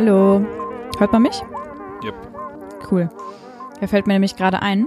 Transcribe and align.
Hallo. 0.00 0.46
Hört 1.00 1.10
man 1.12 1.22
mich? 1.22 1.42
Yep. 2.04 2.14
Cool. 2.88 3.08
Da 3.80 3.88
fällt 3.88 4.06
mir 4.06 4.12
nämlich 4.12 4.36
gerade 4.36 4.62
ein. 4.62 4.86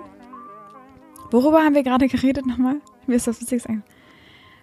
Worüber 1.32 1.58
haben 1.66 1.76
wir 1.76 1.84
gerade 1.84 2.08
geredet 2.08 2.46
nochmal? 2.46 2.76
Mir 3.08 3.18
ist 3.18 3.28
das 3.28 3.42
witzig 3.42 3.62
sagen. 3.62 3.84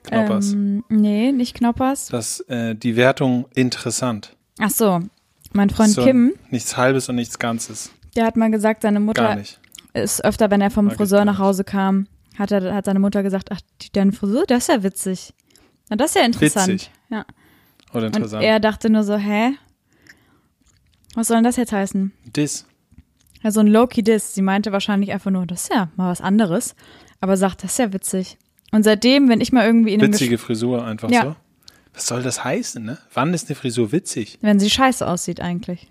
Knoppers. 0.04 0.54
Ähm, 0.54 0.84
nee, 0.88 1.32
nicht 1.32 1.54
Knoppers. 1.58 2.06
Das, 2.06 2.40
äh, 2.48 2.74
die 2.74 2.96
Wertung 2.96 3.44
interessant. 3.54 4.38
Ach 4.58 4.70
so. 4.70 5.00
Mein 5.52 5.68
Freund 5.68 5.90
So, 5.90 6.02
Kim, 6.02 6.32
Nichts 6.48 6.78
Halbes 6.78 7.10
und 7.10 7.16
nichts 7.16 7.38
Ganzes. 7.38 7.90
der 8.16 8.24
hat 8.24 8.38
mal 8.38 8.50
gesagt, 8.50 8.80
seine 8.80 9.00
Gar 9.00 9.04
Mutter 9.04 9.34
nicht. 9.36 9.60
ist 9.92 10.24
öfter, 10.24 10.50
wenn 10.50 10.62
er 10.62 10.70
vom 10.70 10.86
Mag 10.86 10.96
Friseur 10.96 11.26
nach. 11.26 11.38
Hause 11.38 11.62
kam, 11.62 12.06
hat, 12.38 12.52
er, 12.52 12.74
hat 12.74 12.86
seine 12.86 13.00
Mutter 13.00 13.22
gesagt, 13.22 13.50
ach, 13.52 13.60
deine 13.92 14.12
Frisur, 14.12 14.44
das 14.46 14.60
ist 14.60 14.68
ja 14.68 14.82
witzig. 14.82 15.34
Na, 15.90 15.96
das 15.96 16.12
ist 16.12 16.16
ja 16.16 16.24
interessant. 16.24 16.68
Witzig. 16.68 16.90
Ja. 17.10 17.26
Oder 17.92 18.06
Und 18.06 18.16
interessant. 18.16 18.42
er 18.42 18.60
dachte 18.60 18.88
nur 18.88 19.02
so, 19.02 19.14
hä? 19.18 19.52
Was 21.18 21.26
soll 21.26 21.38
denn 21.38 21.44
das 21.44 21.56
jetzt 21.56 21.72
heißen? 21.72 22.12
Dis. 22.36 22.64
Ja, 23.42 23.50
so 23.50 23.58
ein 23.58 23.66
Low-Key-Diss. 23.66 24.34
Sie 24.34 24.42
meinte 24.42 24.70
wahrscheinlich 24.70 25.10
einfach 25.12 25.32
nur, 25.32 25.46
das 25.46 25.64
ist 25.64 25.74
ja 25.74 25.90
mal 25.96 26.08
was 26.10 26.20
anderes. 26.20 26.76
Aber 27.20 27.36
sagt, 27.36 27.64
das 27.64 27.72
ist 27.72 27.78
ja 27.78 27.92
witzig. 27.92 28.38
Und 28.70 28.84
seitdem, 28.84 29.28
wenn 29.28 29.40
ich 29.40 29.50
mal 29.50 29.66
irgendwie 29.66 29.94
in 29.94 30.00
einem 30.00 30.12
Witzige 30.12 30.36
Gesch 30.36 30.42
Frisur 30.42 30.84
einfach 30.84 31.10
Ja. 31.10 31.22
so. 31.24 31.36
Was 31.92 32.06
soll 32.06 32.22
das 32.22 32.44
heißen, 32.44 32.84
ne? 32.84 32.98
Wann 33.14 33.34
ist 33.34 33.48
eine 33.48 33.56
Frisur 33.56 33.90
witzig? 33.90 34.38
wenn 34.42 34.60
sie 34.60 34.70
scheiße 34.70 35.04
aussieht 35.04 35.40
eigentlich. 35.40 35.88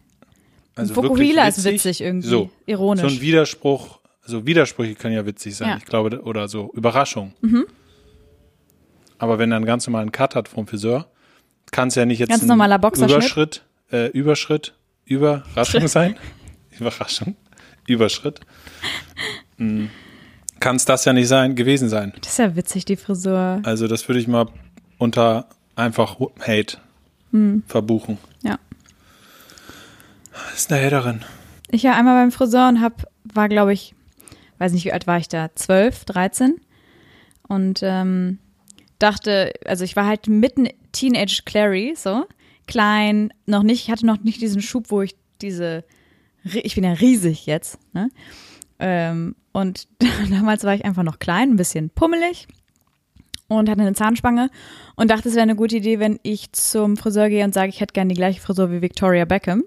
Also 0.75 0.95
wirklich 0.95 1.35
ist 1.35 1.65
witzig 1.65 1.99
irgendwie. 1.99 2.27
So. 2.29 2.49
Ironisch. 2.65 3.01
So 3.01 3.07
ein 3.09 3.19
Widerspruch, 3.19 3.99
also 4.23 4.45
Widersprüche 4.45 4.95
können 4.95 5.15
ja 5.15 5.25
witzig 5.25 5.57
sein, 5.57 5.67
Ja. 5.67 5.73
Mhm. 5.75 5.79
ich 5.79 5.85
glaube, 5.87 6.21
oder 6.21 6.47
so 6.47 6.71
Überraschung. 6.73 7.33
Aber 9.17 9.39
wenn 9.39 9.51
er 9.51 9.57
einen 9.57 9.65
ganz 9.65 9.85
normalen 9.87 10.13
Cut 10.13 10.35
hat 10.35 10.47
vom 10.47 10.67
Friseur, 10.67 11.11
kann 11.71 11.89
es 11.89 11.95
ja 11.95 12.05
nicht 12.05 12.19
jetzt 12.19 12.29
Ganz 12.29 12.43
normaler 12.45 12.79
Boxerschnitt? 12.79 13.17
Überschritt, 13.17 13.65
äh, 13.91 14.07
Überschritt, 14.11 14.75
Überraschung 15.07 15.87
sein. 15.87 16.15
Überraschung, 16.77 17.35
Überschritt. 17.87 18.39
Kann 19.57 20.75
es 20.75 20.85
das 20.85 21.05
ja 21.05 21.13
nicht 21.13 21.27
sein, 21.27 21.55
gewesen 21.55 21.89
sein. 21.89 22.13
das 22.21 22.33
ist 22.33 22.37
ja 22.39 22.55
witzig, 22.55 22.85
die 22.85 22.95
Frisur. 22.95 23.61
Also 23.63 23.87
das 23.87 24.07
würde 24.07 24.19
ich 24.19 24.27
mal 24.27 24.47
unter 24.97 25.47
einfach 25.75 26.17
Hate 26.39 26.77
Hm. 27.31 27.63
verbuchen. 27.67 28.17
Ja. 28.43 28.57
Ist 30.55 30.71
eine 30.71 30.83
Haterin. 30.85 31.23
Ich 31.69 31.83
war 31.83 31.95
einmal 31.95 32.15
beim 32.21 32.31
Friseur 32.31 32.69
und 32.69 32.81
hab, 32.81 33.03
war 33.23 33.49
glaube 33.49 33.73
ich, 33.73 33.93
weiß 34.59 34.71
nicht, 34.71 34.85
wie 34.85 34.93
alt 34.93 35.07
war 35.07 35.17
ich 35.17 35.27
da? 35.27 35.49
12, 35.53 36.05
13. 36.05 36.61
Und 37.47 37.81
ähm, 37.83 38.39
dachte, 38.99 39.51
also 39.65 39.83
ich 39.83 39.95
war 39.95 40.05
halt 40.05 40.27
mitten 40.27 40.67
Teenage 40.93 41.41
Clary, 41.45 41.93
so. 41.97 42.25
Klein, 42.67 43.33
noch 43.45 43.63
nicht, 43.63 43.83
ich 43.85 43.91
hatte 43.91 44.05
noch 44.05 44.19
nicht 44.21 44.41
diesen 44.41 44.61
Schub, 44.61 44.91
wo 44.91 45.01
ich 45.01 45.15
diese, 45.41 45.83
ich 46.43 46.75
bin 46.75 46.83
ja 46.83 46.91
riesig 46.93 47.45
jetzt, 47.45 47.79
ne? 47.93 48.09
Ähm, 48.79 49.35
und 49.53 49.87
damals 50.29 50.63
war 50.63 50.75
ich 50.75 50.85
einfach 50.85 51.03
noch 51.03 51.17
klein, 51.19 51.51
ein 51.51 51.55
bisschen 51.55 51.89
pummelig 51.89 52.47
und 53.47 53.69
hatte 53.69 53.81
eine 53.81 53.93
Zahnspange 53.93 54.49
und 54.95 55.09
dachte, 55.09 55.29
es 55.29 55.35
wäre 55.35 55.43
eine 55.43 55.55
gute 55.55 55.77
Idee, 55.77 55.99
wenn 55.99 56.19
ich 56.23 56.51
zum 56.51 56.97
Friseur 56.97 57.29
gehe 57.29 57.43
und 57.43 57.53
sage, 57.53 57.69
ich 57.69 57.79
hätte 57.79 57.93
gerne 57.93 58.09
die 58.09 58.15
gleiche 58.19 58.41
Frisur 58.41 58.71
wie 58.71 58.81
Victoria 58.81 59.25
Beckham. 59.25 59.63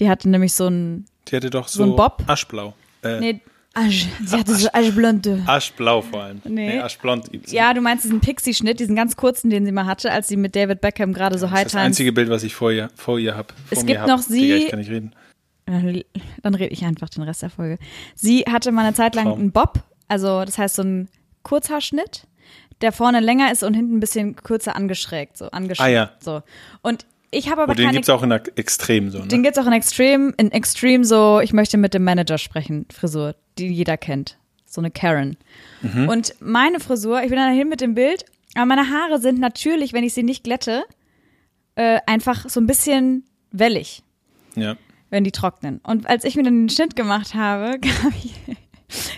Die 0.00 0.10
hatte 0.10 0.28
nämlich 0.28 0.52
so 0.52 0.66
ein 0.68 1.06
Die 1.28 1.36
hatte 1.36 1.48
doch 1.48 1.68
So 1.68 1.78
so, 1.78 1.90
ein 1.92 1.96
Bob? 1.96 2.22
Aschblau. 2.26 2.74
Äh, 3.02 3.20
Nee, 3.20 3.40
Asch, 3.78 4.06
sie 4.24 4.36
hatte 4.36 4.54
so 4.54 4.68
Aschblonde. 4.72 5.42
Aschblau 5.46 6.00
vor 6.00 6.22
allem. 6.22 6.40
Nee. 6.44 6.78
Aschblond 6.80 7.30
gibt's. 7.30 7.52
Ja, 7.52 7.74
du 7.74 7.82
meinst 7.82 8.04
diesen 8.04 8.20
Pixie-Schnitt, 8.20 8.80
diesen 8.80 8.96
ganz 8.96 9.16
kurzen, 9.16 9.50
den 9.50 9.66
sie 9.66 9.72
mal 9.72 9.84
hatte, 9.84 10.10
als 10.10 10.28
sie 10.28 10.36
mit 10.36 10.56
David 10.56 10.80
Beckham 10.80 11.12
gerade 11.12 11.38
so 11.38 11.46
Das 11.46 11.54
High 11.54 11.66
ist 11.66 11.74
das 11.74 11.82
einzige 11.82 12.12
Bild, 12.12 12.30
was 12.30 12.42
ich 12.42 12.54
vor 12.54 12.72
ihr, 12.72 12.88
vor 12.96 13.18
ihr 13.18 13.36
habe. 13.36 13.48
Es 13.70 13.84
gibt 13.84 14.06
noch 14.06 14.20
sie- 14.20 14.40
Digga, 14.40 14.54
ich 14.56 14.68
kann 14.68 14.78
nicht 14.78 14.90
reden. 14.90 15.12
Dann, 15.66 16.54
rede 16.54 16.72
ich 16.72 16.84
einfach 16.84 17.08
den 17.08 17.24
Rest 17.24 17.42
der 17.42 17.50
Folge. 17.50 17.78
Sie 18.14 18.44
hatte 18.50 18.70
mal 18.72 18.84
eine 18.86 18.94
Zeit 18.94 19.14
lang 19.14 19.26
Traum. 19.26 19.40
einen 19.40 19.52
Bob, 19.52 19.80
also 20.08 20.44
das 20.44 20.58
heißt 20.58 20.76
so 20.76 20.82
ein 20.82 21.08
Kurzhaarschnitt, 21.42 22.26
der 22.80 22.92
vorne 22.92 23.20
länger 23.20 23.50
ist 23.52 23.62
und 23.62 23.74
hinten 23.74 23.96
ein 23.96 24.00
bisschen 24.00 24.36
kürzer 24.36 24.76
angeschrägt, 24.76 25.36
so 25.36 25.46
angeschrägt. 25.50 25.86
Ah, 25.88 25.90
ja. 25.90 26.10
So. 26.20 26.42
Und 26.82 27.04
ich 27.30 27.50
habe 27.50 27.62
aber 27.62 27.70
Und 27.72 27.78
den 27.78 27.86
keine 27.86 27.96
gibt's 27.98 28.08
auch 28.08 28.22
in 28.22 28.30
Extrem 28.30 29.10
so, 29.10 29.18
Den 29.20 29.40
ne? 29.40 29.42
gibt's 29.44 29.58
auch 29.58 29.66
in 29.66 29.72
Extreme, 29.72 30.32
in 30.36 30.52
Extreme 30.52 31.04
so, 31.04 31.40
ich 31.40 31.52
möchte 31.52 31.76
mit 31.76 31.94
dem 31.94 32.04
Manager 32.04 32.38
sprechen, 32.38 32.86
Frisur, 32.92 33.34
die 33.58 33.68
jeder 33.68 33.96
kennt. 33.96 34.38
So 34.66 34.80
eine 34.80 34.90
Karen. 34.90 35.36
Mhm. 35.82 36.08
Und 36.08 36.34
meine 36.40 36.80
Frisur, 36.80 37.22
ich 37.22 37.28
bin 37.28 37.36
dann 37.36 37.54
hin 37.54 37.68
mit 37.68 37.80
dem 37.80 37.94
Bild, 37.94 38.24
aber 38.54 38.66
meine 38.66 38.90
Haare 38.90 39.20
sind 39.20 39.38
natürlich, 39.38 39.92
wenn 39.92 40.04
ich 40.04 40.14
sie 40.14 40.22
nicht 40.22 40.44
glätte, 40.44 40.84
äh, 41.76 41.98
einfach 42.06 42.48
so 42.48 42.60
ein 42.60 42.66
bisschen 42.66 43.24
wellig, 43.52 44.02
Ja. 44.54 44.76
wenn 45.10 45.24
die 45.24 45.30
trocknen. 45.32 45.80
Und 45.82 46.06
als 46.08 46.24
ich 46.24 46.36
mir 46.36 46.42
dann 46.42 46.62
den 46.66 46.68
Schnitt 46.68 46.96
gemacht 46.96 47.34
habe, 47.34 47.78
kam 47.80 48.12
ich, 48.22 48.34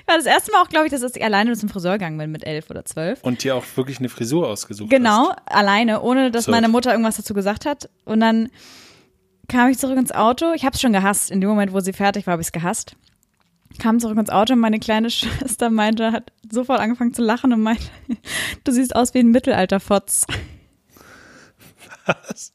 war 0.07 0.17
das 0.17 0.27
erste 0.27 0.53
Mal 0.53 0.63
auch, 0.63 0.69
glaube 0.69 0.87
ich, 0.87 0.93
dass 0.93 1.03
ich 1.03 1.23
alleine 1.23 1.55
zum 1.57 1.69
Friseur 1.69 1.93
gegangen 1.93 2.19
bin 2.19 2.31
mit 2.31 2.47
elf 2.47 2.71
oder 2.71 2.85
zwölf. 2.85 3.23
Und 3.23 3.45
dir 3.45 3.55
auch 3.57 3.65
wirklich 3.77 3.99
eine 3.99 4.09
Frisur 4.09 4.49
ausgesucht 4.49 4.91
Genau, 4.91 5.31
hast. 5.31 5.39
alleine, 5.47 6.01
ohne 6.03 6.31
dass 6.31 6.45
So. 6.45 6.51
meine 6.51 6.69
Mutter 6.69 6.91
irgendwas 6.93 7.17
dazu 7.17 7.35
gesagt 7.35 7.67
hat. 7.67 7.89
Und 8.05 8.21
dann 8.21 8.51
kam 9.49 9.69
ich 9.71 9.79
zurück 9.79 9.99
ins 9.99 10.13
Auto. 10.13 10.53
Ich 10.55 10.65
habe 10.65 10.75
es 10.75 10.81
schon 10.81 10.93
gehasst. 10.93 11.31
In 11.31 11.41
dem 11.41 11.51
Moment, 11.51 11.73
wo 11.73 11.81
sie 11.81 11.93
fertig 11.93 12.27
war, 12.27 12.33
habe 12.33 12.43
ich 12.43 12.49
es 12.49 12.53
gehasst. 12.53 12.97
Kam 13.79 14.01
zurück 14.01 14.17
ins 14.19 14.31
Auto 14.31 14.55
und 14.55 14.61
meine 14.61 14.79
kleine 14.79 15.11
Schwester 15.11 15.69
meinte, 15.71 16.13
hat 16.13 16.33
sofort 16.51 16.81
angefangen 16.81 17.13
zu 17.15 17.23
lachen 17.23 17.53
und 17.53 17.61
meinte, 17.61 17.85
du 18.65 18.73
siehst 18.73 18.97
aus 18.97 19.13
wie 19.15 19.19
ein 19.21 19.29
Mittelalterfotz. 19.31 20.27
Was? 22.07 22.53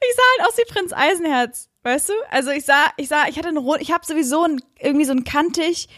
Ich 0.00 0.14
sah 0.16 0.22
halt 0.44 0.48
aus 0.48 0.58
wie 0.58 0.72
Prinz 0.72 0.92
Eisenherz, 0.92 1.68
weißt 1.82 2.10
du? 2.10 2.12
Also 2.30 2.50
ich 2.50 2.64
sah, 2.64 2.84
ich 2.98 3.08
sah, 3.08 3.24
ich 3.28 3.38
hatte 3.38 3.48
ein 3.48 3.56
rund, 3.56 3.80
ich 3.80 3.90
habe 3.90 4.04
sowieso 4.04 4.44
ein, 4.44 4.60
irgendwie 4.78 5.06
so 5.06 5.12
ein 5.12 5.24
kantig, 5.24 5.88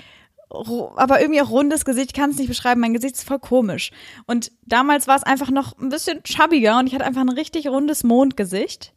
aber 0.51 1.21
irgendwie 1.21 1.43
auch 1.43 1.51
rundes 1.51 1.85
Gesicht. 1.85 2.11
Ich 2.11 2.15
kann 2.21 2.31
es 2.31 2.39
nicht 2.39 2.49
beschreiben. 2.49 2.81
Mein 2.81 2.95
Gesicht 2.95 3.17
ist 3.17 3.27
voll 3.29 3.39
komisch. 3.39 3.91
Und 4.27 4.51
damals 4.67 5.07
war 5.07 5.17
es 5.17 5.23
einfach 5.23 5.51
noch 5.51 5.77
ein 5.79 5.89
bisschen 5.91 6.23
chubbiger 6.25 6.79
und 6.79 6.87
ich 6.87 6.95
hatte 6.95 7.05
einfach 7.05 7.21
ein 7.23 7.29
richtig 7.29 7.69
rundes 7.69 8.05
Mondgesicht. 8.05 8.93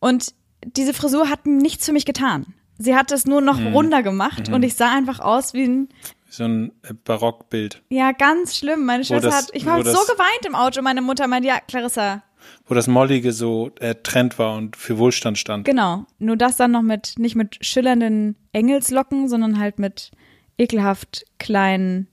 Und 0.00 0.34
diese 0.64 0.94
Frisur 0.94 1.28
hat 1.30 1.46
nichts 1.46 1.86
für 1.86 1.92
mich 1.92 2.04
getan. 2.04 2.54
Sie 2.78 2.94
hat 2.96 3.12
es 3.12 3.26
nur 3.26 3.40
noch 3.40 3.58
Mhm. 3.58 3.68
runder 3.74 4.02
gemacht 4.02 4.48
und 4.48 4.62
ich 4.64 4.74
sah 4.74 4.92
einfach 4.92 5.20
aus 5.20 5.54
wie 5.54 5.64
ein, 5.64 5.88
So 6.28 6.44
ein 6.44 6.72
äh, 6.82 6.92
Barockbild, 7.04 7.82
ja, 7.88 8.10
ganz 8.10 8.56
schlimm. 8.56 8.84
Meine 8.84 9.04
Schwester 9.04 9.28
das- 9.28 9.36
hat, 9.46 9.50
ich 9.52 9.66
habe 9.66 9.84
so 9.84 9.90
geweint 10.12 10.44
im 10.46 10.56
Auto. 10.56 10.82
Meine 10.82 11.00
Mutter 11.00 11.28
meinte, 11.28 11.46
ja, 11.48 11.60
Clarissa, 11.60 12.24
wo 12.66 12.74
das 12.74 12.88
Mollige 12.88 13.32
so 13.32 13.70
äh, 13.78 13.94
Trend 14.02 14.38
war 14.40 14.56
und 14.56 14.76
für 14.76 14.98
Wohlstand 14.98 15.38
stand. 15.38 15.64
Genau. 15.64 16.04
Nur 16.18 16.36
das 16.36 16.56
dann 16.56 16.72
noch 16.72 16.82
mit, 16.82 17.14
nicht 17.18 17.36
mit 17.36 17.64
schillernden 17.64 18.36
Engelslocken, 18.52 19.28
sondern 19.28 19.60
halt 19.60 19.78
mit 19.78 20.10
ekelhaft 20.58 21.24
kleinen, 21.38 22.08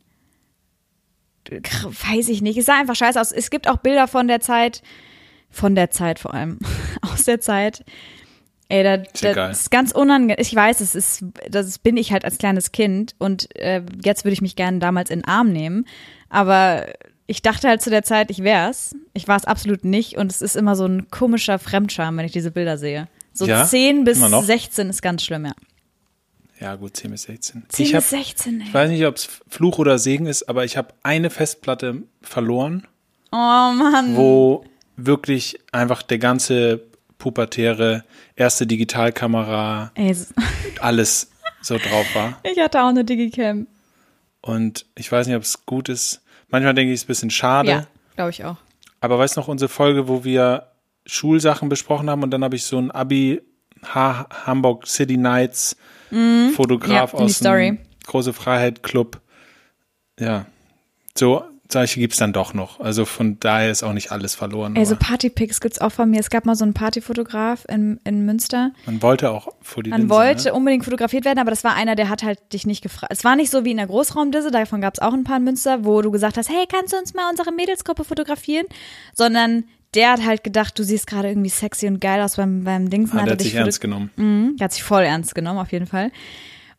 weiß 1.49 2.29
ich 2.29 2.41
nicht. 2.41 2.57
Es 2.57 2.65
sah 2.65 2.79
einfach 2.79 2.95
scheiße 2.95 3.19
aus. 3.19 3.31
Es 3.31 3.49
gibt 3.49 3.67
auch 3.67 3.77
Bilder 3.77 4.07
von 4.07 4.27
der 4.27 4.39
Zeit, 4.39 4.81
von 5.49 5.75
der 5.75 5.91
Zeit 5.91 6.19
vor 6.19 6.33
allem, 6.33 6.59
aus 7.01 7.25
der 7.25 7.41
Zeit. 7.41 7.83
Ey, 8.69 8.83
da, 8.83 8.95
Ist 8.95 9.23
das 9.23 9.61
ist 9.61 9.71
ganz 9.71 9.91
unangenehm. 9.91 10.37
Ich 10.39 10.55
weiß, 10.55 10.79
es 10.79 10.95
ist, 10.95 11.25
das 11.49 11.77
bin 11.77 11.97
ich 11.97 12.13
halt 12.13 12.23
als 12.23 12.37
kleines 12.37 12.71
Kind 12.71 13.15
und 13.17 13.53
äh, 13.57 13.81
jetzt 14.03 14.23
würde 14.23 14.33
ich 14.33 14.41
mich 14.41 14.55
gerne 14.55 14.79
damals 14.79 15.09
in 15.09 15.19
den 15.19 15.27
Arm 15.27 15.51
nehmen. 15.51 15.85
Aber 16.29 16.85
ich 17.27 17.41
dachte 17.41 17.67
halt 17.67 17.81
zu 17.81 17.89
der 17.89 18.03
Zeit, 18.03 18.31
ich 18.31 18.43
wär's. 18.43 18.95
Ich 19.13 19.27
war 19.27 19.35
es 19.35 19.43
absolut 19.43 19.83
nicht 19.83 20.15
und 20.17 20.31
es 20.31 20.41
ist 20.41 20.55
immer 20.55 20.77
so 20.77 20.85
ein 20.85 21.11
komischer 21.11 21.59
Fremdscham, 21.59 22.15
wenn 22.17 22.25
ich 22.25 22.31
diese 22.31 22.51
Bilder 22.51 22.77
sehe. 22.77 23.09
So 23.33 23.45
Ja? 23.45 23.65
10 23.65 24.05
bis 24.05 24.19
Immer 24.19 24.29
noch? 24.29 24.43
16 24.43 24.89
ist 24.89 25.01
ganz 25.01 25.23
schlimm, 25.23 25.45
ja. 25.45 25.53
Ja, 26.61 26.75
gut, 26.75 26.95
10 26.95 27.11
bis 27.11 27.23
16. 27.23 27.63
10 27.69 27.85
ich, 27.85 27.93
hab, 27.95 28.01
bis 28.01 28.09
16, 28.11 28.61
ey. 28.61 28.67
ich 28.67 28.73
weiß 28.73 28.89
nicht, 28.91 29.05
ob 29.05 29.15
es 29.15 29.27
Fluch 29.49 29.79
oder 29.79 29.97
Segen 29.97 30.27
ist, 30.27 30.47
aber 30.47 30.63
ich 30.63 30.77
habe 30.77 30.93
eine 31.03 31.29
Festplatte 31.29 32.03
verloren, 32.21 32.87
Oh 33.31 33.35
Mann. 33.73 34.15
wo 34.15 34.63
wirklich 34.95 35.59
einfach 35.71 36.03
der 36.03 36.19
ganze 36.19 36.81
pubertäre 37.17 38.03
erste 38.35 38.67
Digitalkamera, 38.67 39.91
Ey, 39.95 40.09
es- 40.11 40.33
alles 40.79 41.31
so 41.61 41.77
drauf 41.77 42.05
war. 42.15 42.39
ich 42.43 42.59
hatte 42.59 42.81
auch 42.81 42.87
eine 42.89 43.03
Digicam. 43.05 43.67
Und 44.41 44.85
ich 44.95 45.11
weiß 45.11 45.27
nicht, 45.27 45.35
ob 45.35 45.43
es 45.43 45.65
gut 45.65 45.87
ist. 45.89 46.21
Manchmal 46.49 46.73
denke 46.73 46.91
ich, 46.91 46.95
es 46.97 47.01
ist 47.01 47.05
ein 47.05 47.07
bisschen 47.07 47.29
schade. 47.29 47.69
Ja, 47.69 47.87
glaube 48.15 48.31
ich 48.31 48.43
auch. 48.43 48.57
Aber 48.99 49.17
weißt 49.19 49.35
du 49.37 49.39
noch, 49.41 49.47
unsere 49.47 49.69
Folge, 49.69 50.07
wo 50.07 50.23
wir 50.23 50.67
Schulsachen 51.05 51.69
besprochen 51.69 52.09
haben 52.09 52.23
und 52.23 52.31
dann 52.31 52.43
habe 52.43 52.55
ich 52.55 52.63
so 52.65 52.77
ein 52.79 52.91
Abi 52.91 53.41
ha 53.83 54.27
Hamburg 54.45 54.85
City 54.87 55.17
Nights 55.17 55.75
Fotograf 56.55 57.13
Mhm. 57.13 57.19
Ja, 57.19 57.25
die 57.25 57.31
aus 57.31 57.35
Story. 57.37 57.65
dem 57.71 57.77
Große 58.07 58.33
Freiheit 58.33 58.83
Club. 58.83 59.21
Ja, 60.19 60.45
so 61.17 61.43
solche 61.71 62.01
gibt's 62.01 62.17
dann 62.17 62.33
doch 62.33 62.53
noch. 62.53 62.81
Also 62.81 63.05
von 63.05 63.39
daher 63.39 63.71
ist 63.71 63.81
auch 63.81 63.93
nicht 63.93 64.11
alles 64.11 64.35
verloren. 64.35 64.75
Ey, 64.75 64.85
so 64.85 64.95
aber 64.95 65.05
Partypics 65.05 65.61
gibt's 65.61 65.79
auch 65.79 65.91
von 65.93 66.09
mir. 66.09 66.19
Es 66.19 66.29
gab 66.29 66.45
mal 66.45 66.55
so 66.55 66.65
einen 66.65 66.73
Partyfotograf 66.73 67.63
in, 67.69 67.97
in 68.03 68.25
Münster. 68.25 68.71
man 68.85 69.01
wollte 69.01 69.31
auch 69.31 69.47
vor 69.61 69.81
die 69.81 69.89
Man 69.89 70.01
Linse, 70.01 70.13
wollte 70.13 70.43
Ne? 70.49 70.53
unbedingt 70.53 70.83
fotografiert 70.83 71.23
werden, 71.23 71.39
aber 71.39 71.49
das 71.49 71.63
war 71.63 71.73
einer, 71.75 71.95
der 71.95 72.09
hat 72.09 72.23
halt 72.23 72.39
dich 72.51 72.65
nicht 72.65 72.81
gefragt. 72.83 73.13
Es 73.13 73.23
war 73.23 73.37
nicht 73.37 73.49
so 73.51 73.63
wie 73.63 73.71
in 73.71 73.77
der 73.77 73.87
Großraumdisse, 73.87 74.51
davon 74.51 74.81
gab's 74.81 74.99
auch 74.99 75.13
ein 75.13 75.23
paar 75.23 75.37
in 75.37 75.45
Münster, 75.45 75.85
wo 75.85 76.01
du 76.01 76.11
gesagt 76.11 76.35
hast, 76.35 76.49
hey, 76.49 76.65
kannst 76.69 76.91
du 76.91 76.97
uns 76.97 77.13
mal 77.13 77.29
unsere 77.29 77.53
Mädelsgruppe 77.53 78.03
fotografieren? 78.03 78.65
Sondern 79.15 79.63
der 79.93 80.11
hat 80.11 80.25
halt 80.25 80.43
gedacht, 80.43 80.77
du 80.79 80.83
siehst 80.83 81.07
gerade 81.07 81.29
irgendwie 81.29 81.49
sexy 81.49 81.87
und 81.87 81.99
geil 81.99 82.21
aus 82.21 82.37
beim, 82.37 82.63
beim 82.63 82.89
Dings. 82.89 83.11
Ah, 83.13 83.23
der 83.23 83.33
hat 83.33 83.41
sich 83.41 83.55
ernst 83.55 83.81
genommen. 83.81 84.11
Mhm, 84.15 84.55
der 84.57 84.65
hat 84.65 84.73
sich 84.73 84.83
voll 84.83 85.03
ernst 85.03 85.35
genommen, 85.35 85.59
auf 85.59 85.71
jeden 85.71 85.87
Fall. 85.87 86.11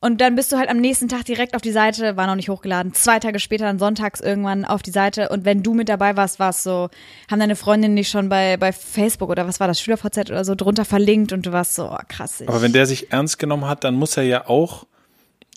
Und 0.05 0.21
dann 0.21 0.35
bist 0.35 0.51
du 0.51 0.57
halt 0.57 0.69
am 0.69 0.79
nächsten 0.79 1.07
Tag 1.07 1.27
direkt 1.27 1.55
auf 1.55 1.63
die 1.63 1.71
Seite, 1.71 2.17
war 2.17 2.27
noch 2.27 2.35
nicht 2.35 2.49
hochgeladen, 2.49 2.93
zwei 2.93 3.21
Tage 3.21 3.39
später, 3.39 3.67
dann 3.67 3.79
sonntags 3.79 4.21
irgendwann 4.21 4.65
auf 4.65 4.83
die 4.83 4.91
Seite. 4.91 5.29
Und 5.29 5.45
wenn 5.45 5.63
du 5.63 5.75
mit 5.75 5.89
dabei 5.89 6.17
warst, 6.17 6.41
war 6.41 6.51
es 6.51 6.65
so, 6.65 6.89
haben 7.31 7.39
deine 7.39 7.55
Freundinnen 7.55 7.95
nicht 7.95 8.11
schon 8.11 8.29
bei, 8.29 8.57
bei 8.57 8.73
Facebook 8.73 9.31
oder 9.31 9.47
was 9.47 9.61
war 9.61 9.69
das, 9.69 9.81
SchülerVZ 9.81 10.31
oder 10.31 10.45
so 10.45 10.57
drunter 10.57 10.85
verlinkt 10.85 11.33
und 11.33 11.47
du 11.47 11.53
warst 11.53 11.77
so, 11.77 11.89
oh, 11.89 11.99
krass. 12.09 12.41
Ich. 12.41 12.49
Aber 12.49 12.63
wenn 12.63 12.73
der 12.73 12.87
sich 12.87 13.13
ernst 13.13 13.39
genommen 13.39 13.67
hat, 13.67 13.85
dann 13.85 13.95
muss 13.95 14.17
er 14.17 14.25
ja 14.25 14.49
auch 14.49 14.87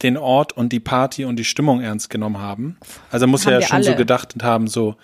den 0.03 0.15
Ort 0.15 0.53
und 0.53 0.71
die 0.71 0.79
Party 0.79 1.25
und 1.25 1.37
die 1.37 1.43
Stimmung 1.45 1.81
ernst 1.81 2.11
genommen 2.11 2.37
haben. 2.37 2.77
Also 3.09 3.25
muss 3.25 3.47
Haben 3.47 3.53
er 3.53 3.59
ja 3.61 3.67
schon 3.67 3.81
so 3.81 3.89
alle. 3.89 3.97
gedacht 3.97 4.35
haben, 4.43 4.67
so, 4.67 4.95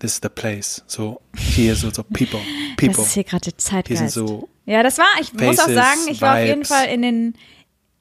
this 0.00 0.14
is 0.14 0.20
the 0.22 0.28
place. 0.28 0.82
So, 0.86 1.20
hier, 1.36 1.76
so, 1.76 1.90
so, 1.90 2.02
people, 2.02 2.40
people. 2.76 2.96
das 2.96 3.06
ist 3.06 3.14
hier 3.14 3.24
gerade 3.24 3.50
der 3.52 3.82
Hier 3.86 3.96
sind 3.96 4.10
so, 4.10 4.48
Ja, 4.66 4.82
das 4.82 4.98
war, 4.98 5.06
ich 5.20 5.32
muss 5.32 5.58
auch 5.58 5.64
Faces, 5.64 5.74
sagen, 5.74 6.00
ich 6.10 6.20
war 6.20 6.38
auf 6.38 6.44
jeden. 6.44 6.64
Fall 6.64 6.86
in 6.86 7.02
den, 7.02 7.34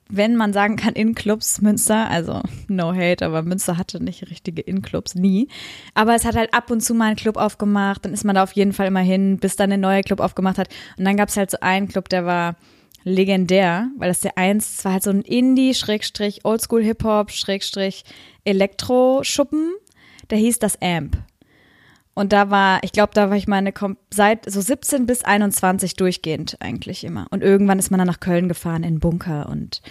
wenn 0.10 0.36
man 0.36 0.54
sagen 0.54 0.76
kann, 0.76 0.94
in 0.96 1.14
Clubs 1.14 1.62
Münster, 1.62 2.10
also 2.10 2.42
no 2.68 2.94
hate, 2.94 3.26
aber 3.26 3.44
Münster 3.44 3.78
hatte 3.78 4.04
nicht 4.04 4.30
richtige 4.30 4.62
In-Clubs, 4.62 5.16
nie. 5.16 5.48
Aber 5.94 6.16
es 6.16 6.26
hat 6.26 6.36
halt 6.36 6.54
ab 6.54 6.72
und 6.72 6.82
zu 6.82 6.96
mal 6.96 7.08
einen 7.08 7.16
Club 7.16 7.38
aufgemacht, 7.38 8.06
dann 8.06 8.14
ist 8.14 8.24
man 8.24 8.36
da 8.36 8.44
auf 8.44 8.54
jeden 8.54 8.74
Fall 8.74 8.88
immer 8.88 9.02
hin, 9.02 9.38
bis 9.38 9.56
dann 9.56 9.72
ein 9.72 9.80
neuer 9.80 10.02
Club 10.02 10.20
aufgemacht 10.20 10.58
hat. 10.58 10.70
Und 10.98 11.06
dann 11.06 11.18
gab 11.18 11.30
es 11.30 11.38
halt 11.38 11.52
so 11.52 11.58
einen 11.62 11.88
Club, 11.88 12.10
der 12.10 12.26
war 12.26 12.56
legendär, 13.04 13.90
weil 13.98 14.10
das 14.10 14.22
der 14.22 14.38
eins, 14.38 14.78
das 14.78 14.86
war 14.86 14.94
halt 14.94 15.04
so 15.04 15.12
ein 15.12 15.22
Indie, 15.22 15.74
Schrägstrich, 15.74 16.44
Oldschool 16.44 16.84
Hip-Hop, 16.84 17.32
Schrägstrich, 17.32 18.04
Elektro-Schuppen, 18.46 19.74
der 20.30 20.38
hieß 20.38 20.60
das 20.60 20.82
Amp. 20.82 21.18
Und 22.20 22.34
da 22.34 22.50
war, 22.50 22.84
ich 22.84 22.92
glaube, 22.92 23.14
da 23.14 23.30
war 23.30 23.38
ich 23.38 23.48
meine 23.48 23.74
seit 24.14 24.44
so 24.52 24.60
17 24.60 25.06
bis 25.06 25.24
21 25.24 25.94
durchgehend 25.94 26.58
eigentlich 26.60 27.06
immer. 27.06 27.28
Und 27.30 27.42
irgendwann 27.42 27.80
ist 27.80 27.92
man 27.92 27.98
dann 27.98 28.08
nach 28.08 28.20
Köln 28.20 28.50
gefahren 28.50 28.84
in 28.84 28.96
den 28.96 29.00
Bunker 29.00 29.48
und 29.48 29.82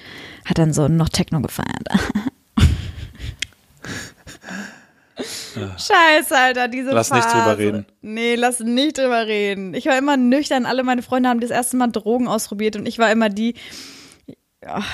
hat 0.45 0.59
dann 0.59 0.75
so 0.75 0.89
noch 0.89 1.09
Techno 1.09 1.41
gefeiert. 1.41 1.89
Scheiße, 5.17 6.37
Alter, 6.37 6.69
diese 6.69 6.91
Lass 6.91 7.11
nicht 7.11 7.25
Phase. 7.25 7.39
drüber 7.39 7.57
reden. 7.57 7.87
Nee, 8.03 8.35
lass 8.35 8.61
nicht 8.61 8.99
drüber 8.99 9.27
reden. 9.27 9.73
Ich 9.73 9.87
war 9.87 9.97
immer 9.97 10.19
nüchtern. 10.19 10.67
Alle 10.67 10.85
meine 10.85 11.01
Freunde 11.01 11.31
haben 11.31 11.41
das 11.41 11.49
erste 11.49 11.79
Mal 11.79 11.87
Drogen 11.87 12.29
ausprobiert 12.29 12.77
und 12.77 12.85
ich 12.85 12.99
war 12.99 13.11
immer 13.11 13.31
die. 13.31 13.55
Ach, 14.67 14.87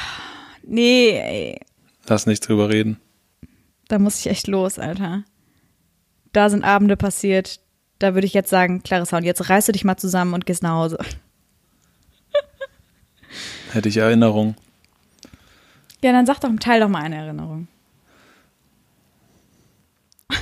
nee, 0.63 1.19
ey. 1.19 1.59
lass 2.07 2.27
nicht 2.27 2.47
drüber 2.47 2.69
reden. 2.69 3.01
Da 3.89 3.99
muss 3.99 4.21
ich 4.21 4.29
echt 4.29 4.47
los, 4.47 4.79
Alter. 4.79 5.25
Da 6.35 6.51
sind 6.51 6.65
Abende 6.65 6.97
passiert. 6.97 7.61
Da 8.01 8.15
würde 8.15 8.27
ich 8.27 8.35
jetzt 8.35 8.51
sagen, 8.51 8.83
Clarissa, 8.83 9.17
und 9.17 9.23
jetzt 9.25 9.49
reißt 9.49 9.69
du 9.69 9.73
dich 9.73 9.85
mal 9.85 9.97
zusammen 9.97 10.35
und 10.35 10.45
gehst 10.45 10.63
nach 10.65 10.73
Hause. 10.73 10.99
Hätte 13.73 13.89
ich 13.89 13.97
Erinnerung. 13.97 14.57
Ja, 16.03 16.13
dann 16.13 16.27
sag 16.27 16.41
doch, 16.41 16.51
teil 16.61 16.81
doch 16.81 16.89
mal 16.89 17.03
eine 17.03 17.17
Erinnerung. 17.17 17.69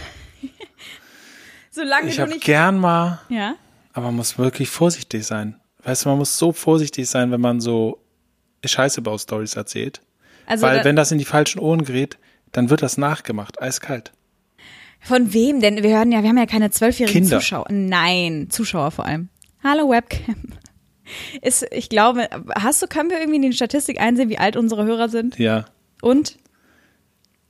Solange 1.70 2.08
Ich 2.08 2.18
habe 2.20 2.38
gern 2.38 2.78
mal, 2.78 3.20
Ja? 3.28 3.54
aber 3.92 4.06
man 4.06 4.16
muss 4.16 4.38
wirklich 4.38 4.68
vorsichtig 4.70 5.24
sein. 5.26 5.60
Weißt 5.84 6.04
du, 6.04 6.08
man 6.08 6.18
muss 6.18 6.38
so 6.38 6.52
vorsichtig 6.52 7.08
sein, 7.08 7.30
wenn 7.30 7.40
man 7.40 7.60
so 7.60 7.98
Scheiße-Bau-Stories 8.64 9.56
erzählt. 9.56 10.00
Also 10.46 10.66
Weil 10.66 10.78
da, 10.78 10.84
wenn 10.84 10.96
das 10.96 11.12
in 11.12 11.18
die 11.18 11.24
falschen 11.24 11.58
Ohren 11.58 11.84
gerät, 11.84 12.18
dann 12.52 12.70
wird 12.70 12.82
das 12.82 12.96
nachgemacht, 12.98 13.60
eiskalt. 13.60 14.12
Von 15.02 15.32
wem 15.32 15.60
denn? 15.60 15.82
Wir 15.82 15.96
hören 15.96 16.12
ja, 16.12 16.22
wir 16.22 16.28
haben 16.28 16.38
ja 16.38 16.46
keine 16.46 16.70
zwölfjährigen 16.70 17.22
Kinder. 17.22 17.38
Zuschauer. 17.40 17.66
Nein, 17.70 18.48
Zuschauer 18.50 18.90
vor 18.90 19.06
allem. 19.06 19.28
Hallo 19.62 19.90
Webcam. 19.90 20.36
Ist, 21.42 21.66
ich 21.70 21.88
glaube, 21.88 22.28
hast 22.54 22.80
du, 22.82 22.86
können 22.86 23.10
wir 23.10 23.18
irgendwie 23.18 23.36
in 23.36 23.42
die 23.42 23.52
Statistik 23.52 24.00
einsehen, 24.00 24.28
wie 24.28 24.38
alt 24.38 24.56
unsere 24.56 24.84
Hörer 24.84 25.08
sind? 25.08 25.38
Ja. 25.38 25.66
Und? 26.00 26.38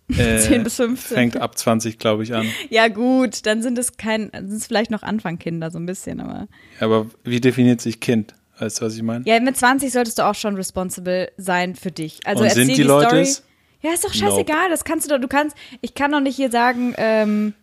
Äh, 0.08 0.38
10 0.40 0.64
bis 0.64 0.76
15. 0.76 1.14
Fängt 1.14 1.36
ab 1.36 1.56
20, 1.56 1.98
glaube 1.98 2.22
ich, 2.22 2.34
an. 2.34 2.46
Ja, 2.70 2.88
gut, 2.88 3.46
dann 3.46 3.62
sind 3.62 3.78
es 3.78 3.96
kein, 3.96 4.30
sind 4.32 4.56
es 4.56 4.66
vielleicht 4.66 4.90
noch 4.90 5.02
Anfangkinder, 5.02 5.70
so 5.70 5.78
ein 5.78 5.86
bisschen, 5.86 6.20
aber. 6.20 6.48
Aber 6.80 7.06
wie 7.24 7.40
definiert 7.40 7.80
sich 7.80 8.00
Kind? 8.00 8.34
Weißt 8.58 8.80
du, 8.80 8.86
was 8.86 8.94
ich 8.94 9.02
meine? 9.02 9.24
Ja, 9.26 9.40
mit 9.40 9.56
20 9.56 9.92
solltest 9.92 10.18
du 10.18 10.26
auch 10.26 10.34
schon 10.34 10.54
responsible 10.56 11.32
sein 11.36 11.74
für 11.74 11.90
dich. 11.90 12.20
Also 12.24 12.44
Und 12.44 12.50
sind 12.50 12.68
die 12.68 12.74
die 12.74 12.82
Leute 12.82 13.24
Story. 13.24 13.46
Ja, 13.82 13.92
ist 13.92 14.04
doch 14.04 14.14
scheißegal, 14.14 14.70
das 14.70 14.84
kannst 14.84 15.06
du 15.06 15.14
doch, 15.14 15.20
du 15.20 15.28
kannst, 15.28 15.56
ich 15.80 15.94
kann 15.94 16.12
doch 16.12 16.20
nicht 16.20 16.36
hier 16.36 16.50
sagen, 16.50 16.94
ähm, 16.96 17.54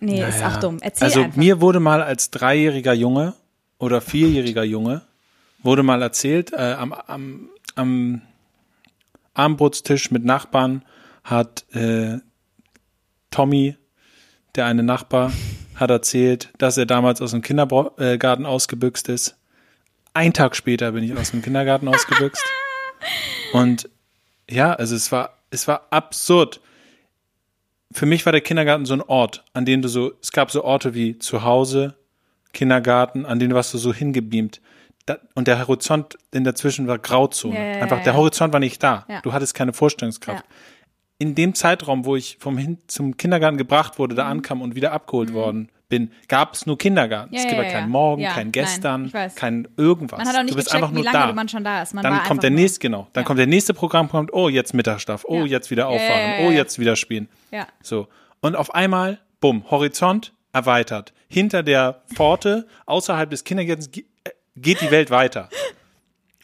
nee, 0.00 0.20
ist 0.22 0.40
Naja. 0.40 0.48
auch 0.54 0.60
dumm. 0.60 0.78
Erzähl 0.80 1.04
Also 1.04 1.22
einfach. 1.22 1.36
mir 1.36 1.60
wurde 1.60 1.80
mal 1.80 2.02
als 2.02 2.30
dreijähriger 2.30 2.92
Junge 2.92 3.34
oder 3.78 4.00
vierjähriger 4.00 4.62
Junge 4.64 5.02
wurde 5.62 5.82
mal 5.82 6.00
erzählt, 6.02 6.52
äh, 6.52 6.74
am, 6.78 6.92
am, 6.92 7.48
am 7.74 8.22
Abendbrotstisch 9.34 10.10
mit 10.12 10.24
Nachbarn 10.24 10.84
hat 11.24 11.64
äh, 11.74 12.18
Tommy, 13.32 13.76
der 14.54 14.66
eine 14.66 14.82
Nachbar, 14.84 15.32
hat 15.74 15.90
erzählt, 15.90 16.50
dass 16.58 16.78
er 16.78 16.86
damals 16.86 17.20
aus 17.20 17.32
dem 17.32 17.42
Kindergarten 17.42 18.46
ausgebüxt 18.46 19.08
ist. 19.08 19.36
Ein 20.14 20.32
Tag 20.32 20.56
später 20.56 20.92
bin 20.92 21.02
ich 21.04 21.14
aus 21.18 21.32
dem 21.32 21.42
Kindergarten 21.42 21.88
ausgebüxt. 21.88 22.42
Und 23.52 23.90
ja, 24.50 24.72
also 24.72 24.94
es 24.94 25.10
war, 25.12 25.38
es 25.50 25.66
war 25.68 25.86
absurd 25.90 26.60
für 27.92 28.06
mich 28.06 28.26
war 28.26 28.32
der 28.32 28.40
Kindergarten 28.40 28.84
so 28.84 28.94
ein 28.94 29.02
Ort, 29.02 29.44
an 29.52 29.64
dem 29.64 29.82
du 29.82 29.88
so, 29.88 30.12
es 30.20 30.32
gab 30.32 30.50
so 30.50 30.64
Orte 30.64 30.94
wie 30.94 31.18
Zuhause, 31.18 31.94
Kindergarten, 32.52 33.26
an 33.26 33.38
denen 33.38 33.54
warst 33.54 33.72
du 33.74 33.78
so 33.78 33.92
hingebeamt. 33.92 34.60
Da, 35.06 35.18
und 35.34 35.46
der 35.46 35.66
Horizont 35.66 36.18
in 36.32 36.42
dazwischen 36.44 36.88
war 36.88 36.98
Grauzone. 36.98 37.54
Ja, 37.54 37.76
ja, 37.76 37.82
Einfach, 37.82 38.02
der 38.02 38.14
Horizont 38.14 38.52
war 38.52 38.60
nicht 38.60 38.82
da. 38.82 39.06
Du 39.22 39.32
hattest 39.32 39.54
keine 39.54 39.72
Vorstellungskraft. 39.72 40.44
In 41.18 41.34
dem 41.34 41.54
Zeitraum, 41.54 42.04
wo 42.04 42.16
ich 42.16 42.38
vom 42.40 42.58
hin 42.58 42.78
zum 42.88 43.16
Kindergarten 43.16 43.56
gebracht 43.56 43.98
wurde, 43.98 44.14
Mhm. 44.14 44.16
da 44.16 44.28
ankam 44.28 44.62
und 44.62 44.74
wieder 44.74 44.92
abgeholt 44.92 45.32
worden 45.32 45.70
bin, 45.88 46.10
gab 46.28 46.54
es 46.54 46.66
nur 46.66 46.76
Kindergarten. 46.78 47.32
Ja, 47.34 47.40
es 47.40 47.46
gibt 47.46 47.56
ja, 47.58 47.62
ja, 47.62 47.68
ja, 47.68 47.78
keinen. 47.80 47.90
Morgen, 47.90 48.22
Ja, 48.22 48.30
kein 48.32 48.46
nein, 48.46 48.52
Gestern, 48.52 49.12
weiß. 49.12 49.34
kein 49.36 49.68
irgendwas. 49.76 50.18
Man 50.18 50.28
hat 50.28 50.36
auch 50.36 50.42
nicht 50.42 50.52
du 50.52 50.56
bist 50.56 50.68
gecheckt, 50.68 50.82
einfach 50.82 50.90
wie 50.92 51.02
nur 51.02 51.04
lange 51.12 51.26
da. 51.28 51.32
man 51.32 51.48
schon 51.48 51.64
da 51.64 51.82
ist. 51.82 51.94
Man 51.94 52.02
dann 52.02 52.12
war 52.14 52.24
kommt 52.24 52.42
der 52.42 52.50
nächste, 52.50 52.80
genau. 52.80 53.06
Dann 53.12 53.24
kommt 53.24 53.38
der 53.38 53.46
nächste 53.46 53.72
Programm, 53.74 54.08
kommt, 54.08 54.32
oh, 54.32 54.48
jetzt 54.48 54.74
Mittagsschlaf, 54.74 55.24
oh, 55.26 55.44
jetzt 55.44 55.70
wieder 55.70 55.88
aufwachen, 55.88 56.46
oh, 56.46 56.50
jetzt 56.50 56.78
wieder 56.78 56.96
spielen. 56.96 57.28
Ja. 57.52 57.66
So. 57.82 58.08
Und 58.40 58.56
auf 58.56 58.74
einmal, 58.74 59.20
bumm, 59.40 59.70
Horizont 59.70 60.32
erweitert. 60.52 61.12
Hinter 61.28 61.62
der 61.62 62.02
Pforte, 62.14 62.66
außerhalb 62.86 63.30
des 63.30 63.44
Kindergartens, 63.44 63.90
ge- 63.90 64.04
äh, 64.24 64.30
geht 64.56 64.80
die 64.80 64.90
Welt 64.90 65.10
weiter. 65.10 65.48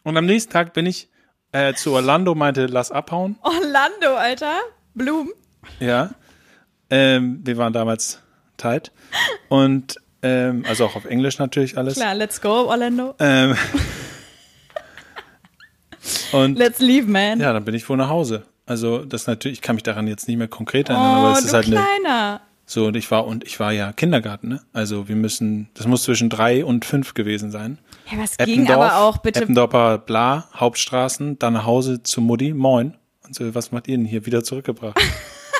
Und 0.03 0.17
am 0.17 0.25
nächsten 0.25 0.51
Tag 0.51 0.73
bin 0.73 0.85
ich 0.85 1.09
äh, 1.51 1.73
zu 1.73 1.91
Orlando, 1.93 2.33
meinte, 2.35 2.65
lass 2.65 2.91
abhauen. 2.91 3.37
Orlando, 3.41 4.15
Alter. 4.17 4.59
Blum. 4.93 5.31
Ja. 5.79 6.09
Ähm, 6.89 7.41
wir 7.43 7.57
waren 7.57 7.73
damals 7.73 8.21
tight. 8.57 8.91
Und, 9.49 9.97
ähm, 10.21 10.63
also 10.67 10.85
auch 10.85 10.95
auf 10.95 11.05
Englisch 11.05 11.39
natürlich 11.39 11.77
alles. 11.77 11.95
Klar, 11.95 12.15
let's 12.15 12.41
go, 12.41 12.67
Orlando. 12.69 13.15
Ähm, 13.19 13.55
und 16.31 16.57
Let's 16.57 16.79
leave, 16.79 17.07
man. 17.07 17.39
ja, 17.39 17.53
dann 17.53 17.65
bin 17.65 17.75
ich 17.75 17.87
wohl 17.89 17.97
nach 17.97 18.09
Hause. 18.09 18.43
Also 18.65 19.03
das 19.03 19.27
natürlich, 19.27 19.59
ich 19.59 19.61
kann 19.61 19.75
mich 19.75 19.83
daran 19.83 20.07
jetzt 20.07 20.27
nicht 20.27 20.37
mehr 20.37 20.47
konkret 20.47 20.89
erinnern, 20.89 21.17
oh, 21.17 21.27
aber 21.27 21.37
es 21.37 21.45
ist 21.45 21.53
halt 21.53 21.67
eine, 21.67 21.75
Kleiner. 21.75 22.41
So, 22.65 22.87
und 22.87 22.95
ich 22.95 23.11
war, 23.11 23.27
und 23.27 23.43
ich 23.43 23.59
war 23.59 23.73
ja 23.73 23.91
Kindergarten, 23.91 24.47
ne? 24.47 24.61
Also 24.71 25.09
wir 25.09 25.17
müssen, 25.17 25.69
das 25.73 25.85
muss 25.85 26.03
zwischen 26.03 26.29
drei 26.29 26.63
und 26.63 26.85
fünf 26.85 27.13
gewesen 27.13 27.51
sein. 27.51 27.77
Ja, 28.09 28.17
was 28.17 28.37
ging 28.37 28.69
aber 28.71 28.97
auch, 28.97 29.17
bitte. 29.17 29.41
Eppendorfer 29.41 29.97
Bla, 29.97 30.47
Hauptstraßen, 30.55 31.39
dann 31.39 31.53
nach 31.53 31.65
Hause 31.65 32.03
zu 32.03 32.21
Mutti, 32.21 32.53
moin. 32.53 32.95
Und 33.25 33.35
so, 33.35 33.53
was 33.53 33.71
macht 33.71 33.87
ihr 33.87 33.97
denn 33.97 34.05
hier? 34.05 34.25
Wieder 34.25 34.43
zurückgebracht. 34.43 34.99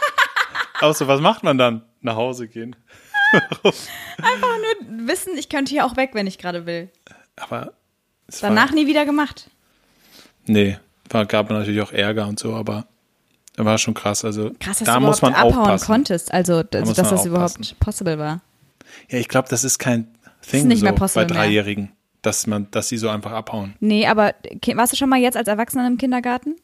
Auch 0.82 0.96
so, 0.96 1.08
was 1.08 1.22
macht 1.22 1.44
man 1.44 1.58
dann? 1.58 1.84
Nach 2.04 2.16
Hause 2.16 2.48
gehen. 2.48 2.76
Wissen, 5.08 5.38
ich 5.38 5.50
könnte 5.50 5.72
hier 5.72 5.86
auch 5.86 5.98
weg, 5.98 6.12
wenn 6.14 6.28
ich 6.28 6.38
gerade 6.38 6.66
will. 6.66 6.90
Aber 7.36 7.74
Danach 8.42 8.70
war, 8.70 8.76
nie 8.76 8.88
wieder 8.88 9.06
gemacht. 9.06 9.50
nee, 10.46 10.78
war, 11.10 11.26
gab 11.26 11.50
natürlich 11.50 11.82
auch 11.82 11.92
Ärger 11.92 12.28
und 12.28 12.40
so, 12.40 12.54
aber 12.56 12.86
war 13.56 13.78
schon 13.78 13.94
krass. 13.94 14.26
Also 14.26 14.52
Krass, 14.60 14.80
dass 14.80 14.86
da 14.86 15.00
du 15.00 15.06
muss 15.06 15.22
man 15.22 15.34
abhauen 15.34 15.58
aufpassen. 15.58 15.86
konntest. 15.86 16.34
Also, 16.34 16.64
dass, 16.64 16.86
muss 16.86 16.96
dass 16.98 17.10
das 17.10 17.26
überhaupt 17.26 17.80
possible 17.80 18.18
war. 18.20 18.42
Ja, 19.10 19.20
ich 19.20 19.28
glaube, 19.28 19.48
das 19.50 19.64
ist 19.64 19.80
kein 19.80 20.08
Thing 20.42 20.68
nicht 20.68 20.80
so 20.80 20.86
mehr 20.86 20.94
bei 20.94 21.08
mehr. 21.16 21.26
Dreijährigen, 21.26 21.92
dass 22.22 22.48
man, 22.48 22.70
dass 22.72 22.90
sie 22.90 22.98
so 22.98 23.10
einfach 23.10 23.32
abhauen. 23.32 23.76
Nee, 23.80 24.08
aber 24.08 24.34
warst 24.76 24.94
du 24.94 24.98
schon 24.98 25.10
mal 25.10 25.20
jetzt 25.20 25.38
als 25.38 25.48
Erwachsener 25.48 25.88
im 25.88 25.98
Kindergarten? 25.98 26.56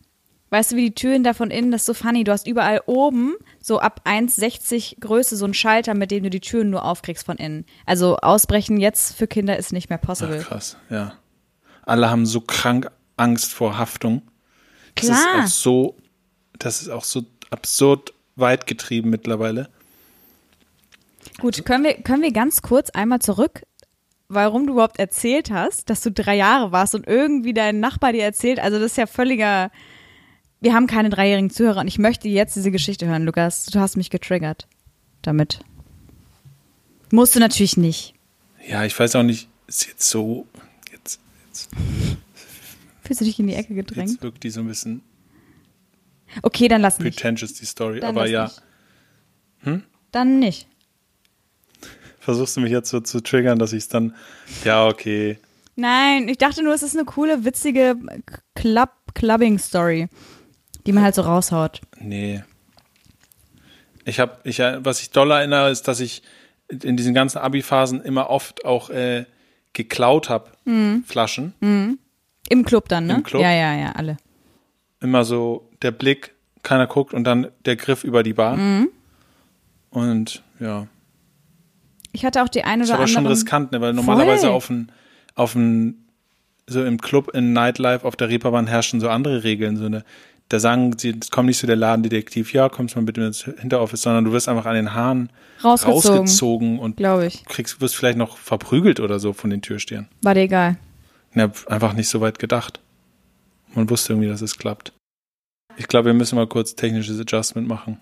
Weißt 0.52 0.72
du, 0.72 0.76
wie 0.76 0.86
die 0.90 0.96
Türen 0.96 1.24
da 1.24 1.34
von 1.34 1.52
innen, 1.52 1.72
das 1.72 1.82
ist 1.82 1.86
so 1.86 1.94
funny. 1.94 2.24
Du 2.24 2.32
hast 2.32 2.48
überall 2.48 2.82
oben, 2.88 3.36
so 3.62 3.80
ab 3.80 4.02
1,60 4.06 5.00
Größe, 5.00 5.36
so 5.38 5.46
einen 5.46 5.54
Schalter, 5.54 5.94
mit 5.94 6.10
dem 6.10 6.24
du 6.24 6.30
die 6.32 6.40
Türen 6.40 6.72
nur 6.72 6.84
aufkriegst 6.86 7.26
von 7.26 7.38
innen. 7.38 7.66
Also 7.86 8.18
ausbrechen 8.18 8.80
jetzt 8.80 9.16
für 9.16 9.28
Kinder 9.28 9.58
ist 9.58 9.74
nicht 9.74 9.90
mehr 9.90 10.00
Ach, 10.02 10.08
possible. 10.08 10.40
krass, 10.40 10.78
ja. 10.90 11.14
Alle 11.84 12.10
haben 12.10 12.26
so 12.26 12.42
krank 12.42 12.90
Angst 13.18 13.54
vor 13.54 13.78
Haftung. 13.78 14.24
Das 14.96 15.06
Klar. 15.06 15.18
ist 15.18 15.28
auch 15.28 15.48
so, 15.48 15.96
das 16.58 16.82
ist 16.82 16.90
auch 16.90 17.04
so 17.04 17.24
absurd 17.52 18.14
weit 18.36 18.66
getrieben 18.66 19.10
mittlerweile. 19.10 19.70
Gut, 21.40 21.64
können 21.66 21.84
wir, 21.84 21.94
können 21.96 22.22
wir 22.22 22.32
ganz 22.32 22.62
kurz 22.62 22.90
einmal 22.90 23.20
zurück, 23.20 23.64
warum 24.30 24.68
du 24.68 24.74
überhaupt 24.74 25.00
erzählt 25.00 25.52
hast, 25.52 25.90
dass 25.90 26.02
du 26.02 26.12
drei 26.12 26.36
Jahre 26.36 26.72
warst 26.72 26.96
und 26.96 27.08
irgendwie 27.08 27.54
dein 27.54 27.80
Nachbar 27.80 28.14
dir 28.14 28.24
erzählt, 28.24 28.60
also 28.60 28.80
das 28.80 28.92
ist 28.92 28.98
ja 28.98 29.08
völliger, 29.08 29.72
wir 30.62 30.74
haben 30.74 30.88
keine 30.88 31.10
dreijährigen 31.10 31.50
Zuhörer 31.50 31.80
und 31.82 31.88
ich 31.88 32.00
möchte 32.00 32.28
jetzt 32.28 32.56
diese 32.56 32.72
Geschichte 32.72 33.08
hören, 33.08 33.24
Lukas. 33.26 33.66
Du 33.68 33.80
hast 33.80 33.96
mich 33.98 34.10
getriggert 34.10 34.68
damit. 35.22 35.60
Musst 37.12 37.36
du 37.36 37.40
natürlich 37.40 37.78
nicht. 37.78 38.14
Ja, 38.68 38.84
ich 38.86 38.98
weiß 39.00 39.16
auch 39.16 39.24
nicht, 39.24 39.50
ist 39.68 39.88
jetzt 39.88 40.08
so, 40.10 40.46
jetzt, 40.92 41.20
jetzt, 41.48 41.70
Fühlst 43.04 43.22
du 43.22 43.26
dich 43.26 43.40
in 43.40 43.48
die 43.48 43.56
Ecke 43.56 43.74
gedrängt? 43.74 44.12
jetzt 44.12 44.22
wirkt 44.22 44.44
die 44.44 44.50
so 44.52 44.60
ein 44.60 44.68
bisschen 44.68 45.02
Okay, 46.44 46.68
dann 46.68 46.82
lass 46.82 47.00
nicht. 47.00 47.16
pretentious, 47.18 47.54
die 47.54 47.66
Story. 47.66 48.00
Dann 48.02 48.10
Aber 48.10 48.28
ja, 48.28 48.52
nicht. 49.64 49.82
Dann 50.12 50.40
nicht. 50.40 50.68
versuchst 52.20 52.56
du 52.56 52.62
mich 52.62 52.72
jetzt 52.72 52.90
so 52.90 53.00
zu 53.00 53.22
triggern, 53.22 53.58
dass 53.58 53.74
ich 53.74 53.80
es 53.80 53.88
dann, 53.88 54.14
ja, 54.64 54.88
okay. 54.88 55.40
Nein, 55.76 56.28
ich 56.28 56.38
dachte 56.38 56.62
nur, 56.62 56.74
es 56.76 56.84
ist 56.84 56.96
eine 56.96 57.06
coole, 57.06 57.46
witzige 57.46 57.96
Club 58.54 58.92
Clubbing-Story, 59.16 60.08
die 60.90 60.94
man 60.94 61.04
halt 61.04 61.14
so 61.14 61.22
raushaut. 61.22 61.82
Nee. 62.00 62.44
Ich 64.06 64.20
habe, 64.20 64.40
ich, 64.44 64.58
was 64.58 65.02
ich 65.04 65.12
doll 65.12 65.30
erinnere, 65.30 65.70
ist, 65.70 65.88
dass 65.88 66.00
ich 66.00 66.24
in 66.68 66.98
diesen 66.98 67.14
ganzen 67.14 67.38
Abi-Phasen 67.38 68.02
immer 68.02 68.32
oft 68.32 68.66
auch 68.66 68.90
äh, 68.90 69.26
geklaut 69.74 70.30
habe, 70.30 70.50
Flaschen. 71.06 71.54
Im 72.50 72.66
Club 72.66 72.90
dann, 72.90 73.06
ne? 73.06 73.18
Im 73.18 73.24
Club? 73.24 73.44
Ja, 73.44 73.52
ja, 73.52 73.76
ja, 73.76 73.92
alle. 73.92 74.18
Immer 75.00 75.26
so 75.26 75.70
der 75.84 75.92
Blick, 75.92 76.34
keiner 76.64 76.88
guckt 76.88 77.14
und 77.14 77.24
dann 77.24 77.50
der 77.66 77.76
Griff 77.76 78.04
über 78.04 78.24
die 78.24 78.34
Bar. 78.34 78.58
Und 79.92 80.44
ja, 80.60 80.88
Ich 82.14 82.26
hatte 82.26 82.42
auch 82.42 82.50
die 82.50 82.64
eine 82.64 82.84
oder 82.84 82.96
aber 82.96 83.06
schon 83.06 83.18
andere. 83.18 83.34
riskant, 83.36 83.72
ne? 83.74 83.80
weil 83.80 83.94
normalerweise 83.94 84.48
Voll. 84.48 84.56
auf 84.56 84.72
ein, 84.72 84.92
auf 85.36 85.54
ein, 85.54 86.04
so 86.66 86.84
im 86.84 87.00
Club, 87.00 87.30
in 87.36 87.54
Nightlife, 87.54 88.08
auf 88.08 88.16
der 88.16 88.30
Reeperbahn 88.30 88.66
herrschen 88.66 89.00
so 89.00 89.08
andere 89.08 89.44
Regeln. 89.44 89.78
So 89.78 89.86
eine, 89.86 90.04
da 90.50 90.60
sagen 90.60 90.98
sie, 90.98 91.16
es 91.22 91.30
kommt 91.30 91.46
nicht 91.46 91.60
so 91.60 91.68
der 91.68 91.76
Ladendetektiv, 91.76 92.54
ja, 92.54 92.70
kommst 92.70 92.96
mal 92.96 93.04
bitte 93.04 93.22
ins 93.22 93.44
Hinteroffice, 93.44 94.02
sondern 94.02 94.26
du 94.26 94.32
wirst 94.32 94.50
einfach 94.50 94.66
an 94.66 94.76
den 94.76 94.94
Haaren 94.96 95.30
Rausgezogen. 95.64 96.20
rausgezogen 96.20 96.80
und 96.80 96.98
kriegst, 97.48 97.80
wirst 97.82 97.96
vielleicht 97.96 98.18
noch 98.18 98.38
verprügelt 98.38 99.00
oder 99.00 99.20
so 99.20 99.34
von 99.34 99.52
den 99.52 99.62
Türstehern. 99.62 100.08
War 100.24 100.34
dir 100.34 100.42
egal. 100.42 100.78
Ja, 101.36 101.52
einfach 101.68 101.94
nicht 101.94 102.10
so 102.10 102.20
weit 102.22 102.40
gedacht. 102.40 102.80
Man 103.76 103.90
wusste 103.90 104.14
irgendwie, 104.14 104.28
dass 104.28 104.42
es 104.42 104.58
klappt. 104.58 104.92
Ich 105.78 105.88
glaube, 105.88 106.08
wir 106.08 106.14
müssen 106.16 106.36
mal 106.36 106.48
kurz 106.48 106.76
technisches 106.76 107.20
Adjustment 107.20 107.68
machen. 107.68 108.00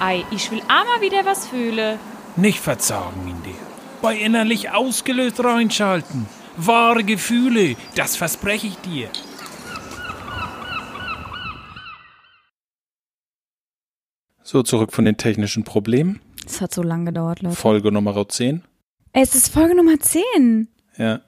Ei, 0.00 0.24
ich 0.30 0.50
will 0.52 0.60
auch 0.60 0.84
mal 0.84 1.00
wieder 1.00 1.26
was 1.26 1.48
fühlen. 1.48 1.98
Nicht 2.36 2.60
verzagen 2.60 3.26
in 3.26 3.42
dir. 3.42 3.58
Bei 4.00 4.16
innerlich 4.16 4.70
ausgelöst 4.70 5.42
reinschalten. 5.42 6.26
Wahre 6.56 7.02
Gefühle, 7.02 7.74
das 7.96 8.14
verspreche 8.14 8.68
ich 8.68 8.76
dir. 8.76 9.08
So, 14.50 14.62
zurück 14.62 14.94
von 14.94 15.04
den 15.04 15.18
technischen 15.18 15.62
Problemen. 15.62 16.22
Es 16.46 16.62
hat 16.62 16.72
so 16.72 16.82
lange 16.82 17.04
gedauert, 17.04 17.42
Leute. 17.42 17.54
Folge 17.54 17.92
Nummer 17.92 18.26
10. 18.26 18.62
Ey, 19.12 19.22
es 19.22 19.34
ist 19.34 19.50
Folge 19.52 19.74
Nummer 19.76 20.00
10. 20.00 20.68
Ja, 20.96 21.20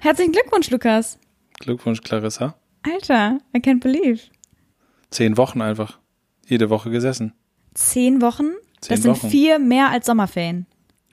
Herzlichen 0.00 0.32
Glückwunsch, 0.32 0.70
Lukas. 0.70 1.20
Glückwunsch, 1.60 2.00
Clarissa. 2.00 2.56
Alter, 2.82 3.38
I 3.56 3.60
can't 3.60 3.78
believe. 3.78 4.22
Zehn 5.10 5.36
Wochen 5.36 5.62
einfach. 5.62 6.00
Jede 6.48 6.68
Woche 6.68 6.90
gesessen. 6.90 7.32
Zehn 7.74 8.20
Wochen? 8.20 8.50
Zehn 8.80 8.96
das 8.96 9.02
sind 9.02 9.22
Wochen. 9.22 9.30
vier 9.30 9.60
mehr 9.60 9.90
als 9.90 10.06
Sommerferien. 10.06 10.66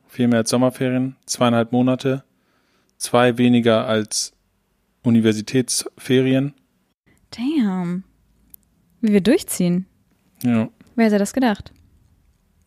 Viel 0.08 0.30
mehr 0.30 0.40
als 0.40 0.50
Sommerferien, 0.50 1.16
zweieinhalb 1.28 1.72
Monate, 1.74 2.24
zwei 2.98 3.38
weniger 3.38 3.86
als 3.86 4.34
Universitätsferien. 5.04 6.56
Damn. 7.30 8.04
Wie 9.00 9.14
wir 9.14 9.22
durchziehen. 9.22 9.86
Ja. 10.42 10.68
Wer 10.96 11.06
hätte 11.06 11.18
das 11.18 11.34
gedacht? 11.34 11.72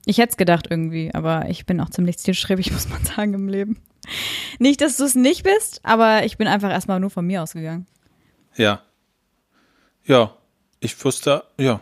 Ich 0.07 0.19
hätte 0.19 0.31
es 0.33 0.37
gedacht 0.37 0.67
irgendwie, 0.71 1.13
aber 1.15 1.49
ich 1.49 1.65
bin 1.67 1.81
auch 1.81 1.91
ziemlich 1.91 2.19
zielstrebig, 2.19 2.73
muss 2.73 2.89
man 2.89 3.03
sagen, 3.05 3.35
im 3.35 3.49
Leben. 3.49 3.79
Nicht, 4.59 4.81
dass 4.83 4.99
du 4.99 5.05
es 5.05 5.15
nicht 5.15 5.45
bist, 5.45 5.81
aber 5.83 6.25
ich 6.25 6.37
bin 6.37 6.47
einfach 6.47 6.71
erstmal 6.71 7.01
nur 7.01 7.11
von 7.11 7.27
mir 7.27 7.43
ausgegangen. 7.43 7.87
Ja. 8.57 8.83
Ja. 10.05 10.35
Ich 10.81 11.03
wusste, 11.05 11.45
ja. 11.59 11.81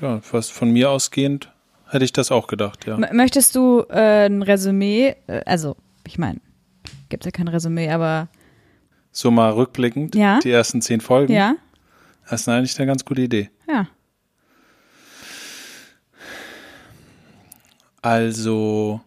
Ja, 0.00 0.20
was 0.30 0.48
von 0.48 0.70
mir 0.70 0.90
ausgehend 0.90 1.52
hätte 1.90 2.04
ich 2.04 2.12
das 2.12 2.30
auch 2.30 2.46
gedacht, 2.46 2.86
ja. 2.86 2.96
M 2.96 3.16
möchtest 3.16 3.54
du 3.56 3.80
äh, 3.90 4.26
ein 4.26 4.42
Resümee, 4.42 5.16
äh, 5.26 5.42
also, 5.44 5.76
ich 6.06 6.18
meine, 6.18 6.40
gibt 7.08 7.24
ja 7.24 7.30
kein 7.30 7.48
Resümee, 7.48 7.90
aber 7.90 8.28
So 9.10 9.30
mal 9.30 9.50
rückblickend, 9.52 10.14
Ja. 10.14 10.38
die 10.38 10.50
ersten 10.50 10.80
zehn 10.82 11.00
Folgen. 11.00 11.32
ja, 11.32 11.56
Das 12.30 12.42
ist 12.42 12.48
eigentlich 12.48 12.78
eine 12.78 12.86
ganz 12.86 13.04
gute 13.04 13.22
Idee. 13.22 13.50
ja. 13.68 13.86
Also, 18.02 19.00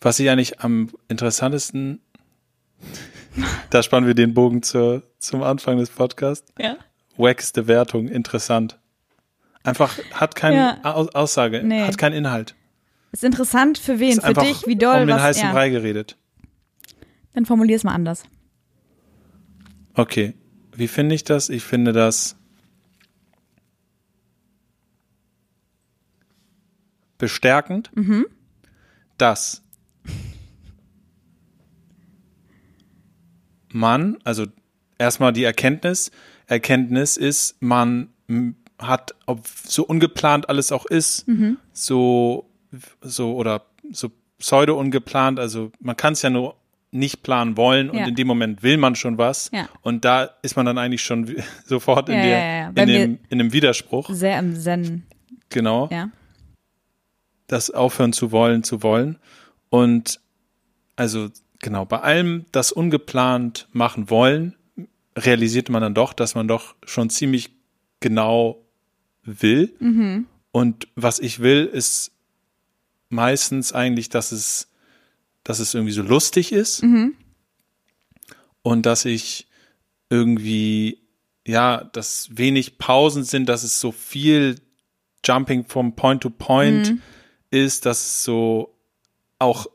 was 0.00 0.18
ich 0.18 0.28
eigentlich 0.30 0.60
am 0.60 0.90
interessantesten, 1.08 2.00
da 3.70 3.82
spannen 3.82 4.06
wir 4.06 4.14
den 4.14 4.34
Bogen 4.34 4.62
zur, 4.62 5.02
zum 5.18 5.42
Anfang 5.42 5.78
des 5.78 5.90
Podcasts. 5.90 6.52
Ja. 6.58 6.76
Wackste 7.16 7.66
Wertung, 7.66 8.08
interessant. 8.08 8.78
Einfach 9.62 9.98
hat 10.12 10.36
keine 10.36 10.56
Ja. 10.56 10.78
Au- 10.84 11.08
Aussage, 11.14 11.62
Nee. 11.64 11.82
hat 11.82 11.98
keinen 11.98 12.12
Inhalt. 12.14 12.54
Ist 13.12 13.24
interessant 13.24 13.78
für 13.78 13.98
wen? 13.98 14.18
Ist 14.18 14.24
Für 14.26 14.34
dich, 14.34 14.66
wie 14.66 14.76
doll, 14.76 15.00
um 15.02 15.06
den 15.06 15.16
was, 15.16 15.22
heißen 15.22 15.44
ja. 15.44 15.52
Brei 15.52 15.70
geredet. 15.70 16.16
Dann 17.32 17.46
formulier 17.46 17.76
es 17.76 17.84
mal 17.84 17.94
anders. 17.94 18.24
Okay, 19.94 20.34
wie 20.74 20.88
finde 20.88 21.14
ich 21.14 21.24
das? 21.24 21.48
Ich 21.48 21.62
finde 21.64 21.92
das 21.92 22.36
bestärkend, 27.18 27.90
Mhm. 27.94 28.26
dass 29.18 29.62
man, 33.72 34.18
also 34.24 34.46
erstmal 34.98 35.32
die 35.32 35.44
Erkenntnis, 35.44 36.10
Erkenntnis 36.46 37.16
ist, 37.16 37.60
man 37.60 38.08
hat, 38.78 39.14
ob 39.26 39.46
so 39.48 39.84
ungeplant 39.84 40.48
alles 40.48 40.72
auch 40.72 40.86
ist, 40.86 41.26
Mhm. 41.28 41.58
so, 41.72 42.50
so 43.00 43.34
oder 43.36 43.62
so 43.90 44.10
pseudo 44.38 44.78
ungeplant, 44.78 45.38
also 45.38 45.72
man 45.80 45.96
kann 45.96 46.12
es 46.12 46.22
ja 46.22 46.30
nur 46.30 46.56
nicht 46.92 47.22
planen 47.22 47.56
wollen 47.56 47.90
und 47.90 47.98
Ja. 47.98 48.06
in 48.06 48.14
dem 48.14 48.26
Moment 48.26 48.62
will 48.62 48.76
man 48.76 48.94
schon 48.94 49.18
was 49.18 49.50
Ja. 49.52 49.68
und 49.82 50.04
da 50.04 50.30
ist 50.42 50.56
man 50.56 50.66
dann 50.66 50.78
eigentlich 50.78 51.02
schon 51.02 51.26
sofort 51.66 52.08
in, 52.08 52.16
Ja, 52.16 52.22
der, 52.22 52.38
ja, 52.38 52.56
ja. 52.64 52.70
Bei 52.72 52.82
in, 52.82 52.88
dem, 52.88 53.18
in 53.28 53.38
dem 53.38 53.52
Widerspruch, 53.52 54.08
Sehr 54.12 54.38
im 54.38 54.54
Zen, 54.56 55.04
genau, 55.48 55.88
ja. 55.90 56.10
Das 57.46 57.70
aufhören 57.70 58.12
zu 58.12 58.32
wollen, 58.32 58.64
zu 58.64 58.82
wollen 58.82 59.18
und 59.70 60.20
also 60.96 61.28
genau, 61.60 61.84
bei 61.84 62.00
allem 62.00 62.46
das 62.52 62.72
ungeplant 62.72 63.68
machen 63.72 64.10
wollen, 64.10 64.56
realisiert 65.16 65.68
man 65.68 65.82
dann 65.82 65.94
doch, 65.94 66.12
dass 66.12 66.34
man 66.34 66.48
doch 66.48 66.74
schon 66.84 67.10
ziemlich 67.10 67.50
genau 68.00 68.62
will. 69.22 69.74
Und 70.52 70.88
was 70.94 71.18
ich 71.18 71.40
will, 71.40 71.66
ist 71.66 72.12
meistens 73.08 73.72
eigentlich, 73.72 74.08
dass 74.08 74.32
es, 74.32 74.68
dass 75.44 75.58
es 75.58 75.74
irgendwie 75.74 75.92
so 75.92 76.02
lustig 76.02 76.52
ist. 76.52 76.82
Und 78.62 78.86
dass 78.86 79.04
ich 79.04 79.46
irgendwie, 80.10 80.98
ja, 81.46 81.84
dass 81.92 82.36
wenig 82.36 82.78
Pausen 82.78 83.24
sind, 83.24 83.48
dass 83.48 83.62
es 83.62 83.80
so 83.80 83.92
viel 83.92 84.60
Jumping 85.24 85.64
from 85.64 85.94
Point 85.96 86.22
to 86.22 86.30
Point 86.30 86.88
ist, 87.50 87.86
dass 87.86 88.24
so 88.24 88.74
auch 89.38 89.66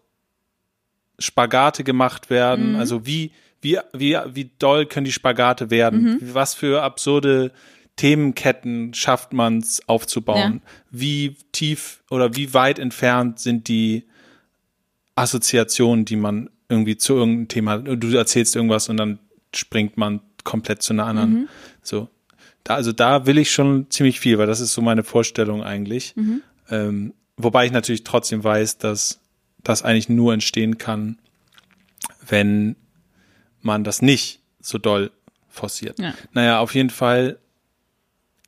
Spagate 1.20 1.84
gemacht 1.84 2.30
werden. 2.30 2.76
Also 2.76 3.06
wie, 3.06 3.32
wie, 3.62 3.78
wie, 3.94 4.18
wie 4.34 4.50
doll 4.60 4.86
können 4.86 5.06
die 5.06 5.12
Spagate 5.12 5.70
werden? 5.70 6.20
Was 6.34 6.54
für 6.54 6.82
absurde 6.82 7.52
Themenketten 7.96 8.94
schafft 8.94 9.34
man 9.34 9.60
es 9.60 9.88
aufzubauen? 9.88 10.62
Wie 10.90 11.36
tief 11.52 12.04
oder 12.10 12.36
wie 12.36 12.54
weit 12.54 12.80
entfernt 12.80 13.40
sind 13.40 13.68
die 13.68 14.06
Assoziationen, 15.16 16.06
die 16.06 16.16
man 16.16 16.50
irgendwie 16.70 16.98
zu 16.98 17.14
irgendeinem 17.16 17.48
Thema, 17.50 17.78
du 17.78 18.18
erzählst 18.18 18.56
irgendwas 18.56 18.90
und 18.90 18.98
dann 18.98 19.20
springt 19.54 19.98
man 19.98 20.22
komplett 20.44 20.82
zu 20.82 20.94
einer 20.94 21.06
anderen. 21.06 21.50
So. 21.84 22.08
Da, 22.64 22.76
also 22.76 22.92
da 22.92 23.26
will 23.26 23.38
ich 23.38 23.52
schon 23.52 23.88
ziemlich 23.90 24.20
viel, 24.20 24.38
weil 24.38 24.48
das 24.48 24.60
ist 24.62 24.74
so 24.74 24.82
meine 24.82 25.04
Vorstellung 25.04 25.64
eigentlich. 25.64 26.14
Ähm, 26.70 27.14
wobei 27.44 27.66
ich 27.66 27.72
natürlich 27.72 28.04
trotzdem 28.04 28.44
weiß, 28.44 28.78
dass 28.78 29.20
das 29.64 29.84
eigentlich 29.84 30.10
nur 30.10 30.34
entstehen 30.34 30.78
kann, 30.78 31.20
wenn 32.28 32.76
man 33.62 33.84
das 33.84 34.02
nicht 34.02 34.40
so 34.60 34.78
doll 34.78 35.12
forciert. 35.50 36.00
Ja. 36.00 36.14
Naja, 36.34 36.60
auf 36.60 36.74
jeden 36.74 36.90
Fall 36.90 37.38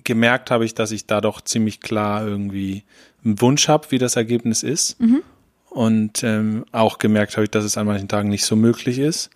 gemerkt 0.03 0.51
habe 0.51 0.65
ich, 0.65 0.73
dass 0.73 0.91
ich 0.91 1.05
da 1.05 1.21
doch 1.21 1.41
ziemlich 1.41 1.79
klar 1.79 2.25
irgendwie 2.25 2.83
einen 3.23 3.39
Wunsch 3.41 3.67
habe, 3.67 3.91
wie 3.91 3.97
das 3.97 4.15
Ergebnis 4.15 4.63
ist. 4.63 4.99
Und 5.69 6.23
ähm, 6.23 6.65
auch 6.71 6.97
gemerkt 6.99 7.35
habe 7.35 7.45
ich, 7.45 7.51
dass 7.51 7.63
es 7.63 7.77
an 7.77 7.87
manchen 7.87 8.07
Tagen 8.07 8.29
nicht 8.29 8.45
so 8.45 8.55
möglich 8.55 8.99
ist. 8.99 9.29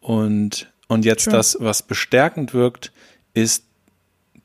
Und, 0.00 0.70
und 0.88 1.04
jetzt 1.04 1.24
True. 1.24 1.32
das, 1.32 1.56
was 1.60 1.82
bestärkend 1.82 2.52
wirkt, 2.52 2.92
ist 3.32 3.64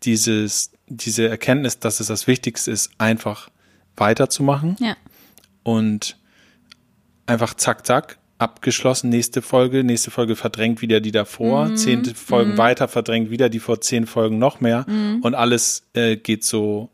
dieses, 0.04 0.72
diese 0.88 1.27
Erkenntnis, 1.27 1.80
dass 1.80 2.00
es 2.00 2.08
das 2.08 2.27
Wichtigste 2.27 2.72
ist, 2.72 2.92
einfach 2.98 3.50
weiterzumachen. 3.98 4.77
Ja. 4.80 4.96
und 5.63 6.18
einfach 7.25 7.54
zack, 7.56 7.86
zack, 7.86 8.18
abgeschlossen, 8.38 9.10
nächste 9.10 9.42
Folge, 9.42 9.84
nächste 9.84 10.12
Folge 10.12 10.36
verdrängt 10.36 10.82
wieder 10.82 11.01
die 11.01 11.12
davor, 11.12 11.75
zehnte 11.75 12.13
Folgen 12.13 12.58
weiter 12.58 12.88
verdrängt 12.88 13.32
wieder 13.32 13.50
die 13.50 13.60
vor 13.60 13.82
zehn 13.82 14.06
Folgen 14.06 14.38
noch 14.38 14.62
mehr. 14.62 14.86
Und 15.22 15.36
alles 15.36 15.88
äh, 15.94 16.18
geht 16.18 16.44
so 16.44 16.89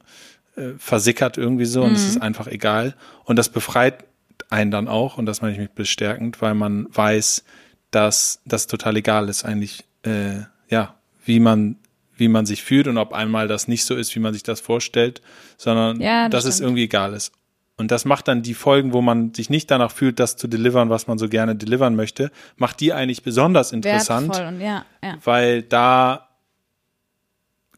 äh, 0.56 0.70
versickert 0.78 1.38
irgendwie 1.38 1.66
so 1.66 1.84
und 1.84 1.94
es 1.94 2.08
ist 2.08 2.22
einfach 2.22 2.48
egal. 2.48 2.96
Und 3.26 3.38
das 3.38 3.50
befreit 3.50 4.06
einen 4.50 4.72
dann 4.72 4.88
auch 4.88 5.18
und 5.18 5.26
das 5.26 5.42
meine 5.42 5.54
ich 5.54 5.60
mit 5.60 5.76
bestärkend, 5.76 6.42
weil 6.42 6.54
man 6.54 6.88
weiß, 6.92 7.44
dass 7.92 8.40
das 8.46 8.68
total 8.68 8.98
egal 8.98 9.30
ist 9.30 9.46
eigentlich, 9.46 9.84
äh, 10.04 10.42
ja, 10.70 10.96
wie 11.26 11.40
man 11.40 11.76
wie 12.16 12.28
man 12.28 12.46
sich 12.46 12.64
fühlt 12.64 12.88
und 12.88 12.98
ob 12.98 13.14
einmal 13.14 13.48
das 13.48 13.68
nicht 13.68 13.86
so 13.86 13.96
ist, 13.96 14.16
wie 14.16 14.20
man 14.20 14.34
sich 14.34 14.44
das 14.44 14.60
vorstellt, 14.60 15.22
sondern 15.58 16.00
Ja, 16.02 16.30
das 16.30 16.44
dass 16.44 16.50
es 16.50 16.56
stimmt. 16.58 16.68
irgendwie 16.70 16.84
egal 16.84 17.14
ist. 17.14 17.32
Und 17.76 17.90
das 17.90 18.06
macht 18.06 18.28
dann 18.28 18.44
die 18.44 18.54
Folgen, 18.54 18.94
wo 18.94 19.02
man 19.02 19.34
sich 19.34 19.50
nicht 19.50 19.72
danach 19.72 19.92
fühlt, 19.92 20.20
das 20.20 20.38
zu 20.38 20.48
delivern, 20.48 20.90
was 20.92 21.08
man 21.08 21.18
so 21.18 21.28
gerne 21.28 21.56
delivern 21.56 21.96
möchte, 21.96 22.32
macht 22.56 22.80
die 22.82 22.94
eigentlich 22.94 23.24
besonders 23.24 23.72
interessant, 23.72 24.36
ja, 24.60 24.86
ja. 25.04 25.18
weil 25.24 25.64
da 25.64 26.28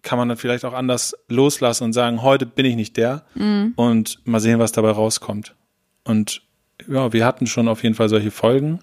kann 0.02 0.18
man 0.20 0.28
dann 0.30 0.38
vielleicht 0.38 0.66
auch 0.66 0.74
anders 0.74 1.16
loslassen 1.30 1.86
und 1.86 1.94
sagen, 1.94 2.22
heute 2.22 2.46
bin 2.46 2.66
ich 2.66 2.76
nicht 2.76 2.98
der 2.98 3.24
Mhm. 3.36 3.72
und 3.78 4.20
mal 4.28 4.40
sehen, 4.42 4.60
was 4.60 4.74
dabei 4.74 4.92
rauskommt. 4.92 5.56
Und 6.04 6.42
ja, 6.88 7.12
wir 7.14 7.26
hatten 7.26 7.48
schon 7.48 7.68
auf 7.70 7.82
jeden 7.82 7.96
Fall 7.96 8.10
solche 8.10 8.32
Folgen 8.32 8.82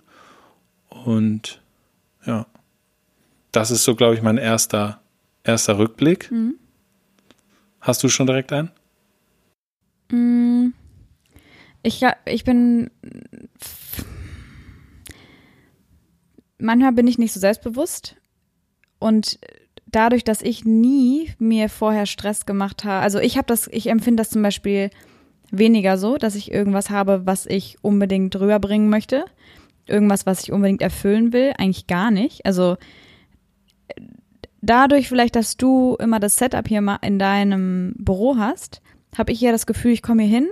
und 0.89 1.61
ja, 2.25 2.47
das 3.53 3.71
ist 3.71 3.85
so, 3.85 3.95
glaube 3.95 4.15
ich, 4.15 4.23
mein 4.23 4.39
erster, 4.39 5.01
erster 5.45 5.79
Rückblick. 5.79 6.31
Mhm. 6.31 6.57
Hast 7.81 8.03
du 8.03 8.09
schon 8.09 8.27
direkt 8.27 8.53
einen? 8.53 8.71
Mm, 10.11 10.73
Ich, 11.83 12.03
ich 12.27 12.45
bin. 12.45 12.91
Manchmal 16.59 16.93
bin 16.93 17.09
ich 17.09 17.19
nicht 17.19 17.33
so 17.33 17.41
selbstbewusst. 17.41 18.17
Und 19.01 19.41
dadurch, 19.87 20.23
dass 20.23 20.43
ich 20.43 20.65
nie 20.65 21.33
mir 21.39 21.69
vorher 21.69 22.07
Stress 22.07 22.47
gemacht 22.47 22.85
habe, 22.85 23.03
also 23.03 23.19
ich 23.19 23.37
habe 23.37 23.47
das, 23.47 23.67
ich 23.67 23.89
empfinde 23.89 24.21
das 24.21 24.31
zum 24.31 24.43
Beispiel 24.43 24.91
weniger 25.51 25.99
so, 25.99 26.19
dass 26.19 26.37
ich 26.37 26.53
irgendwas 26.53 26.89
habe, 26.89 27.27
was 27.27 27.47
ich 27.47 27.79
unbedingt 27.83 28.35
rüberbringen 28.37 28.89
möchte. 28.89 29.25
Irgendwas, 29.87 30.25
was 30.25 30.45
ich 30.45 30.53
unbedingt 30.53 30.83
erfüllen 30.83 31.33
will. 31.33 31.53
Eigentlich 31.59 31.89
gar 31.89 32.13
nicht. 32.13 32.47
Also 32.47 32.77
dadurch 34.63 35.09
vielleicht, 35.09 35.37
dass 35.37 35.57
du 35.57 35.97
immer 36.01 36.21
das 36.21 36.37
Setup 36.37 36.67
hier 36.67 36.81
mal 36.81 36.99
in 37.03 37.19
deinem 37.19 37.95
Büro 37.99 38.37
hast, 38.37 38.81
habe 39.17 39.33
ich 39.33 39.41
ja 39.41 39.53
das 39.53 39.67
Gefühl, 39.67 39.93
ich 39.93 40.03
komme 40.03 40.23
hier 40.23 40.39
hin 40.39 40.49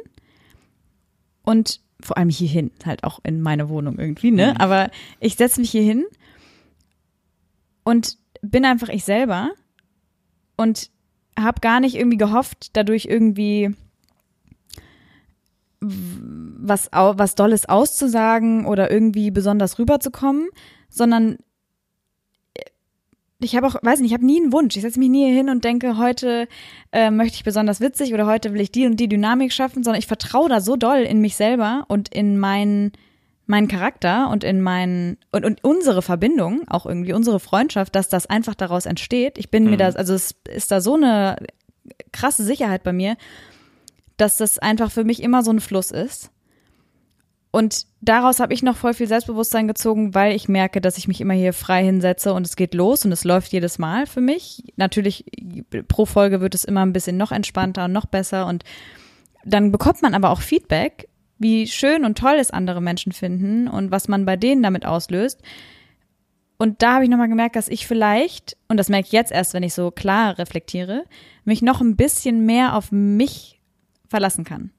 und 1.44 1.80
vor 2.02 2.18
allem 2.18 2.28
hier 2.28 2.48
hin, 2.48 2.70
halt 2.84 3.04
auch 3.04 3.20
in 3.24 3.40
meine 3.40 3.68
Wohnung 3.68 3.98
irgendwie, 3.98 4.30
ne? 4.30 4.58
Aber 4.60 4.90
ich 5.20 5.36
setze 5.36 5.60
mich 5.60 5.70
hier 5.70 5.82
hin 5.82 6.04
und 7.84 8.18
bin 8.42 8.64
einfach 8.64 8.88
ich 8.88 9.04
selber 9.04 9.50
und 10.56 10.90
habe 11.38 11.60
gar 11.60 11.80
nicht 11.80 11.94
irgendwie 11.94 12.16
gehofft, 12.16 12.76
dadurch 12.76 13.06
irgendwie 13.06 13.75
was, 15.80 16.90
was 16.92 17.34
Dolles 17.34 17.68
auszusagen 17.68 18.66
oder 18.66 18.90
irgendwie 18.90 19.30
besonders 19.30 19.78
rüberzukommen, 19.78 20.49
sondern 20.88 21.38
ich 23.40 23.56
habe 23.56 23.66
auch, 23.66 23.76
weiß 23.82 24.00
nicht, 24.00 24.10
ich 24.10 24.14
habe 24.14 24.26
nie 24.26 24.40
einen 24.40 24.52
Wunsch. 24.52 24.76
Ich 24.76 24.82
setze 24.82 24.98
mich 24.98 25.08
nie 25.08 25.32
hin 25.32 25.48
und 25.48 25.64
denke, 25.64 25.96
heute 25.96 26.48
äh, 26.92 27.10
möchte 27.10 27.36
ich 27.36 27.44
besonders 27.44 27.80
witzig 27.80 28.12
oder 28.14 28.26
heute 28.26 28.52
will 28.52 28.60
ich 28.60 28.70
die 28.70 28.86
und 28.86 28.96
die 28.96 29.08
Dynamik 29.08 29.52
schaffen, 29.52 29.82
sondern 29.82 29.98
ich 29.98 30.06
vertraue 30.06 30.48
da 30.48 30.60
so 30.60 30.76
doll 30.76 31.00
in 31.00 31.20
mich 31.20 31.36
selber 31.36 31.84
und 31.88 32.12
in 32.14 32.38
meinen 32.38 32.92
meinen 33.46 33.66
Charakter 33.66 34.30
und 34.30 34.44
in 34.44 34.60
meinen 34.60 35.18
und, 35.32 35.44
und 35.44 35.64
unsere 35.64 36.02
Verbindung, 36.02 36.68
auch 36.68 36.86
irgendwie 36.86 37.12
unsere 37.12 37.40
Freundschaft, 37.40 37.96
dass 37.96 38.08
das 38.08 38.26
einfach 38.26 38.54
daraus 38.54 38.86
entsteht. 38.86 39.38
Ich 39.38 39.50
bin 39.50 39.64
mir 39.64 39.76
da, 39.76 39.86
also 39.86 40.14
es 40.14 40.36
ist 40.48 40.70
da 40.70 40.80
so 40.80 40.94
eine 40.94 41.36
krasse 42.12 42.44
Sicherheit 42.44 42.84
bei 42.84 42.92
mir, 42.92 43.16
dass 44.16 44.36
das 44.36 44.60
einfach 44.60 44.92
für 44.92 45.02
mich 45.02 45.20
immer 45.22 45.42
so 45.42 45.50
ein 45.50 45.60
Fluss 45.60 45.90
ist. 45.90 46.30
Und 47.52 47.86
daraus 48.00 48.39
habe 48.39 48.54
ich 48.54 48.63
noch 48.63 48.76
voll 48.76 48.95
viel 48.95 49.08
Selbstbewusstsein 49.08 49.67
gezogen, 49.67 50.15
weil 50.15 50.36
ich 50.36 50.49
merke, 50.49 50.80
dass 50.80 50.99
ich 50.99 51.08
mich 51.08 51.21
immer 51.21 51.34
hier 51.34 51.52
frei 51.52 51.84
hinsetze 51.84 52.32
und 52.32 52.47
es 52.47 52.54
geht 52.54 52.75
los 52.75 53.04
und 53.04 53.10
es 53.10 53.25
läuft 53.25 53.52
jedes 53.52 53.78
Mal 53.78 54.06
für 54.06 54.21
mich. 54.21 54.63
Natürlich, 54.76 55.25
pro 55.89 56.06
Folge 56.06 56.41
wird 56.41 56.54
es 56.54 56.65
immer 56.65 56.82
ein 56.86 56.93
bisschen 56.93 57.17
noch 57.17 57.32
entspannter 57.32 57.86
und 57.86 57.93
noch 57.93 58.06
besser 58.06 58.47
und 58.47 58.63
dann 59.45 59.73
bekommt 59.73 60.00
man 60.02 60.15
aber 60.15 60.30
auch 60.30 60.43
Feedback, 60.43 61.08
wie 61.39 61.67
schön 61.67 62.04
und 62.04 62.19
toll 62.19 62.36
es 62.39 62.50
andere 62.50 62.80
Menschen 62.80 63.13
finden 63.13 63.67
und 63.67 63.91
was 63.91 64.06
man 64.06 64.26
bei 64.26 64.36
denen 64.36 64.63
damit 64.63 64.86
auslöst. 64.86 65.43
Und 66.56 66.82
da 66.82 66.95
habe 66.95 67.04
ich 67.04 67.10
nochmal 67.10 67.30
gemerkt, 67.30 67.56
dass 67.56 67.69
ich 67.69 67.86
vielleicht, 67.86 68.58
und 68.69 68.76
das 68.76 68.91
merke 68.91 69.06
ich 69.06 69.13
jetzt 69.13 69.32
erst, 69.32 69.54
wenn 69.54 69.63
ich 69.63 69.73
so 69.73 69.91
klar 69.91 70.39
reflektiere, 70.39 71.04
mich 71.45 71.63
noch 71.63 71.80
ein 71.80 71.97
bisschen 71.97 72.45
mehr 72.45 72.76
auf 72.76 72.93
mich 72.93 73.60
verlassen 74.08 74.45
kann 74.45 74.71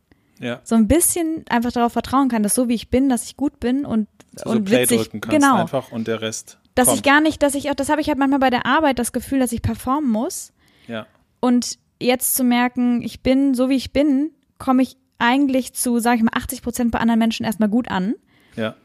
Ja. 0.41 0.59
so 0.63 0.75
ein 0.75 0.87
bisschen 0.87 1.45
einfach 1.49 1.71
darauf 1.71 1.93
vertrauen 1.93 2.27
kann, 2.29 2.43
dass 2.43 2.55
so 2.55 2.67
wie 2.67 2.73
ich 2.73 2.89
bin, 2.89 3.07
dass 3.09 3.25
ich 3.25 3.37
gut 3.37 3.59
bin 3.59 3.85
und, 3.85 4.07
so 4.35 4.49
und 4.49 4.65
Play 4.65 4.81
witzig. 4.83 4.97
drücken 5.03 5.21
kannst 5.21 5.37
genau. 5.39 5.55
einfach 5.61 5.91
und 5.91 6.07
der 6.07 6.21
Rest 6.21 6.57
Dass 6.75 6.87
kommt. 6.87 6.97
ich 6.97 7.03
gar 7.03 7.21
nicht, 7.21 7.43
dass 7.43 7.53
ich 7.55 7.69
auch, 7.69 7.75
das 7.75 7.89
habe 7.89 8.01
ich 8.01 8.07
halt 8.07 8.17
manchmal 8.17 8.39
bei 8.39 8.49
der 8.49 8.65
Arbeit 8.65 8.97
das 8.99 9.11
Gefühl, 9.13 9.39
dass 9.39 9.51
ich 9.51 9.61
performen 9.61 10.09
muss. 10.09 10.51
ja. 10.87 11.05
Und 11.39 11.77
jetzt 11.99 12.35
zu 12.35 12.43
merken, 12.43 13.01
ich 13.03 13.21
bin 13.21 13.53
so 13.53 13.69
wie 13.69 13.75
ich 13.75 13.93
bin, 13.93 14.31
komme 14.57 14.81
ich 14.83 14.97
eigentlich 15.19 15.73
zu, 15.73 15.99
sage 15.99 16.17
ich 16.17 16.23
mal, 16.23 16.31
80 16.35 16.61
Prozent 16.63 16.91
bei 16.91 16.99
anderen 16.99 17.19
Menschen 17.19 17.45
erstmal 17.45 17.69
gut 17.69 17.89
an. 17.89 18.15
ja. 18.55 18.75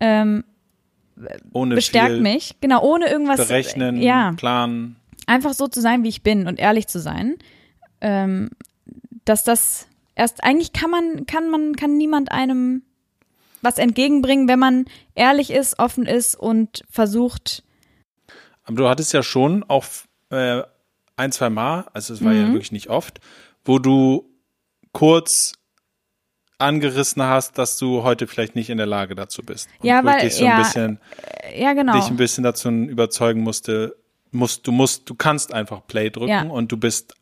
Ähm, 0.00 0.44
Ohne 1.52 1.74
bestärkt 1.76 2.20
mich. 2.20 2.56
Genau, 2.60 2.82
ohne 2.82 3.08
irgendwas. 3.08 3.36
berechnen, 3.48 3.96
Ja. 4.02 4.32
planen. 4.36 4.96
einfach 5.26 5.52
so 5.54 5.68
zu 5.68 5.80
sein, 5.80 6.02
wie 6.04 6.08
ich 6.08 6.22
bin 6.22 6.46
und 6.46 6.58
ehrlich 6.58 6.86
zu 6.88 6.98
sein, 7.00 7.36
ähm, 8.00 8.50
dass 9.24 9.44
das 9.44 9.86
erst 10.14 10.42
eigentlich 10.44 10.72
kann 10.72 10.90
man 10.90 11.26
kann 11.26 11.50
man 11.50 11.76
kann 11.76 11.96
niemand 11.96 12.30
einem 12.32 12.82
was 13.62 13.78
entgegenbringen, 13.78 14.46
wenn 14.48 14.58
man 14.58 14.84
ehrlich 15.14 15.50
ist, 15.50 15.78
offen 15.78 16.04
ist 16.06 16.34
und 16.34 16.84
versucht. 16.90 17.62
Aber 18.64 18.76
du 18.76 18.88
hattest 18.88 19.12
ja 19.12 19.22
schon 19.22 19.64
auch 19.64 19.84
äh, 20.30 20.62
ein, 21.16 21.32
zwei 21.32 21.48
Mal, 21.50 21.86
also 21.92 22.12
es 22.12 22.22
war 22.24 22.32
Mhm. 22.32 22.40
ja 22.40 22.52
wirklich 22.52 22.72
nicht 22.72 22.90
oft, 22.90 23.20
wo 23.64 23.78
du 23.78 24.28
kurz 24.92 25.52
angerissen 26.58 27.22
hast, 27.22 27.58
dass 27.58 27.78
du 27.78 28.02
heute 28.04 28.26
vielleicht 28.26 28.54
nicht 28.54 28.70
in 28.70 28.76
der 28.78 28.86
Lage 28.86 29.14
dazu 29.14 29.42
bist. 29.42 29.68
Und 29.80 29.88
Ja, 29.88 30.04
weil- 30.04 30.20
dich 30.20 30.34
so 30.36 30.44
ja, 30.44 30.56
ein 30.56 30.62
bisschen, 30.62 31.00
Ja, 31.56 31.72
genau. 31.72 31.94
dich 31.94 32.06
ein 32.08 32.16
bisschen 32.16 32.44
dazu 32.44 32.68
überzeugen 32.70 33.40
musste, 33.42 33.96
musst, 34.30 34.66
du 34.66 34.72
musst, 34.72 35.08
du 35.10 35.14
kannst 35.14 35.52
einfach 35.52 35.86
Play 35.86 36.10
drücken 36.10 36.28
Ja. 36.30 36.42
und 36.42 36.70
du 36.70 36.76
bist, 36.76 37.14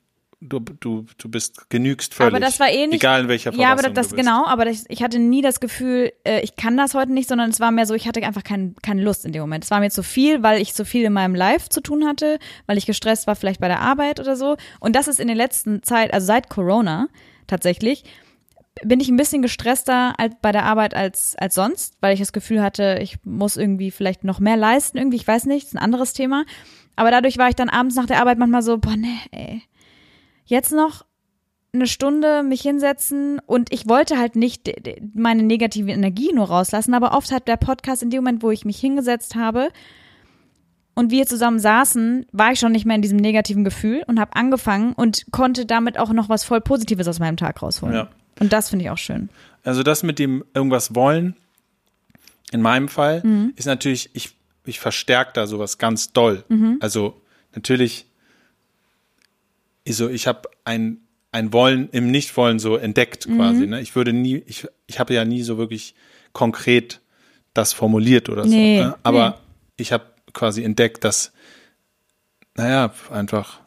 du, 0.43 0.61
du, 0.61 1.07
du 1.19 1.29
bist 1.29 1.71
genügst 1.71 2.15
völlig. 2.15 2.35
aber 2.35 2.41
das 2.41 2.59
war 2.61 2.69
eh 2.69 2.87
nicht. 2.87 3.03
Egal 3.03 3.23
in 3.23 3.29
welcher 3.29 3.53
Ja, 3.55 3.73
aber 3.73 3.83
Verfassung 3.83 3.95
das 3.95 4.15
genau, 4.15 4.47
aber 4.47 4.65
das, 4.65 4.85
ich 4.89 5.03
hatte 5.03 5.19
nie 5.19 5.43
das 5.43 5.61
Gefühl, 5.61 6.13
äh, 6.25 6.41
ich 6.41 6.57
kann 6.57 6.77
das 6.77 6.95
heute 6.95 7.13
nicht, 7.13 7.29
sondern 7.29 7.51
es 7.51 7.61
war 7.61 7.71
mehr 7.71 7.87
so, 7.87 7.95
ich 7.95 8.09
hatte 8.09 8.23
einfach 8.23 8.45
kein, 8.45 8.75
keine 8.83 9.03
Lust 9.03 9.25
in 9.25 9.33
dem 9.33 9.43
Moment. 9.43 9.65
Es 9.65 9.71
war 9.71 9.81
mir 9.81 9.91
zu 9.91 10.03
viel, 10.03 10.43
weil 10.43 10.61
ich 10.61 10.75
so 10.75 10.85
viel 10.85 11.05
in 11.05 11.13
meinem 11.13 11.35
Live 11.35 11.69
zu 11.69 11.81
tun 11.81 12.07
hatte, 12.07 12.39
weil 12.67 12.79
ich 12.79 12.87
gestresst 12.87 13.27
war, 13.27 13.37
vielleicht 13.37 13.61
bei 13.61 13.69
der 13.69 13.81
Arbeit 13.81 14.21
oder 14.21 14.37
so. 14.37 14.57
Und 14.81 14.97
das 14.97 15.09
ist 15.09 15.21
in 15.21 15.29
der 15.29 15.37
letzten 15.37 15.83
Zeit, 15.83 16.13
also 16.13 16.27
seit 16.27 16.49
Corona 16.49 17.09
tatsächlich, 17.47 18.05
bin 18.83 19.01
ich 19.01 19.09
ein 19.09 19.17
bisschen 19.17 19.43
gestresster 19.43 20.15
als 20.19 20.35
bei 20.41 20.51
der 20.51 20.65
Arbeit 20.65 20.95
als, 20.95 21.37
als 21.37 21.55
sonst, 21.55 21.97
weil 22.01 22.15
ich 22.15 22.21
das 22.21 22.33
Gefühl 22.33 22.63
hatte, 22.63 22.99
ich 23.03 23.19
muss 23.25 23.57
irgendwie 23.57 23.91
vielleicht 23.91 24.25
noch 24.25 24.41
mehr 24.41 24.57
leisten, 24.57 24.97
irgendwie, 24.97 25.17
ich 25.19 25.27
weiß 25.27 25.45
nicht, 25.45 25.67
ist 25.67 25.75
ein 25.75 25.79
anderes 25.79 26.15
Thema. 26.15 26.45
Aber 26.97 27.11
dadurch 27.11 27.39
war 27.39 27.49
ich 27.49 27.55
dann 27.55 27.69
abends 27.69 27.97
nach 27.97 28.07
der 28.07 28.21
Arbeit 28.21 28.39
manchmal 28.39 28.63
so, 28.63 28.79
boah, 28.79 28.97
nee, 28.97 29.19
ey. 29.31 29.63
Jetzt 30.45 30.73
noch 30.73 31.05
eine 31.75 31.87
Stunde 31.87 32.43
mich 32.43 32.61
hinsetzen 32.61 33.41
und 33.47 33.73
ich 33.73 33.89
wollte 33.89 34.19
halt 34.19 34.37
nicht 34.37 34.71
meine 35.15 35.43
negative 35.43 35.91
Energie 35.91 36.33
nur 36.35 36.47
rauslassen, 36.49 36.93
aber 36.93 37.17
oft 37.17 37.33
hat 37.33 37.49
der 37.49 37.57
Podcast 37.57 38.03
in 38.03 38.11
dem 38.11 38.19
Moment, 38.25 38.43
wo 38.43 38.51
ich 38.51 38.65
mich 38.67 38.79
hingesetzt 38.79 39.37
habe 39.37 39.71
und 40.95 41.11
wir 41.11 41.27
zusammen 41.27 41.59
saßen, 41.59 42.27
war 42.33 42.53
ich 42.53 42.59
schon 42.61 42.73
nicht 42.73 42.85
mehr 42.85 42.97
in 42.97 43.01
diesem 43.03 43.17
negativen 43.17 43.65
Gefühl 43.65 44.03
und 44.07 44.21
habe 44.21 44.37
angefangen 44.37 44.93
und 44.93 45.25
konnte 45.31 45.65
damit 45.65 45.99
auch 45.99 46.13
noch 46.13 46.29
was 46.29 46.45
voll 46.45 46.61
Positives 46.61 47.09
aus 47.09 47.19
meinem 47.19 47.39
Tag 47.39 47.63
rausholen. 47.63 47.95
Ja. 47.95 48.09
Und 48.39 48.53
das 48.53 48.69
finde 48.69 48.85
ich 48.85 48.91
auch 48.91 48.99
schön. 48.99 49.31
Also 49.65 49.83
das 49.83 50.03
mit 50.03 50.19
dem 50.19 50.45
irgendwas 50.53 50.95
wollen, 50.95 51.37
in 52.51 52.61
meinem 52.61 52.89
Fall, 52.89 53.23
Mhm. 53.25 53.55
ist 53.57 53.65
natürlich, 53.65 54.11
ich, 54.13 54.37
ich 54.67 54.79
verstärke 54.79 55.31
da 55.33 55.47
sowas 55.47 55.79
ganz 55.79 56.13
doll. 56.13 56.45
Mhm. 56.51 56.77
Also 56.81 57.19
natürlich, 57.55 58.05
so, 59.89 60.09
ich 60.09 60.27
habe 60.27 60.49
ein 60.65 60.99
ein 61.35 61.51
Wollen 61.55 61.89
im 61.93 62.11
Nichtwollen 62.11 62.59
so 62.59 62.77
entdeckt 62.77 63.25
quasi. 63.27 63.67
Ne? 63.67 63.81
Ich 63.81 63.97
würde 63.97 64.13
nie, 64.13 64.43
ich, 64.47 64.69
ich 64.87 65.01
habe 65.01 65.15
ja 65.15 65.25
nie 65.25 65.43
so 65.43 65.57
wirklich 65.57 65.95
konkret 66.35 67.01
das 67.55 67.73
formuliert 67.73 68.29
oder 68.29 68.43
so. 68.45 68.51
Nee, 68.51 68.81
ne? 68.81 68.97
Aber 69.03 69.31
nee. 69.31 69.37
ich 69.79 69.93
habe 69.93 70.05
quasi 70.35 70.63
entdeckt, 70.63 71.05
dass, 71.05 71.33
naja, 72.55 72.93
einfach, 73.11 73.61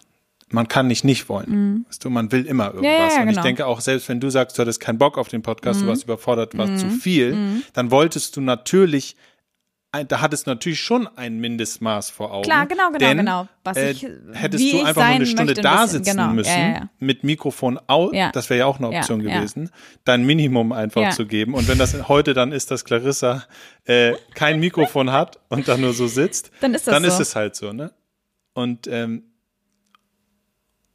man 0.49 0.67
kann 0.67 0.85
nicht 0.85 1.03
nicht 1.03 1.27
wollen. 1.27 1.85
Weißt 1.87 2.05
du, 2.05 2.11
man 2.11 2.31
will 2.31 2.45
immer 2.45 2.67
irgendwas. 2.67 2.83
Mhm. 2.83 3.15
ja, 3.15 3.21
Und 3.23 3.29
ich 3.29 3.33
genau. 3.33 3.41
denke 3.41 3.65
auch, 3.65 3.81
selbst 3.81 4.09
wenn 4.09 4.19
du 4.19 4.29
sagst, 4.29 4.57
du 4.57 4.61
hattest 4.61 4.79
keinen 4.79 4.99
Bock 4.99 5.17
auf 5.17 5.29
den 5.29 5.41
Podcast, 5.41 5.79
Mhm. 5.79 5.85
du 5.85 5.89
warst 5.89 6.03
überfordert, 6.03 6.55
war 6.55 6.75
zu 6.77 6.89
viel, 6.91 7.63
dann 7.73 7.89
wolltest 7.89 8.37
du 8.37 8.41
natürlich 8.41 9.15
da 10.03 10.21
hattest 10.21 10.45
du 10.45 10.51
natürlich 10.51 10.79
schon 10.81 11.07
ein 11.15 11.39
Mindestmaß 11.39 12.09
vor 12.09 12.31
Augen. 12.33 12.43
Klar, 12.43 12.65
genau, 12.67 12.87
genau, 12.87 12.97
denn, 12.99 13.17
genau. 13.17 13.47
Was 13.63 13.77
äh, 13.77 13.91
ich- 13.91 14.05
hättest 14.33 14.63
wie 14.63 14.71
du 14.71 14.83
einfach 14.83 15.01
nur 15.03 15.15
eine 15.15 15.25
Stunde 15.25 15.53
ein 15.53 15.61
da 15.63 15.83
bisschen, 15.83 16.03
sitzen 16.03 16.17
genau. 16.17 16.33
müssen, 16.33 16.49
Ja, 16.49 16.67
ja, 16.73 16.89
mit 16.99 17.23
Mikrofon 17.23 17.79
aus, 17.87 18.11
Ja. 18.13 18.31
das 18.31 18.49
wäre 18.49 18.59
ja 18.59 18.65
auch 18.65 18.77
eine 18.79 18.89
Option 18.89 19.21
gewesen, 19.21 19.69
dein 20.03 20.25
Minimum 20.25 20.71
einfach 20.71 21.11
zu 21.11 21.25
geben. 21.25 21.53
Und 21.53 21.67
wenn 21.67 21.77
das 21.77 22.07
heute 22.07 22.33
dann 22.33 22.51
ist, 22.51 22.71
dass 22.71 22.83
Clarissa 22.85 23.43
äh, 23.85 24.13
kein 24.33 24.59
Mikrofon 24.59 25.11
hat 25.11 25.39
und 25.49 25.67
dann 25.67 25.81
nur 25.81 25.93
so 25.93 26.07
sitzt, 26.07 26.51
Dann 26.61 26.73
ist 26.73 26.87
das 26.87 26.93
dann 26.93 27.03
so. 27.03 27.09
ist 27.09 27.19
es 27.19 27.35
halt 27.35 27.55
so, 27.55 27.71
ne? 27.73 27.91
Und 28.53 28.87
ähm, 28.87 29.23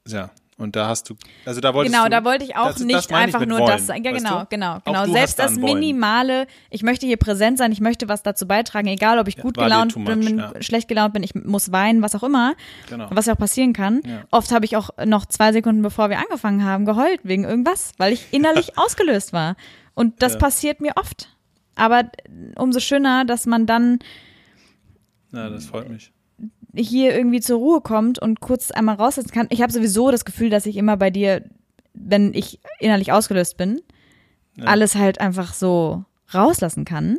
ja, 0.07 0.31
und 0.61 0.77
da 0.77 0.87
hast 0.87 1.11
du, 1.11 1.15
also 1.45 1.61
da 1.61 1.75
wolltest 1.75 1.93
Genau, 1.95 2.05
du, 2.05 2.11
da 2.11 2.25
wollte 2.25 2.45
ich 2.45 2.55
auch 2.57 2.67
das- 2.69 2.77
das 2.77 2.85
nicht 2.85 3.11
ich 3.11 3.15
einfach 3.17 3.45
nur 3.47 3.59
wollen, 3.59 3.71
das 3.71 3.87
sagen. 3.89 4.05
Ja, 4.05 4.13
weißt 4.13 4.25
genau, 4.25 4.41
du? 4.41 4.47
genau, 4.51 4.79
genau. 4.85 5.07
Selbst 5.13 5.39
das 5.39 5.61
Wollen. 5.61 5.81
Minimale, 5.81 6.47
ich 6.71 6.83
möchte 6.83 7.07
hier 7.07 7.17
präsent 7.17 7.59
sein, 7.59 7.73
ich 7.73 7.81
möchte 7.81 8.09
was 8.09 8.23
dazu 8.23 8.47
beitragen, 8.47 8.87
egal 8.89 9.19
ob 9.19 9.27
ich 9.27 9.37
gut 9.39 9.57
war 9.57 9.65
dir 9.65 9.71
gelaunt 9.71 9.97
much, 9.97 10.07
bin 10.07 10.39
ja. 10.39 10.53
schlecht 10.63 10.87
gelaunt 10.89 11.15
bin, 11.15 11.23
ich 11.23 11.35
muss 11.35 11.73
weinen, 11.73 12.03
was 12.03 12.15
auch 12.15 12.23
immer, 12.23 12.55
Genau. 12.89 13.09
was 13.11 13.27
ja 13.27 13.33
auch 13.35 13.39
passieren 13.39 13.73
kann. 13.73 14.03
Ja. 14.07 14.23
Oft 14.31 14.53
habe 14.53 14.65
ich 14.65 14.77
auch 14.77 14.91
noch 15.05 15.27
zwei 15.27 15.53
Sekunden 15.53 15.83
bevor 15.83 16.11
wir 16.11 16.19
angefangen 16.19 16.65
haben 16.65 16.85
geheult 16.85 17.21
wegen 17.25 17.45
irgendwas, 17.45 17.93
weil 17.99 18.13
ich 18.13 18.27
innerlich 18.31 18.73
ausgelöst 18.79 19.33
war. 19.33 19.57
Und 19.95 20.23
das 20.23 20.35
Ja. 20.35 20.39
passiert 20.39 20.81
mir 20.81 20.93
oft. 20.97 21.29
Aber 21.77 22.05
umso 22.57 22.79
schöner, 22.81 23.25
dass 23.25 23.47
man 23.47 23.65
dann 23.67 23.99
Ja, 25.33 25.49
das 25.49 25.67
freut 25.67 25.89
mich. 25.89 26.13
Hier 26.75 27.15
irgendwie 27.15 27.41
zur 27.41 27.59
Ruhe 27.59 27.81
kommt 27.81 28.19
und 28.19 28.41
kurz 28.41 28.71
einmal 28.71 28.97
raussetzen 28.97 29.33
kann. 29.33 29.49
Ich 29.51 29.63
habe 29.63 29.73
sowieso 29.73 30.11
das 30.11 30.25
Gefühl, 30.25 30.51
dass 30.51 30.67
ich 30.67 30.77
immer 30.77 30.97
bei 30.97 31.11
dir, 31.11 31.45
wenn 31.95 32.33
ich 32.35 32.61
innerlich 32.79 33.13
ausgelöst 33.13 33.57
bin, 33.57 33.81
alles 34.65 34.95
halt 34.95 35.21
einfach 35.21 35.55
so 35.55 36.05
rauslassen 36.35 36.85
kann 36.85 37.19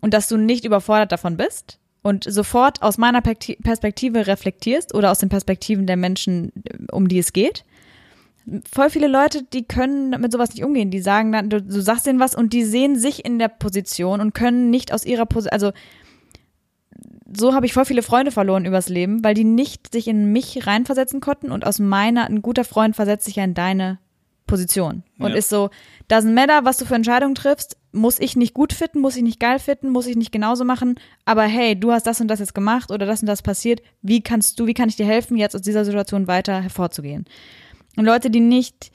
und 0.00 0.14
dass 0.14 0.28
du 0.28 0.36
nicht 0.36 0.64
überfordert 0.64 1.12
davon 1.12 1.36
bist 1.36 1.78
und 2.02 2.24
sofort 2.24 2.82
aus 2.82 2.98
meiner 2.98 3.20
Pekti- 3.20 3.60
Perspektive 3.62 4.26
reflektierst 4.26 4.94
oder 4.94 5.10
aus 5.10 5.18
den 5.18 5.28
Perspektiven 5.28 5.86
der 5.86 5.96
Menschen, 5.96 6.52
um 6.90 7.08
die 7.08 7.18
es 7.18 7.32
geht. 7.32 7.64
Voll 8.70 8.90
viele 8.90 9.06
Leute, 9.06 9.42
die 9.52 9.64
können 9.64 10.10
mit 10.20 10.32
sowas 10.32 10.50
nicht 10.50 10.64
umgehen. 10.64 10.90
Die 10.90 11.00
sagen 11.00 11.30
dann, 11.32 11.50
du, 11.50 11.62
du 11.62 11.80
sagst 11.80 12.06
denen 12.06 12.20
was 12.20 12.34
und 12.34 12.52
die 12.52 12.64
sehen 12.64 12.98
sich 12.98 13.24
in 13.24 13.38
der 13.38 13.48
Position 13.48 14.20
und 14.20 14.34
können 14.34 14.70
nicht 14.70 14.92
aus 14.92 15.04
ihrer 15.04 15.26
Position, 15.26 15.52
also 15.52 15.72
so 17.36 17.54
habe 17.54 17.66
ich 17.66 17.72
voll 17.72 17.84
viele 17.84 18.02
Freunde 18.02 18.30
verloren 18.30 18.64
übers 18.64 18.88
Leben, 18.88 19.22
weil 19.22 19.34
die 19.34 19.44
nicht 19.44 19.92
sich 19.92 20.08
in 20.08 20.32
mich 20.32 20.66
reinversetzen 20.66 21.20
konnten 21.20 21.50
und 21.52 21.66
aus 21.66 21.78
meiner, 21.78 22.26
ein 22.26 22.42
guter 22.42 22.64
Freund 22.64 22.96
versetzt 22.96 23.24
sich 23.24 23.36
ja 23.36 23.44
in 23.44 23.54
deine 23.54 23.98
Position 24.46 25.04
und 25.18 25.30
Ja. 25.30 25.36
ist 25.36 25.48
so, 25.48 25.70
doesn't 26.10 26.32
matter, 26.32 26.64
was 26.64 26.76
du 26.76 26.84
für 26.84 26.96
Entscheidungen 26.96 27.36
triffst, 27.36 27.76
muss 27.92 28.18
ich 28.18 28.34
nicht 28.34 28.52
gut 28.52 28.72
finden, 28.72 28.98
muss 29.00 29.14
ich 29.16 29.22
nicht 29.22 29.38
geil 29.38 29.60
finden, 29.60 29.90
muss 29.90 30.06
ich 30.06 30.16
nicht 30.16 30.32
genauso 30.32 30.64
machen, 30.64 30.96
aber 31.24 31.44
hey, 31.44 31.78
du 31.78 31.92
hast 31.92 32.04
das 32.06 32.20
und 32.20 32.26
das 32.28 32.40
jetzt 32.40 32.54
gemacht 32.54 32.90
oder 32.90 33.06
das 33.06 33.20
und 33.20 33.26
das 33.28 33.42
passiert, 33.42 33.80
wie 34.02 34.22
kannst 34.22 34.58
du, 34.58 34.66
wie 34.66 34.74
kann 34.74 34.88
ich 34.88 34.96
dir 34.96 35.06
helfen, 35.06 35.36
jetzt 35.36 35.54
aus 35.54 35.62
dieser 35.62 35.84
Situation 35.84 36.26
weiter 36.26 36.60
hervorzugehen? 36.62 37.26
Und 37.96 38.04
Leute, 38.06 38.28
die 38.30 38.40
nicht 38.40 38.90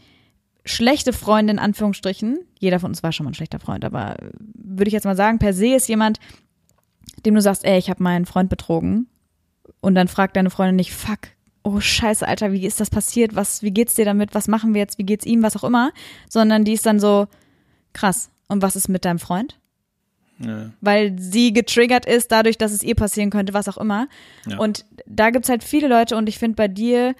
schlechte 0.65 1.13
Freunde 1.13 1.53
in 1.53 1.59
Anführungsstrichen, 1.59 2.39
jeder 2.59 2.79
von 2.79 2.91
uns 2.91 3.03
war 3.03 3.11
schon 3.13 3.23
mal 3.25 3.31
ein 3.31 3.35
schlechter 3.35 3.59
Freund, 3.59 3.85
aber 3.85 4.19
äh, 4.19 4.31
würde 4.55 4.89
ich 4.89 4.93
jetzt 4.93 5.05
mal 5.05 5.15
sagen, 5.15 5.39
per 5.39 5.53
se 5.53 5.67
ist 5.75 5.87
jemand, 5.87 6.19
dem 7.25 7.35
du 7.35 7.41
sagst, 7.41 7.65
ey, 7.65 7.77
ich 7.77 7.89
habe 7.89 8.03
meinen 8.03 8.25
Freund 8.25 8.49
betrogen 8.49 9.07
und 9.81 9.95
dann 9.95 10.07
fragt 10.07 10.35
deine 10.35 10.49
Freundin 10.49 10.75
nicht, 10.75 10.93
fuck, 10.93 11.19
oh 11.63 11.79
scheiße, 11.79 12.27
Alter, 12.27 12.51
wie 12.51 12.65
ist 12.65 12.79
das 12.79 12.89
passiert? 12.89 13.35
Was, 13.35 13.63
wie 13.63 13.71
geht's 13.71 13.95
dir 13.95 14.05
damit? 14.05 14.35
Was 14.35 14.47
machen 14.47 14.73
wir 14.73 14.81
jetzt? 14.81 14.97
Wie 14.97 15.05
geht's 15.05 15.25
ihm? 15.25 15.41
Was 15.43 15.55
auch 15.57 15.63
immer, 15.63 15.91
sondern 16.29 16.63
die 16.63 16.73
ist 16.73 16.85
dann 16.85 16.99
so 16.99 17.27
krass. 17.93 18.29
Und 18.47 18.61
was 18.61 18.75
ist 18.75 18.87
mit 18.87 19.05
deinem 19.05 19.19
Freund? 19.19 19.59
Ja. 20.39 20.71
Weil 20.81 21.17
sie 21.17 21.53
getriggert 21.53 22.05
ist 22.05 22.31
dadurch, 22.31 22.57
dass 22.57 22.71
es 22.71 22.83
ihr 22.83 22.95
passieren 22.95 23.29
könnte, 23.29 23.53
was 23.53 23.67
auch 23.67 23.77
immer. 23.77 24.07
Ja. 24.45 24.59
Und 24.59 24.85
da 25.05 25.29
gibt's 25.29 25.49
halt 25.49 25.63
viele 25.63 25.87
Leute 25.87 26.17
und 26.17 26.29
ich 26.29 26.37
finde 26.37 26.55
bei 26.55 26.67
dir 26.67 27.15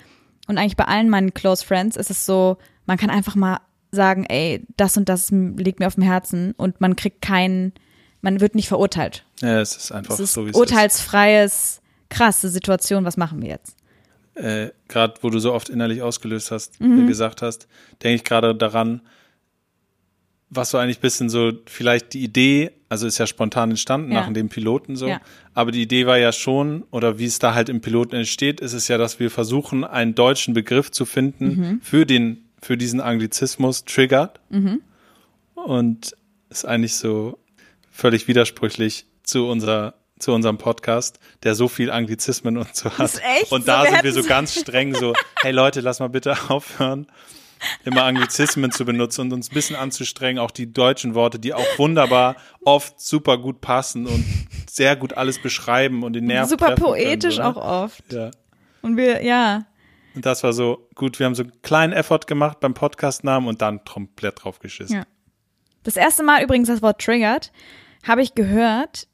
und 0.48 0.58
eigentlich 0.58 0.78
bei 0.78 0.86
allen 0.86 1.10
meinen 1.10 1.34
Close 1.34 1.66
Friends 1.66 1.98
ist 1.98 2.12
es 2.12 2.26
so, 2.26 2.58
man 2.86 2.98
kann 2.98 3.10
einfach 3.10 3.36
mal 3.36 3.60
sagen, 3.92 4.26
ey, 4.26 4.66
das 4.78 4.98
und 4.98 5.10
das 5.10 5.32
liegt 5.32 5.80
mir 5.80 5.88
auf 5.88 5.96
dem 5.96 6.04
Herzen 6.04 6.54
und 6.58 6.82
man 6.82 6.96
kriegt 6.96 7.22
keinen, 7.22 7.74
man 8.26 8.42
wird 8.42 8.56
nicht 8.56 8.68
verurteilt. 8.68 9.24
ja, 9.42 9.62
es 9.62 9.78
ist 9.78 9.92
einfach 9.94 10.14
Es 10.16 10.20
ist 10.20 10.34
so, 10.34 10.46
wie 10.46 10.50
es 10.50 10.56
urteilsfreies, 10.58 11.82
krasse 12.10 12.50
Situation, 12.50 13.06
was 13.06 13.16
machen 13.18 13.42
wir 13.42 13.50
jetzt? 13.50 13.78
ist. 14.36 14.44
Äh, 14.44 14.72
gerade 14.90 15.14
wo 15.22 15.30
du 15.30 15.40
so 15.40 15.54
oft 15.54 15.70
innerlich 15.70 16.02
ausgelöst 16.02 16.52
hast, 16.52 16.82
Mhm. 16.82 17.04
äh, 17.04 17.08
gesagt 17.08 17.42
hast, 17.42 17.68
denke 18.04 18.16
ich 18.16 18.24
gerade 18.26 18.54
daran, 18.54 19.00
was 20.50 20.70
so 20.72 20.78
eigentlich 20.78 21.00
bisschen 21.00 21.30
so 21.30 21.52
vielleicht 21.66 22.14
die 22.14 22.24
Idee, 22.24 22.72
also 22.90 23.08
ist 23.08 23.18
ja 23.18 23.28
spontan 23.28 23.70
entstanden 23.72 24.12
Ja. 24.12 24.22
nach 24.22 24.34
dem 24.34 24.50
Piloten 24.50 24.96
so, 24.96 25.08
Ja. 25.08 25.22
aber 25.54 25.72
die 25.72 25.82
Idee 25.82 26.06
war 26.06 26.18
ja 26.18 26.32
schon, 26.32 26.84
oder 26.92 27.18
wie 27.20 27.26
es 27.26 27.40
da 27.40 27.54
halt 27.56 27.70
im 27.70 27.82
Piloten 27.82 28.16
entsteht, 28.16 28.60
ist 28.62 28.74
es 28.74 28.88
ja, 28.88 28.98
dass 28.98 29.20
wir 29.20 29.32
versuchen, 29.32 29.84
einen 29.84 30.16
deutschen 30.16 30.54
Begriff 30.54 30.92
zu 30.92 31.06
finden 31.06 31.46
Mhm. 31.48 31.82
für 31.82 32.06
den, 32.06 32.44
für 32.62 32.78
diesen 32.78 33.02
Anglizismus 33.02 33.86
triggered. 33.86 34.40
Mhm. 34.50 34.82
Und 35.56 36.16
ist 36.50 36.66
eigentlich 36.66 36.96
so 36.96 37.40
völlig 37.96 38.28
widersprüchlich 38.28 39.06
zu 39.24 39.48
unserer 39.48 39.96
zu 40.18 40.32
unserem 40.32 40.58
Podcast, 40.58 41.20
der 41.44 41.56
so 41.56 41.68
viel 41.68 41.92
Anglizismen 41.92 42.58
und 42.58 42.74
so 42.74 42.90
hat. 42.90 43.06
ist 43.06 43.22
echt 43.22 43.52
und 43.52 43.62
so, 43.62 43.68
da 43.68 43.84
wir 43.84 43.92
sind 43.92 44.04
wir 44.04 44.14
so 44.14 44.24
ganz 44.24 44.58
streng 44.58 44.96
so, 44.96 45.14
hey 45.42 45.52
Leute, 45.52 45.82
lass 45.82 46.00
mal 46.00 46.08
bitte 46.08 46.38
aufhören, 46.48 47.08
immer 47.84 48.04
Anglizismen 48.04 48.72
zu 48.72 48.86
benutzen 48.86 49.22
und 49.22 49.34
uns 49.34 49.52
ein 49.52 49.54
bisschen 49.54 49.76
anzustrengen, 49.76 50.40
auch 50.40 50.52
die 50.52 50.72
deutschen 50.72 51.16
Worte, 51.16 51.38
die 51.38 51.54
auch 51.54 51.66
wunderbar 51.78 52.38
oft 52.64 53.02
super 53.02 53.38
gut 53.38 53.60
passen 53.60 54.06
und 54.06 54.26
sehr 54.70 54.96
gut 54.96 55.18
alles 55.18 55.42
beschreiben 55.42 56.04
und 56.04 56.14
den 56.14 56.26
Nerv 56.26 56.50
Super 56.50 56.76
poetisch 56.76 57.36
können, 57.38 57.54
so, 57.54 57.60
auch 57.60 57.66
ne? 57.66 57.84
oft. 57.84 58.14
Ja. 58.14 58.32
Und 58.82 58.96
wir, 58.96 59.22
ja, 59.22 59.66
Und 60.16 60.26
das 60.26 60.44
war 60.44 60.54
so, 60.54 60.88
gut, 60.96 61.20
wir 61.20 61.26
haben 61.26 61.36
so 61.36 61.44
einen 61.44 61.62
kleinen 61.62 61.92
Effort 61.92 62.22
gemacht 62.26 62.62
beim 62.62 62.74
Podcastnamen 62.74 63.50
und 63.50 63.62
dann 63.62 63.84
komplett 63.84 64.46
drauf 64.46 64.60
geschissen. 64.60 64.96
Ja. 64.96 65.04
Das 65.84 65.98
erste 65.98 66.24
Mal 66.24 66.42
übrigens 66.42 66.70
das 66.70 66.82
Wort 66.82 67.02
triggered 67.02 67.52
habe 68.08 68.22
ich 68.22 68.36
gehört 68.36 69.08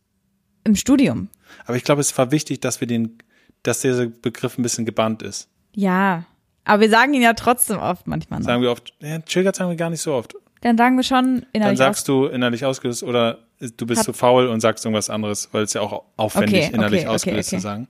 im 0.63 0.75
Studium. 0.75 1.30
Aber 1.65 1.75
ich 1.75 1.84
glaube, 1.84 2.01
es 2.01 2.17
war 2.17 2.32
wichtig, 2.32 2.60
dass 2.62 2.82
wir 2.82 2.88
den, 2.88 3.17
dass 3.63 3.82
dieser 3.82 4.08
Begriff 4.08 4.58
ein 4.58 4.63
bisschen 4.63 4.86
gebannt 4.86 5.21
ist. 5.21 5.49
Ja. 5.73 6.25
Aber 6.63 6.82
wir 6.82 6.89
sagen 6.89 7.13
ihn 7.13 7.21
ja 7.21 7.34
trotzdem 7.34 7.80
oft 7.80 8.08
manchmal 8.08 8.39
noch. 8.39 8.45
Sagen 8.45 8.62
wir 8.62 8.71
oft, 8.71 8.93
ja, 8.99 9.19
triggert 9.19 9.56
sagen 9.56 9.69
wir 9.69 9.77
gar 9.77 9.89
nicht 9.89 10.01
so 10.01 10.13
oft. 10.13 10.36
Dann 10.62 10.77
sagen 10.77 10.95
wir 10.95 11.04
schon 11.04 11.39
Dann 11.39 11.47
innerlich 11.54 11.80
sagst 11.80 12.08
du 12.08 12.27
innerlich 12.27 12.65
ausgelöst 12.65 13.01
oder 13.01 13.39
du 13.60 13.86
bist 13.88 14.04
zu 14.04 14.13
faul 14.13 14.47
und 14.47 14.60
sagst 14.60 14.86
irgendwas 14.86 15.10
anderes, 15.10 15.49
weil 15.51 15.63
es 15.63 15.73
ja 15.73 15.82
auch 15.82 16.04
aufwendig 16.17 16.65
Okay, 16.65 16.75
innerlich 16.75 17.01
okay, 17.01 17.10
ausgelöst 17.10 17.49
okay. 17.49 17.58
zu 17.58 17.62
sagen. 17.63 17.88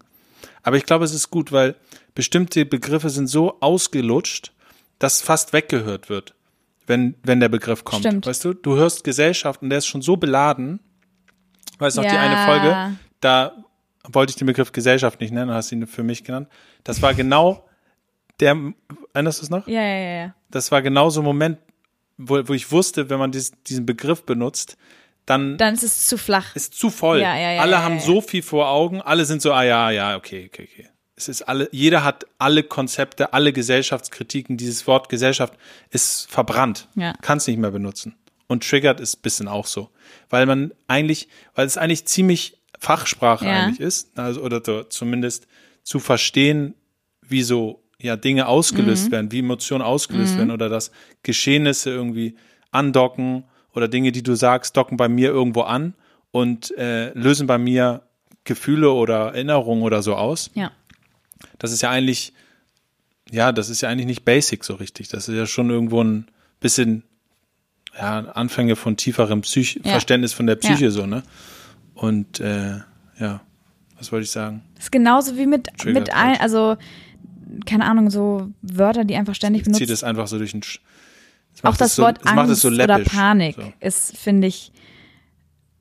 Aber 0.63 0.77
ich 0.77 0.85
glaube, 0.85 1.03
es 1.03 1.13
ist 1.13 1.29
gut, 1.29 1.51
weil 1.51 1.75
bestimmte 2.15 2.65
Begriffe 2.65 3.09
sind 3.09 3.27
so 3.27 3.59
ausgelutscht, 3.59 4.53
dass 4.99 5.21
fast 5.21 5.51
weggehört 5.53 6.09
wird, 6.09 6.33
wenn, 6.87 7.15
wenn 7.23 7.39
der 7.39 7.49
Begriff 7.49 7.83
kommt. 7.83 8.05
Stimmt. 8.05 8.25
Weißt 8.25 8.45
du, 8.45 8.53
du 8.53 8.75
hörst 8.75 9.03
Gesellschaft 9.03 9.61
und 9.61 9.69
der 9.69 9.79
ist 9.79 9.87
schon 9.87 10.01
so 10.01 10.15
beladen. 10.15 10.79
Weißt 11.81 11.97
du 11.97 12.01
noch, 12.01 12.09
die 12.09 12.15
Ja. 12.15 12.21
eine 12.21 12.45
Folge, 12.45 12.97
da 13.21 13.51
wollte 14.07 14.31
ich 14.31 14.35
den 14.37 14.45
Begriff 14.45 14.71
Gesellschaft 14.71 15.19
nicht 15.19 15.33
nennen, 15.33 15.51
hast 15.51 15.71
ihn 15.71 15.87
für 15.87 16.03
mich 16.03 16.23
genannt. 16.23 16.47
Das 16.83 17.01
war 17.01 17.13
genau 17.13 17.67
der, 18.39 18.55
erinnerst 19.13 19.39
du 19.39 19.43
es 19.43 19.49
noch? 19.49 19.67
Ja, 19.67 19.81
ja, 19.81 19.97
ja, 19.97 20.13
ja. 20.25 20.35
das 20.49 20.71
war 20.71 20.81
genau 20.81 21.09
so 21.09 21.21
ein 21.21 21.25
Moment, 21.25 21.57
wo, 22.17 22.47
wo 22.47 22.53
ich 22.53 22.71
wusste, 22.71 23.09
wenn 23.09 23.19
man 23.19 23.31
dies, 23.31 23.51
diesen 23.67 23.85
Begriff 23.85 24.23
benutzt, 24.25 24.77
dann, 25.25 25.57
Dann 25.57 25.73
ist 25.75 25.83
es 25.83 26.07
zu 26.07 26.17
flach. 26.17 26.55
ist 26.55 26.73
zu 26.73 26.89
voll. 26.89 27.19
Ja, 27.19 27.35
ja, 27.35 27.51
ja, 27.53 27.61
alle 27.61 27.73
ja, 27.73 27.83
haben 27.83 27.95
ja. 27.95 28.01
so 28.01 28.21
viel 28.21 28.41
vor 28.41 28.69
Augen, 28.69 29.01
alle 29.01 29.25
sind 29.25 29.41
so, 29.41 29.53
ah 29.53 29.63
ja, 29.63 29.91
ja, 29.91 30.15
okay, 30.15 30.49
okay, 30.51 30.67
okay. 30.71 30.87
Es 31.15 31.27
ist 31.29 31.43
alle, 31.43 31.69
jeder 31.71 32.03
hat 32.03 32.25
alle 32.39 32.63
Konzepte, 32.63 33.31
alle 33.33 33.53
Gesellschaftskritiken. 33.53 34.57
Dieses 34.57 34.87
Wort 34.87 35.07
Gesellschaft 35.09 35.53
ist 35.91 36.29
verbrannt. 36.31 36.87
Ja. 36.95 37.13
Kann 37.21 37.37
es 37.37 37.45
nicht 37.45 37.57
mehr 37.59 37.69
benutzen. 37.69 38.15
Und 38.51 38.67
triggert 38.67 38.99
ist 38.99 39.15
ein 39.17 39.21
bisschen 39.21 39.47
auch 39.47 39.65
so. 39.65 39.89
Weil 40.29 40.45
man 40.45 40.73
eigentlich, 40.87 41.29
weil 41.55 41.65
es 41.65 41.77
eigentlich 41.77 42.03
ziemlich 42.05 42.57
Fachsprache 42.77 43.45
Ja. 43.45 43.51
eigentlich 43.63 43.79
ist, 43.79 44.19
also, 44.19 44.41
oder 44.41 44.61
so, 44.65 44.83
zumindest 44.83 45.47
zu 45.83 45.99
verstehen, 45.99 46.73
wie 47.21 47.43
so 47.43 47.81
ja 47.97 48.17
Dinge 48.17 48.47
ausgelöst 48.47 49.05
Mhm. 49.07 49.11
werden, 49.11 49.31
wie 49.31 49.39
Emotionen 49.39 49.81
ausgelöst 49.83 50.37
werden 50.37 50.51
oder 50.51 50.67
dass 50.67 50.91
Geschehnisse 51.23 51.91
irgendwie 51.91 52.35
andocken 52.71 53.45
oder 53.73 53.87
Dinge, 53.87 54.11
die 54.11 54.21
du 54.23 54.35
sagst, 54.35 54.75
docken 54.75 54.97
bei 54.97 55.07
mir 55.07 55.29
irgendwo 55.29 55.61
an 55.61 55.93
und 56.31 56.77
äh, 56.77 57.11
lösen 57.13 57.47
bei 57.47 57.57
mir 57.57 58.01
Gefühle 58.43 58.91
oder 58.91 59.27
Erinnerungen 59.33 59.83
oder 59.83 60.01
so 60.03 60.15
aus. 60.15 60.51
Ja. 60.55 60.71
Das 61.57 61.71
ist 61.71 61.81
ja 61.83 61.89
eigentlich 61.89 62.33
ja, 63.29 63.53
das 63.53 63.69
ist 63.69 63.79
ja 63.79 63.87
eigentlich 63.87 64.07
nicht 64.07 64.25
basic 64.25 64.65
so 64.65 64.75
richtig. 64.75 65.07
Das 65.07 65.29
ist 65.29 65.35
ja 65.35 65.45
schon 65.45 65.69
irgendwo 65.69 66.03
ein 66.03 66.27
bisschen, 66.59 67.03
ja, 67.97 68.19
Anfänge 68.19 68.75
von 68.75 68.97
tieferem 68.97 69.41
Psych 69.41 69.79
Ja. 69.83 69.91
Verständnis 69.91 70.33
von 70.33 70.47
der 70.47 70.55
Psyche 70.55 70.85
Ja. 70.85 70.91
so, 70.91 71.05
ne? 71.05 71.23
Und 71.93 72.39
äh, 72.39 72.77
ja, 73.19 73.41
was 73.97 74.11
wollte 74.11 74.23
ich 74.23 74.31
sagen? 74.31 74.63
Das 74.75 74.85
ist 74.85 74.91
genauso 74.91 75.37
wie 75.37 75.45
mit, 75.45 75.67
mit 75.85 76.11
ein, 76.13 76.29
halt. 76.31 76.41
also, 76.41 76.77
keine 77.65 77.85
Ahnung, 77.85 78.09
so 78.09 78.49
Wörter, 78.61 79.03
die 79.03 79.15
einfach 79.15 79.35
ständig 79.35 79.61
Ich 79.61 79.65
benutzt 79.65 79.89
das 79.89 80.03
einfach 80.03 80.27
so 80.27 80.37
durch 80.37 80.51
den 80.51 80.63
Sch 80.63 80.79
es 81.53 81.63
Auch 81.65 81.75
das 81.75 81.89
es 81.91 81.95
so, 81.97 82.03
Wort 82.03 82.17
es 82.23 82.31
es 82.31 82.37
Angst 82.37 82.61
so 82.61 82.69
oder. 82.69 82.99
Panik 83.03 83.55
So. 83.57 83.73
ist, 83.81 84.17
finde 84.17 84.47
ich, 84.47 84.71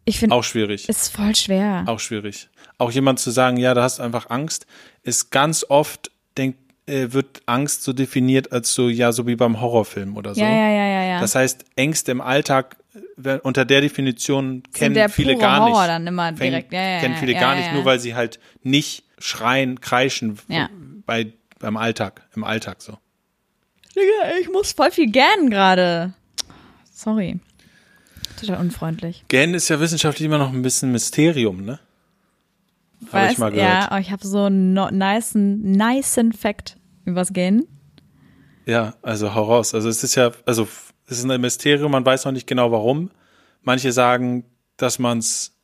ich 0.05 0.19
finde, 0.19 0.35
Auch 0.35 0.43
schwierig. 0.45 0.89
ist 0.89 1.09
voll 1.15 1.35
schwer. 1.37 1.85
Auch 1.87 2.01
schwierig. 2.01 2.49
Auch 2.79 2.91
jemand 2.91 3.21
zu 3.21 3.31
sagen, 3.31 3.57
ja, 3.57 3.73
da 3.75 3.83
hast 3.85 3.99
du 3.99 4.03
einfach 4.03 4.31
Angst, 4.31 4.67
ist 5.05 5.31
ganz 5.31 5.65
oft, 5.69 6.11
denkt, 6.37 6.59
wird 6.87 7.43
Angst 7.47 7.83
so 7.83 7.93
definiert 7.93 8.53
als 8.53 8.75
so, 8.75 8.89
ja, 8.89 9.13
so 9.13 9.27
wie 9.27 9.37
beim 9.37 9.61
Horrorfilm 9.61 10.17
oder 10.17 10.35
so. 10.35 10.41
Ja, 10.41 10.49
ja, 10.49 10.71
ja, 10.71 10.87
ja, 10.87 11.05
ja. 11.05 11.21
Das 11.21 11.35
heißt, 11.35 11.65
Ängste 11.77 12.11
im 12.13 12.21
Alltag, 12.21 12.77
äh, 13.23 13.39
unter 13.39 13.65
der 13.65 13.81
Definition 13.81 14.63
kennen 14.73 14.95
der 14.95 15.09
viele 15.09 15.37
gar 15.37 15.65
nicht. 15.65 15.75
Horror 15.75 15.87
dann 15.87 16.07
immer 16.07 16.33
direkt. 16.33 16.73
Ja, 16.73 16.83
ja, 16.83 17.01
kennen 17.01 17.17
viele 17.17 17.35
gar 17.35 17.55
nicht, 17.55 17.73
nur 17.73 17.85
weil 17.85 18.01
sie 18.01 18.15
halt 18.15 18.41
nicht 18.63 19.05
schreien, 19.19 19.81
kreischen 19.81 20.39
bei, 21.07 21.33
beim 21.59 21.77
Alltag, 21.77 22.23
im 22.35 22.45
Alltag 22.45 22.83
so. 22.83 22.99
Digga, 23.95 24.39
ich 24.41 24.51
muss 24.51 24.73
voll 24.73 24.91
viel 24.91 25.11
gähnen 25.11 25.51
gerade. 25.51 26.15
Sorry. 26.93 27.41
Total 28.41 28.59
unfreundlich. 28.61 29.25
Gähnen 29.29 29.55
ist 29.55 29.69
ja 29.69 29.81
wissenschaftlich 29.81 30.27
immer 30.27 30.39
noch 30.39 30.53
ein 30.53 30.63
bisschen 30.63 30.93
Mysterium, 30.93 31.65
ne? 31.65 31.79
Habe 33.13 33.33
ich 33.33 33.39
mal 33.39 33.51
gehört. 33.51 33.69
Ja, 33.69 33.91
aber 33.91 34.01
ich 34.01 34.11
habe 34.11 34.27
so 34.27 34.45
einen 34.45 34.73
no, 34.73 34.89
nicen, 34.91 35.63
nicen 35.63 36.33
Fact 36.33 36.77
übers 37.05 37.33
Gähnen. 37.33 37.67
Ja, 38.67 38.95
also 39.03 39.35
hau 39.35 39.45
raus. 39.45 39.75
Also 39.75 39.89
es 39.89 40.05
ist 40.05 40.15
ja, 40.15 40.31
also 40.47 40.69
es 41.07 41.19
ist 41.19 41.29
ein 41.29 41.41
Mysterium, 41.41 41.91
man 41.91 42.05
weiß 42.05 42.25
noch 42.25 42.33
nicht 42.33 42.47
genau 42.47 42.71
warum. 42.71 43.11
Manche 43.63 43.93
sagen, 43.93 44.45
dass 44.77 44.99
man 44.99 45.19
es, 45.19 45.57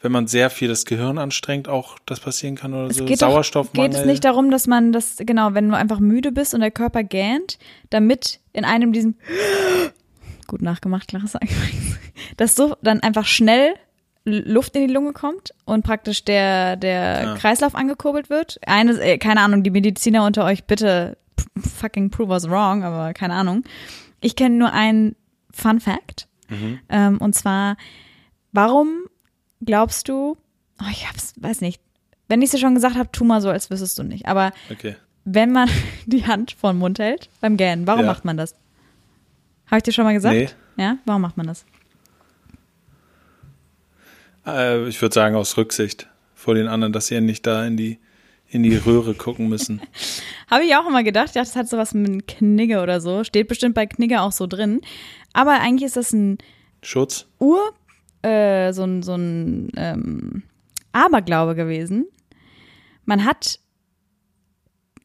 wenn 0.00 0.12
man 0.12 0.26
sehr 0.26 0.48
viel 0.50 0.68
das 0.68 0.84
Gehirn 0.84 1.18
anstrengt, 1.18 1.68
auch 1.68 1.98
das 2.06 2.20
passieren 2.20 2.54
kann 2.54 2.72
oder 2.72 2.86
Es 2.86 2.96
so. 2.96 3.04
geht, 3.04 3.20
doch, 3.20 3.30
Sauerstoffmangel. 3.30 3.90
geht 3.90 4.00
es 4.00 4.06
nicht 4.06 4.24
darum, 4.24 4.50
dass 4.50 4.66
man 4.66 4.92
das, 4.92 5.16
genau, 5.18 5.54
wenn 5.54 5.68
du 5.68 5.76
einfach 5.76 6.00
müde 6.00 6.32
bist 6.32 6.54
und 6.54 6.60
der 6.60 6.70
Körper 6.70 7.02
gähnt, 7.02 7.58
damit 7.90 8.40
in 8.52 8.64
einem 8.64 8.92
diesem, 8.92 9.16
gut 10.46 10.62
nachgemacht, 10.62 11.08
Clarissa, 11.08 11.38
übrigens, 11.42 11.98
dass 12.36 12.54
so 12.54 12.76
dann 12.82 13.00
einfach 13.00 13.26
schnell 13.26 13.74
Luft 14.28 14.74
in 14.74 14.88
die 14.88 14.92
Lunge 14.92 15.12
kommt 15.12 15.54
und 15.64 15.84
praktisch 15.84 16.24
der, 16.24 16.76
der 16.76 17.22
Ja. 17.22 17.34
Kreislauf 17.36 17.74
angekurbelt 17.76 18.28
wird. 18.28 18.58
Eine, 18.66 18.92
äh, 19.00 19.18
keine 19.18 19.40
Ahnung, 19.40 19.62
die 19.62 19.70
Mediziner 19.70 20.24
unter 20.26 20.44
euch 20.44 20.64
bitte 20.64 21.16
fucking 21.56 22.10
prove 22.10 22.32
us 22.32 22.50
wrong, 22.50 22.82
aber 22.82 23.14
keine 23.14 23.34
Ahnung. 23.34 23.62
Ich 24.20 24.34
kenne 24.34 24.56
nur 24.56 24.72
einen 24.72 25.14
Fun 25.52 25.78
Fact. 25.80 26.26
Mhm. 26.48 26.80
Ähm, 26.88 27.18
und 27.18 27.34
zwar, 27.34 27.76
warum 28.52 28.88
glaubst 29.64 30.08
du, 30.08 30.36
oh, 30.80 30.86
ich 30.90 31.08
hab's, 31.08 31.34
weiß 31.40 31.60
nicht, 31.60 31.80
wenn 32.28 32.42
ich 32.42 32.46
es 32.46 32.50
dir 32.52 32.58
schon 32.58 32.74
gesagt 32.74 32.96
habe, 32.96 33.10
tu 33.12 33.24
mal 33.24 33.40
so, 33.40 33.48
als 33.50 33.70
wüsstest 33.70 33.96
du 33.98 34.02
nicht. 34.02 34.26
Aber 34.26 34.52
Okay. 34.72 34.96
wenn 35.24 35.52
man 35.52 35.68
die 36.06 36.26
Hand 36.26 36.52
vor 36.52 36.72
den 36.72 36.78
Mund 36.78 36.98
hält 36.98 37.30
beim 37.40 37.56
Gähnen, 37.56 37.86
warum 37.86 38.00
Ja. 38.02 38.06
macht 38.08 38.24
man 38.24 38.36
das? 38.36 38.54
Habe 39.66 39.78
ich 39.78 39.82
dir 39.84 39.92
schon 39.92 40.04
mal 40.04 40.14
gesagt? 40.14 40.34
Nee. 40.76 40.82
Ja, 40.82 40.98
warum 41.04 41.22
macht 41.22 41.36
man 41.36 41.46
das? 41.46 41.64
Äh, 44.46 44.88
ich 44.88 45.00
würde 45.02 45.14
sagen, 45.14 45.36
aus 45.36 45.56
Rücksicht 45.56 46.08
vor 46.34 46.54
den 46.54 46.68
anderen, 46.68 46.92
dass 46.92 47.08
sie 47.08 47.14
ja 47.14 47.20
nicht 47.20 47.46
da 47.46 47.64
in 47.64 47.76
die, 47.76 47.98
in 48.48 48.62
die 48.62 48.76
Röhre 48.76 49.14
gucken 49.14 49.48
müssen. 49.48 49.80
Habe 50.50 50.64
ich 50.64 50.76
auch 50.76 50.86
immer 50.86 51.02
gedacht, 51.02 51.34
ja, 51.34 51.42
das 51.42 51.56
hat 51.56 51.68
sowas 51.68 51.92
mit 51.94 52.28
Knigge 52.28 52.82
oder 52.82 53.00
so. 53.00 53.24
Steht 53.24 53.48
bestimmt 53.48 53.74
bei 53.74 53.86
Knigge 53.86 54.20
auch 54.20 54.32
so 54.32 54.46
drin. 54.46 54.80
Aber 55.32 55.60
eigentlich 55.60 55.86
ist 55.86 55.96
das 55.96 56.12
ein 56.12 56.38
Schutz? 56.82 57.26
Ur, 57.40 57.72
äh, 58.22 58.72
so 58.72 58.84
ein, 58.84 59.02
so 59.02 59.14
ein 59.14 59.72
ähm, 59.76 60.42
Aberglaube 60.92 61.54
gewesen. 61.54 62.06
Man 63.04 63.24
hat 63.24 63.58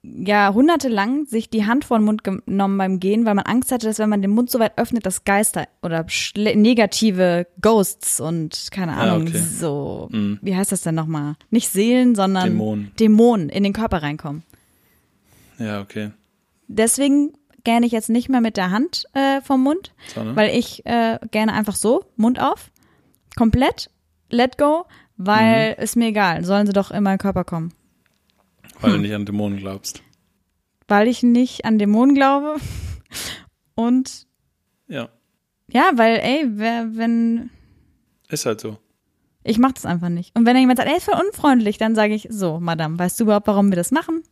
jahrhundertelang 0.04 1.26
sich 1.28 1.50
die 1.50 1.66
Hand 1.66 1.86
vor 1.86 1.98
den 2.00 2.06
Mund 2.06 2.24
genommen 2.24 2.78
beim 2.78 3.00
Gehen, 3.00 3.26
weil 3.26 3.36
man 3.36 3.46
Angst 3.46 3.72
hatte, 3.72 3.86
dass 3.88 4.00
wenn 4.00 4.10
man 4.10 4.22
den 4.22 4.32
Mund 4.32 4.50
so 4.50 4.60
weit 4.60 4.78
öffnet, 4.78 5.06
dass 5.06 5.24
Geister 5.26 5.68
oder 5.84 6.06
negative 6.36 7.48
Ghosts 7.62 8.20
und 8.20 8.70
keine 8.72 8.94
Ah, 8.98 9.02
Ahnung, 9.16 9.28
okay. 9.28 9.38
so, 9.38 10.08
Mhm. 10.12 10.40
wie 10.42 10.56
heißt 10.56 10.72
das 10.72 10.82
denn 10.82 10.96
nochmal? 10.96 11.36
Nicht 11.50 11.70
Seelen, 11.70 12.16
sondern 12.16 12.50
Dämonen. 12.50 12.92
Dämonen 13.00 13.50
in 13.50 13.64
den 13.64 13.74
Körper 13.74 14.02
reinkommen. 14.02 14.44
Ja, 15.60 15.82
okay. 15.82 16.12
Deswegen 16.68 17.34
gähne 17.64 17.86
ich 17.86 17.92
jetzt 17.92 18.10
nicht 18.10 18.30
mehr 18.30 18.42
mit 18.42 18.58
der 18.58 18.72
Hand 18.72 19.06
äh, 19.14 19.42
vom 19.42 19.62
Mund, 19.62 19.94
So, 20.16 20.24
ne? 20.24 20.36
weil 20.36 20.56
ich 20.58 20.84
äh, 20.86 21.20
gerne 21.30 21.54
einfach 21.54 21.76
so, 21.76 22.06
Mund 22.16 22.40
auf, 22.42 22.72
komplett, 23.36 23.90
let 24.32 24.58
go, 24.58 24.86
weil 25.18 25.76
Mhm. 25.78 25.84
ist 25.84 25.96
mir 25.96 26.08
egal, 26.08 26.44
sollen 26.44 26.66
sie 26.66 26.74
doch 26.74 26.90
in 26.90 27.04
meinen 27.04 27.20
Körper 27.20 27.44
kommen. 27.44 27.72
Weil 28.82 28.94
du 28.94 28.98
nicht 29.00 29.13
an 29.13 29.26
Dämonen 29.26 29.60
glaubst. 29.60 30.02
Weil 30.88 31.08
ich 31.08 31.24
nicht 31.24 31.65
an 31.65 31.78
Dämonen 31.80 32.15
glaube 32.15 32.58
und 33.76 34.28
Ja, 34.88 35.10
ja, 35.72 35.91
weil 35.96 36.17
ey, 36.17 36.46
wer, 36.50 36.96
wenn 36.96 37.50
ist 38.30 38.46
halt 38.46 38.60
so. 38.62 38.78
ich 39.44 39.58
mach 39.58 39.72
das 39.72 39.86
einfach 39.86 40.10
nicht. 40.10 40.36
Und 40.38 40.46
wenn 40.46 40.58
jemand 40.58 40.78
sagt, 40.80 40.89
ey, 40.89 40.98
ist 40.98 41.06
voll 41.06 41.20
unfreundlich, 41.26 41.78
dann 41.78 41.96
sage 41.96 42.13
ich 42.13 42.28
so, 42.30 42.60
Madame, 42.60 42.98
weißt 43.00 43.20
du 43.20 43.26
überhaupt, 43.26 43.48
warum 43.48 43.70
wir 43.72 43.76
das 43.76 43.91
machen? 43.91 44.24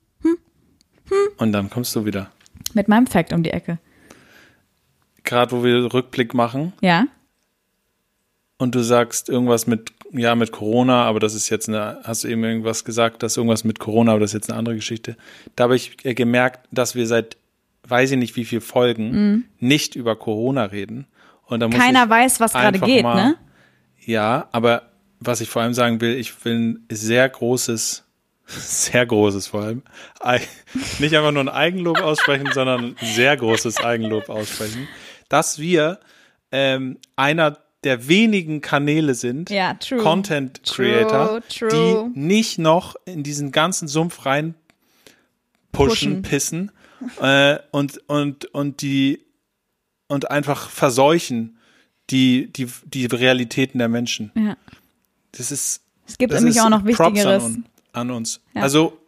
Und 1.38 1.52
dann 1.54 1.70
kommst 1.70 1.96
du 1.96 2.06
wieder. 2.06 2.32
Mit 2.74 2.88
meinem 2.88 3.08
Fact 3.08 3.34
um 3.34 3.42
die 3.42 3.50
Ecke. 3.52 3.80
Gerade 5.24 5.52
wo 5.52 5.64
wir 5.64 5.92
Rückblick 5.94 6.34
machen 6.34 6.74
Ja? 6.82 7.08
Und 8.60 8.76
du 8.76 8.84
sagst 8.84 9.28
irgendwas 9.30 9.66
mit, 9.66 9.92
ja, 10.12 10.36
mit 10.36 10.52
Corona, 10.52 11.06
aber 11.06 11.20
das 11.20 11.34
ist 11.34 11.50
jetzt 11.50 11.68
eine, 11.68 12.00
hast 12.04 12.24
du 12.24 12.28
eben 12.28 12.44
irgendwas 12.44 12.84
gesagt, 12.86 13.24
dass 13.24 13.36
irgendwas 13.38 13.64
mit 13.64 13.80
Corona, 13.80 14.12
aber 14.12 14.20
das 14.20 14.30
ist 14.32 14.34
jetzt 14.36 14.50
eine 14.52 14.60
andere 14.60 14.76
Geschichte. 14.76 15.18
Da 15.56 15.64
habe 15.64 15.76
ich 15.76 15.98
äh, 16.06 16.14
gemerkt, 16.14 16.68
dass 16.72 16.94
wir 16.94 17.08
seit, 17.08 17.38
weiß 17.88 18.12
ich 18.12 18.18
nicht 18.18 18.36
wie 18.36 18.46
viel 18.46 18.62
Folgen, 18.62 19.46
nicht 19.60 19.96
über 19.96 20.16
Corona 20.16 20.66
reden. 20.66 21.08
Und 21.46 21.62
da 21.62 21.68
muss 21.68 21.76
Mhm. 21.78 21.80
Keiner 21.82 22.08
weiß, 22.10 22.40
was 22.40 22.54
gerade 22.54 22.78
geht, 22.80 23.02
mal- 23.04 23.16
ne? 23.16 23.36
Ja, 24.06 24.48
aber 24.52 24.84
was 25.20 25.42
ich 25.42 25.50
vor 25.50 25.62
allem 25.64 25.74
sagen 25.74 26.00
will, 26.02 26.16
ich 26.16 26.46
will 26.46 26.54
ein 26.56 26.86
sehr 26.92 27.28
großes, 27.30 28.04
sehr 28.48 29.06
großes 29.06 29.48
vor 29.48 29.62
allem, 29.64 29.84
nicht 31.00 31.16
einfach 31.16 31.32
nur 31.32 31.44
ein 31.44 31.50
Eigenlob 31.50 31.98
aussprechen, 32.02 32.50
sondern 32.54 32.84
ein 32.84 32.96
sehr 33.16 33.36
großes 33.38 33.78
Eigenlob 33.78 34.30
aussprechen, 34.30 34.88
dass 35.30 35.60
wir 35.60 36.00
ähm, 36.52 36.98
einer 37.16 37.58
der 37.84 38.08
wenigen 38.08 38.62
Kanäle 38.62 39.14
sind, 39.16 39.50
Ja, 39.50 39.74
true. 39.76 40.00
Content 40.00 40.64
True, 40.66 40.86
Creator, 40.92 41.42
true. 41.48 41.70
die 42.14 42.20
nicht 42.20 42.60
noch 42.60 42.96
in 43.06 43.24
diesen 43.24 43.52
ganzen 43.52 43.88
Sumpf 43.88 44.26
rein 44.26 44.54
pushen, 45.72 46.22
Pushen. 46.22 46.22
pissen 46.24 46.72
äh, 47.22 47.58
und, 47.72 48.02
und, 48.10 48.46
und 48.46 48.82
die 48.82 49.22
und 50.08 50.30
einfach 50.32 50.70
verseuchen 50.70 51.58
die, 52.10 52.52
die, 52.52 52.68
die 52.86 53.06
Realitäten 53.06 53.78
der 53.78 53.88
Menschen. 53.88 54.32
Ja. 54.36 54.58
Das 55.34 55.52
ist. 55.52 55.84
Es 56.08 56.18
gibt 56.18 56.34
nämlich 56.34 56.60
auch 56.60 56.70
noch 56.70 56.84
Props 56.84 56.98
Wichtigeres. 57.00 57.44
An, 57.44 57.52
un- 57.54 57.66
an 57.94 58.12
uns. 58.12 58.42
Ja. 58.56 58.64
Also, 58.64 59.00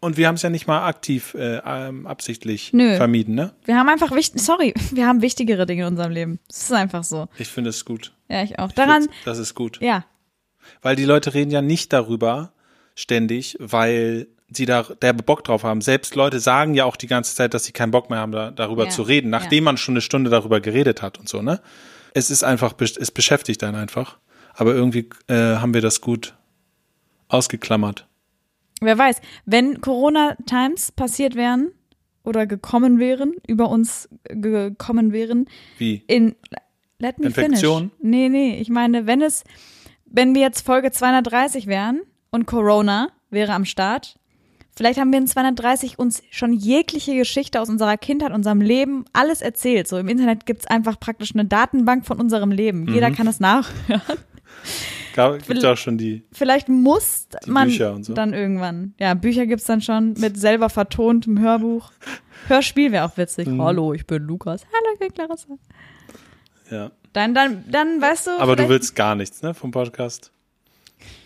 und 0.00 0.16
wir 0.16 0.28
haben 0.28 0.36
es 0.36 0.42
ja 0.42 0.50
nicht 0.50 0.66
mal 0.66 0.86
aktiv, 0.86 1.34
äh, 1.34 1.60
ähm, 1.64 2.06
absichtlich 2.06 2.72
Nö. 2.72 2.96
vermieden, 2.96 3.34
ne? 3.34 3.52
Wir 3.64 3.76
haben 3.76 3.88
einfach 3.88 4.12
wichtig, 4.12 4.40
sorry, 4.40 4.74
wir 4.92 5.06
haben 5.06 5.22
wichtigere 5.22 5.66
Dinge 5.66 5.82
in 5.82 5.88
unserem 5.88 6.12
Leben. 6.12 6.38
Es 6.48 6.62
ist 6.62 6.72
einfach 6.72 7.04
so. 7.04 7.28
Ich 7.38 7.48
finde 7.48 7.70
es 7.70 7.84
gut. 7.84 8.12
Ja, 8.28 8.42
ich 8.42 8.58
auch. 8.58 8.68
Ich 8.68 8.74
Daran, 8.74 9.08
Das 9.24 9.38
ist 9.38 9.54
gut. 9.54 9.80
ja, 9.80 10.04
Weil 10.82 10.96
die 10.96 11.04
Leute 11.04 11.34
reden 11.34 11.50
ja 11.50 11.62
nicht 11.62 11.92
darüber 11.92 12.52
ständig, 12.94 13.56
weil 13.60 14.28
sie 14.50 14.64
da 14.66 14.82
der 14.82 15.12
Bock 15.12 15.44
drauf 15.44 15.62
haben. 15.62 15.80
Selbst 15.82 16.14
Leute 16.14 16.40
sagen 16.40 16.74
ja 16.74 16.84
auch 16.84 16.96
die 16.96 17.06
ganze 17.06 17.34
Zeit, 17.34 17.52
dass 17.54 17.64
sie 17.64 17.72
keinen 17.72 17.90
Bock 17.90 18.08
mehr 18.10 18.18
haben, 18.20 18.32
da, 18.32 18.50
darüber 18.50 18.84
Ja. 18.84 18.90
zu 18.90 19.02
reden, 19.02 19.30
nachdem 19.30 19.64
man 19.64 19.76
schon 19.76 19.92
eine 19.92 20.00
Stunde 20.00 20.30
darüber 20.30 20.60
geredet 20.60 21.02
hat 21.02 21.18
und 21.18 21.28
so, 21.28 21.42
ne? 21.42 21.60
Es 22.14 22.30
ist 22.30 22.42
einfach, 22.44 22.74
es 22.80 23.10
beschäftigt 23.10 23.62
einen 23.62 23.76
einfach. 23.76 24.16
Aber 24.54 24.74
irgendwie 24.74 25.08
äh, 25.28 25.56
haben 25.56 25.74
wir 25.74 25.82
das 25.82 26.00
gut 26.00 26.34
ausgeklammert. 27.28 28.06
Wer 28.80 28.96
weiß, 28.98 29.20
wenn 29.44 29.80
Corona-Times 29.80 30.92
passiert 30.92 31.34
wären 31.34 31.70
oder 32.24 32.46
gekommen 32.46 32.98
wären, 32.98 33.34
über 33.46 33.70
uns 33.70 34.08
gekommen 34.24 35.12
wären, 35.12 35.48
Wie? 35.78 36.02
in, 36.06 36.34
let 36.98 37.18
me 37.18 37.26
Infektion? 37.26 37.90
finish. 37.90 37.92
Nee, 38.02 38.28
nee, 38.28 38.60
ich 38.60 38.68
meine, 38.68 39.06
wenn 39.06 39.22
es, 39.22 39.44
wenn 40.04 40.34
wir 40.34 40.42
jetzt 40.42 40.64
Folge 40.64 40.90
230 40.90 41.66
wären 41.66 42.02
und 42.30 42.46
Corona 42.46 43.08
wäre 43.30 43.52
am 43.52 43.64
Start, 43.64 44.18
vielleicht 44.76 45.00
haben 45.00 45.10
wir 45.10 45.18
in 45.18 45.26
230 45.26 45.98
uns 45.98 46.22
schon 46.30 46.52
jegliche 46.52 47.16
Geschichte 47.16 47.60
aus 47.60 47.68
unserer 47.68 47.96
Kindheit, 47.96 48.32
unserem 48.32 48.60
Leben, 48.60 49.04
alles 49.12 49.42
erzählt. 49.42 49.88
So 49.88 49.98
im 49.98 50.08
Internet 50.08 50.46
gibt's 50.46 50.66
einfach 50.66 51.00
praktisch 51.00 51.34
eine 51.34 51.44
Datenbank 51.44 52.06
von 52.06 52.20
unserem 52.20 52.52
Leben. 52.52 52.82
Mhm. 52.82 52.94
Jeder 52.94 53.10
kann 53.10 53.26
es 53.26 53.40
nachhören. 53.40 54.18
Gab, 55.14 55.44
gibt 55.46 55.64
auch 55.64 55.76
schon 55.76 55.98
die. 55.98 56.22
Vielleicht 56.32 56.68
muss 56.68 57.26
Die 57.44 57.50
man 57.50 57.68
Bücher 57.68 57.92
und 57.92 58.04
so. 58.04 58.14
dann 58.14 58.34
irgendwann. 58.34 58.94
Ja, 59.00 59.14
Bücher 59.14 59.46
gibt's 59.46 59.64
dann 59.64 59.80
schon 59.80 60.12
mit 60.18 60.38
selber 60.38 60.70
vertontem 60.70 61.40
Hörbuch. 61.40 61.90
Hörspiel 62.46 62.92
wäre 62.92 63.04
auch 63.04 63.16
witzig. 63.16 63.48
Mhm. 63.48 63.60
Hallo, 63.60 63.92
ich 63.94 64.06
bin 64.06 64.22
Lukas. 64.22 64.62
Hallo, 64.66 64.94
ich 64.94 65.00
bin 65.00 65.12
Clarissa. 65.12 65.48
Ja. 66.70 66.90
Dann, 67.12 67.34
dann, 67.34 67.64
dann, 67.70 68.00
weißt 68.00 68.28
du. 68.28 68.30
Aber 68.38 68.54
du 68.54 68.68
willst 68.68 68.94
gar 68.94 69.14
nichts, 69.16 69.42
ne, 69.42 69.54
vom 69.54 69.70
Podcast? 69.70 70.30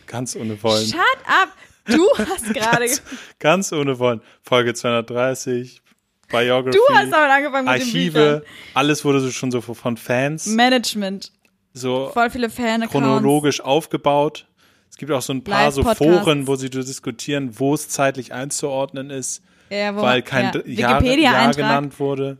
Ganz 0.06 0.36
ohne 0.36 0.62
Wollen. 0.62 0.86
Shut 0.86 0.98
up! 1.26 1.50
Du 1.86 2.06
hast 2.18 2.52
gerade. 2.54 2.86
Ganz, 2.86 3.02
ganz 3.38 3.72
ohne 3.72 3.98
Wollen. 3.98 4.20
Folge 4.42 4.72
230, 4.72 5.82
Biography, 6.30 6.78
Du 6.78 6.94
hast 6.94 7.12
damit 7.12 7.30
angefangen 7.30 7.64
mit 7.66 7.74
Archive, 7.74 8.42
alles 8.74 9.04
wurde 9.04 9.20
so 9.20 9.30
schon 9.30 9.50
so 9.50 9.60
von 9.60 9.96
Fans. 9.96 10.46
Management. 10.46 11.32
So 11.72 12.12
chronologisch 12.14 13.60
aufgebaut. 13.60 14.46
Es 14.90 14.96
gibt 14.98 15.10
auch 15.10 15.22
so 15.22 15.32
ein 15.32 15.42
paar 15.42 15.72
so. 15.72 15.82
Foren, 15.82 16.46
wo 16.46 16.56
sie 16.56 16.68
diskutieren, 16.68 17.58
wo 17.58 17.74
es 17.74 17.88
zeitlich 17.88 18.32
einzuordnen 18.32 19.10
ist, 19.10 19.42
Ja, 19.70 19.96
wo, 19.96 20.02
weil 20.02 20.22
kein 20.22 20.52
ja, 20.66 21.00
Jahr, 21.00 21.02
Jahr 21.02 21.54
genannt 21.54 21.98
wurde. 21.98 22.38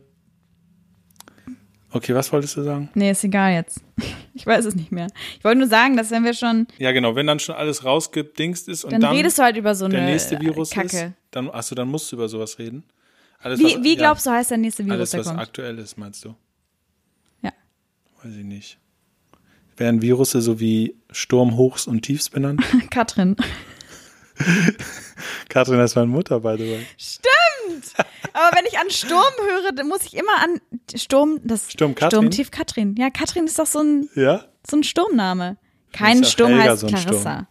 Okay, 1.95 2.15
was 2.15 2.31
wolltest 2.31 2.57
du 2.57 2.63
sagen? 2.63 2.89
Nee, 2.95 3.11
ist 3.11 3.23
egal 3.23 3.53
jetzt. 3.53 3.81
Ich 4.35 4.47
weiß 4.47 4.65
es 4.65 4.73
nicht 4.73 4.91
mehr. 4.91 5.09
Ich 5.37 5.43
wollte 5.43 5.59
nur 5.59 5.67
sagen, 5.67 5.95
dass 5.95 6.09
wenn 6.09 6.23
wir 6.23 6.33
schon, 6.33 6.65
Ja, 6.79 6.91
genau, 6.91 7.15
wenn 7.15 7.27
dann 7.27 7.37
schon 7.37 7.53
alles 7.53 7.85
rausgedingst 7.85 8.67
ist 8.67 8.83
und 8.83 8.91
dann, 8.91 9.01
dann, 9.01 9.15
redest 9.15 9.37
du 9.37 9.43
halt 9.43 9.57
über 9.57 9.75
so 9.75 9.85
eine 9.85 9.93
der 9.97 10.05
nächste 10.05 10.41
Virus 10.41 10.71
Kacke. 10.71 10.87
ist, 10.87 11.13
dann, 11.29 11.51
achso, 11.51 11.75
dann 11.75 11.87
musst 11.87 12.11
du 12.11 12.15
über 12.15 12.27
sowas 12.27 12.57
reden. 12.57 12.83
Alles, 13.37 13.59
Wie, 13.59 13.65
was- 13.75 13.83
wie 13.83 13.91
ja, 13.91 13.95
glaubst 13.99 14.25
du, 14.25 14.31
heißt 14.31 14.49
der 14.49 14.57
nächste 14.57 14.85
Virus, 14.87 15.13
Alles, 15.13 15.13
was 15.13 15.27
kommt? 15.27 15.39
aktuell 15.39 15.77
ist, 15.77 15.97
meinst 15.99 16.25
du? 16.25 16.33
Ja. 17.43 17.51
Weiß 18.23 18.33
ich 18.35 18.43
nicht. 18.43 18.79
Werden 19.77 20.01
Virusse 20.01 20.41
so 20.41 20.59
wie 20.59 20.95
Sturm, 21.11 21.57
Hochs 21.57 21.87
und 21.87 22.01
Tiefs 22.03 22.29
benannt? 22.29 22.61
Katrin. 22.91 23.35
Katrin 25.49 25.79
ist 25.79 25.95
meine 25.95 26.07
Mutter, 26.07 26.39
by 26.39 26.55
the 26.57 26.63
way. 26.71 26.85
Stimmt! 26.97 27.93
Aber 28.33 28.55
wenn 28.57 28.65
ich 28.65 28.77
an 28.79 28.89
Sturm 28.89 29.21
höre, 29.47 29.71
dann 29.73 29.87
muss 29.87 30.03
ich 30.05 30.15
immer 30.15 30.35
an 30.43 30.59
Sturm, 30.95 31.39
das 31.43 31.71
Sturm 31.71 31.95
Katrin? 31.95 32.19
Sturmtief 32.21 32.51
Katrin. 32.51 32.95
Ja, 32.97 33.09
Katrin 33.09 33.45
ist 33.45 33.59
doch 33.59 33.67
so 33.67 33.79
ein, 33.79 34.09
Ja? 34.15 34.45
so 34.67 34.77
ein 34.77 34.83
Sturmname. 34.83 35.57
Kein 35.91 36.23
Sturm 36.23 36.49
Helga 36.51 36.71
heißt 36.71 36.81
so 36.81 36.87
Clarissa. 36.87 37.47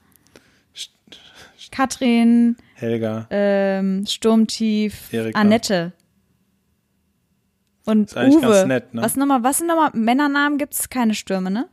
Katrin, 1.71 2.57
Helga. 2.75 3.27
ähm, 3.31 4.05
Sturmtief, 4.07 5.11
Erika. 5.13 5.39
Annette. 5.39 5.93
Und 7.87 8.11
Ist 8.11 8.17
eigentlich 8.17 8.37
Uwe. 8.45 8.49
ganz 8.53 8.69
nett, 8.69 8.95
ne? 8.95 9.03
Was 9.03 9.17
nochmal, 9.17 9.43
was 9.43 9.59
sind 9.59 9.69
nochmal 9.69 9.91
Männernamen? 9.95 10.59
Gibt 10.59 10.75
es 10.75 10.89
keine 10.91 11.15
Stürme, 11.15 11.51
ne? 11.51 11.69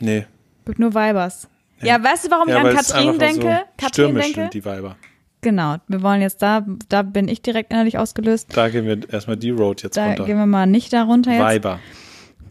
Nee. 0.00 0.26
Gibt 0.64 0.78
nur 0.78 0.94
Weibers. 0.94 1.48
Ja, 1.82 2.02
weißt 2.02 2.26
du, 2.26 2.30
warum 2.30 2.48
Ja, 2.48 2.60
ich 2.60 2.66
an 2.68 2.74
Katrin 2.76 3.18
denke? 3.18 3.42
So 3.42 3.86
Katrin 3.86 4.14
denke? 4.14 4.40
sind 4.42 4.54
die 4.54 4.64
Weiber. 4.64 4.96
Genau, 5.42 5.76
wir 5.86 6.02
wollen 6.02 6.22
jetzt 6.22 6.42
da, 6.42 6.64
da 6.88 7.02
bin 7.02 7.28
ich 7.28 7.42
direkt 7.42 7.70
innerlich 7.72 7.98
ausgelöst. 7.98 8.56
Da 8.56 8.68
gehen 8.68 8.86
wir 8.86 9.08
erstmal 9.12 9.36
die 9.36 9.50
Road 9.50 9.82
jetzt 9.82 9.96
Da 9.96 10.06
runter. 10.06 10.24
gehen 10.24 10.38
wir 10.38 10.46
mal 10.46 10.66
nicht 10.66 10.92
da 10.92 11.04
runter 11.04 11.30
jetzt. 11.32 11.42
Weiber. 11.42 11.78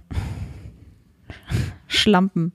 Schlampen. 1.87 2.53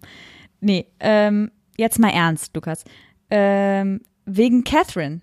Nee, 0.61 0.87
ähm, 1.00 1.50
jetzt 1.76 1.98
mal 1.98 2.11
ernst, 2.11 2.55
Lukas. 2.55 2.85
Ähm, 3.31 4.00
wegen 4.24 4.64
Catherine. 4.64 5.20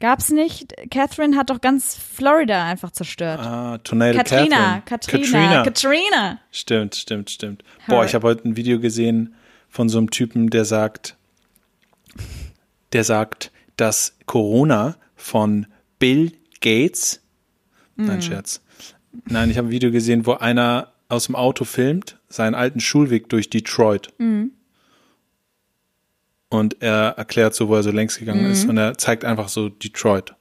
Gab's 0.00 0.30
nicht? 0.30 0.74
Catherine 0.90 1.36
hat 1.36 1.50
doch 1.50 1.60
ganz 1.60 1.94
Florida 1.94 2.64
einfach 2.64 2.90
zerstört. 2.90 3.38
Ah, 3.40 3.78
Tornado 3.78 4.16
Katrina, 4.18 4.80
Catherine. 4.84 5.22
Katrina, 5.24 5.62
Katrina. 5.62 6.40
Stimmt, 6.50 6.96
stimmt, 6.96 7.30
stimmt. 7.30 7.62
Boah, 7.86 8.04
ich 8.06 8.14
habe 8.14 8.26
heute 8.26 8.48
ein 8.48 8.56
Video 8.56 8.80
gesehen 8.80 9.34
von 9.68 9.88
so 9.90 9.98
einem 9.98 10.10
Typen, 10.10 10.48
der 10.50 10.64
sagt, 10.64 11.16
der 12.92 13.04
sagt, 13.04 13.52
dass 13.76 14.16
Corona 14.26 14.96
von 15.16 15.66
Bill 15.98 16.32
Gates, 16.60 17.20
Mhm. 17.96 18.06
nein, 18.06 18.22
Scherz. 18.22 18.62
Nein, 19.26 19.50
ich 19.50 19.58
habe 19.58 19.68
ein 19.68 19.72
Video 19.72 19.90
gesehen, 19.90 20.24
wo 20.24 20.32
einer 20.34 20.92
aus 21.08 21.26
dem 21.26 21.34
Auto 21.36 21.64
filmt, 21.64 22.18
seinen 22.28 22.54
alten 22.54 22.80
Schulweg 22.80 23.28
durch 23.28 23.50
Detroit. 23.50 24.12
Mhm. 24.18 24.52
Und 26.50 26.82
er 26.82 27.14
erklärt 27.16 27.54
so, 27.54 27.68
wo 27.68 27.76
er 27.76 27.82
so 27.82 27.90
längs 27.90 28.18
gegangen 28.18 28.44
Mhm. 28.46 28.52
ist. 28.52 28.68
Und 28.68 28.76
er 28.76 28.98
zeigt 28.98 29.24
einfach 29.24 29.48
so 29.48 29.68
Detroit. 29.68 30.34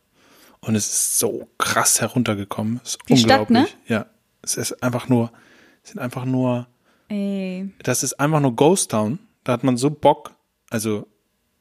Und 0.60 0.76
es 0.76 0.88
ist 0.88 1.20
so 1.20 1.48
krass 1.58 2.02
heruntergekommen. 2.02 2.82
Es 2.84 2.92
ist 2.92 3.00
Die 3.08 3.16
Stadt, 3.18 3.42
unglaublich. 3.48 3.76
ne? 3.88 3.96
Ja. 3.96 4.06
Es 4.42 4.56
ist 4.58 4.82
einfach 4.84 5.08
nur, 5.08 5.32
es 5.84 5.92
sind 5.92 6.00
einfach 6.00 6.26
nur 6.26 6.68
Ey, 7.10 7.70
das 7.84 8.04
ist 8.04 8.20
einfach 8.20 8.40
nur 8.40 8.56
Ghost 8.56 8.92
Town. 8.92 9.20
Da 9.44 9.54
hat 9.54 9.64
man 9.64 9.78
so 9.78 9.90
Bock, 9.90 10.32
also 10.70 11.08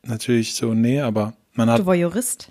natürlich 0.02 0.54
so, 0.54 0.74
nee, 0.74 1.00
aber 1.00 1.34
man 1.54 1.70
hat 1.70 1.80
du 1.80 1.86
Voyeurist. 1.86 2.50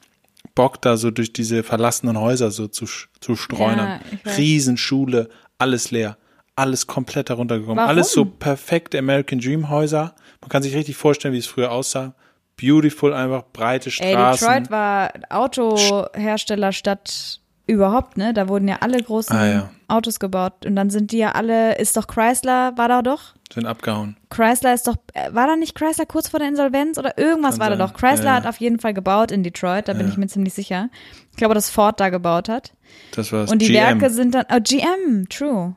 Bock, 0.56 0.82
da 0.82 0.98
so 0.98 1.12
durch 1.12 1.32
diese 1.34 1.62
verlassenen 1.64 2.20
Häuser 2.20 2.50
so 2.52 2.68
zu, 2.68 2.86
zu 3.20 3.36
streunern. 3.36 4.00
Ja. 4.26 4.32
Riesenschule, 4.34 5.30
alles 5.60 5.92
leer, 5.92 6.18
alles 6.56 6.88
komplett 6.88 7.30
heruntergekommen. 7.30 7.78
Warum? 7.78 7.90
Alles 7.90 8.12
so 8.12 8.26
perfekte 8.26 8.98
American 8.98 9.40
Dream 9.40 9.70
Häuser. 9.70 10.16
Man 10.42 10.50
kann 10.50 10.64
sich 10.64 10.76
richtig 10.76 10.96
vorstellen, 10.98 11.34
wie 11.34 11.38
es 11.40 11.48
früher 11.48 11.72
aussah. 11.72 12.14
Beautiful, 12.60 13.14
einfach 13.14 13.44
breite 13.54 13.90
Ey, 13.90 14.14
Straßen. 14.14 14.48
Detroit 14.48 14.72
war 14.72 15.12
Autoherstellerstadt 15.30 17.40
überhaupt, 17.68 18.18
ne? 18.18 18.34
Da 18.34 18.48
wurden 18.48 18.68
ja 18.68 18.78
alle 18.80 19.02
großen 19.02 19.36
Ah, 19.36 19.46
ja. 19.48 19.70
Autos 19.88 20.20
gebaut. 20.20 20.66
Und 20.66 20.76
dann 20.76 20.90
sind 20.90 21.12
die 21.12 21.18
ja 21.18 21.34
alle, 21.34 21.78
ist 21.78 21.98
doch 21.98 22.08
Chrysler, 22.08 22.78
war 22.78 22.88
da 22.88 23.02
doch? 23.02 23.34
sind 23.54 23.66
abgehauen. 23.66 24.18
Chrysler 24.30 24.74
ist 24.74 24.88
doch, 24.88 24.96
äh, 25.14 25.34
war 25.34 25.48
da 25.48 25.56
nicht 25.56 25.74
Chrysler 25.76 26.06
kurz 26.06 26.28
vor 26.28 26.40
der 26.40 26.50
Insolvenz 26.50 26.98
oder 26.98 27.18
irgendwas 27.18 27.52
Kann 27.52 27.60
war 27.62 27.70
da 27.70 27.78
sein. 27.78 27.88
doch? 27.88 27.94
Chrysler 27.94 28.26
Ja, 28.26 28.32
ja. 28.32 28.36
hat 28.36 28.48
auf 28.48 28.58
jeden 28.58 28.80
Fall 28.80 28.94
gebaut 28.94 29.32
in 29.32 29.44
Detroit, 29.44 29.88
da 29.88 29.94
bin 29.94 30.10
ich 30.10 30.18
mir 30.18 30.28
ziemlich 30.28 30.54
sicher. 30.54 30.90
Ich 31.32 31.38
glaube, 31.38 31.54
dass 31.54 31.70
Ford 31.70 32.00
da 32.02 32.10
gebaut 32.10 32.50
hat. 32.50 32.74
Das 33.12 33.32
war's. 33.32 33.50
Und 33.52 33.62
die 33.62 33.68
GM. 33.68 33.76
Werke 34.02 34.10
sind 34.10 34.36
dann, 34.36 34.46
oh, 34.52 34.60
GM, 34.62 35.30
true. 35.30 35.76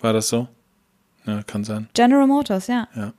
War 0.00 0.12
das 0.12 0.28
so? 0.28 0.46
Ja, 1.26 1.42
kann 1.42 1.64
sein. 1.64 1.88
General 1.94 2.26
Motors, 2.26 2.66
ja. 2.66 2.88
Ja. 2.96 3.12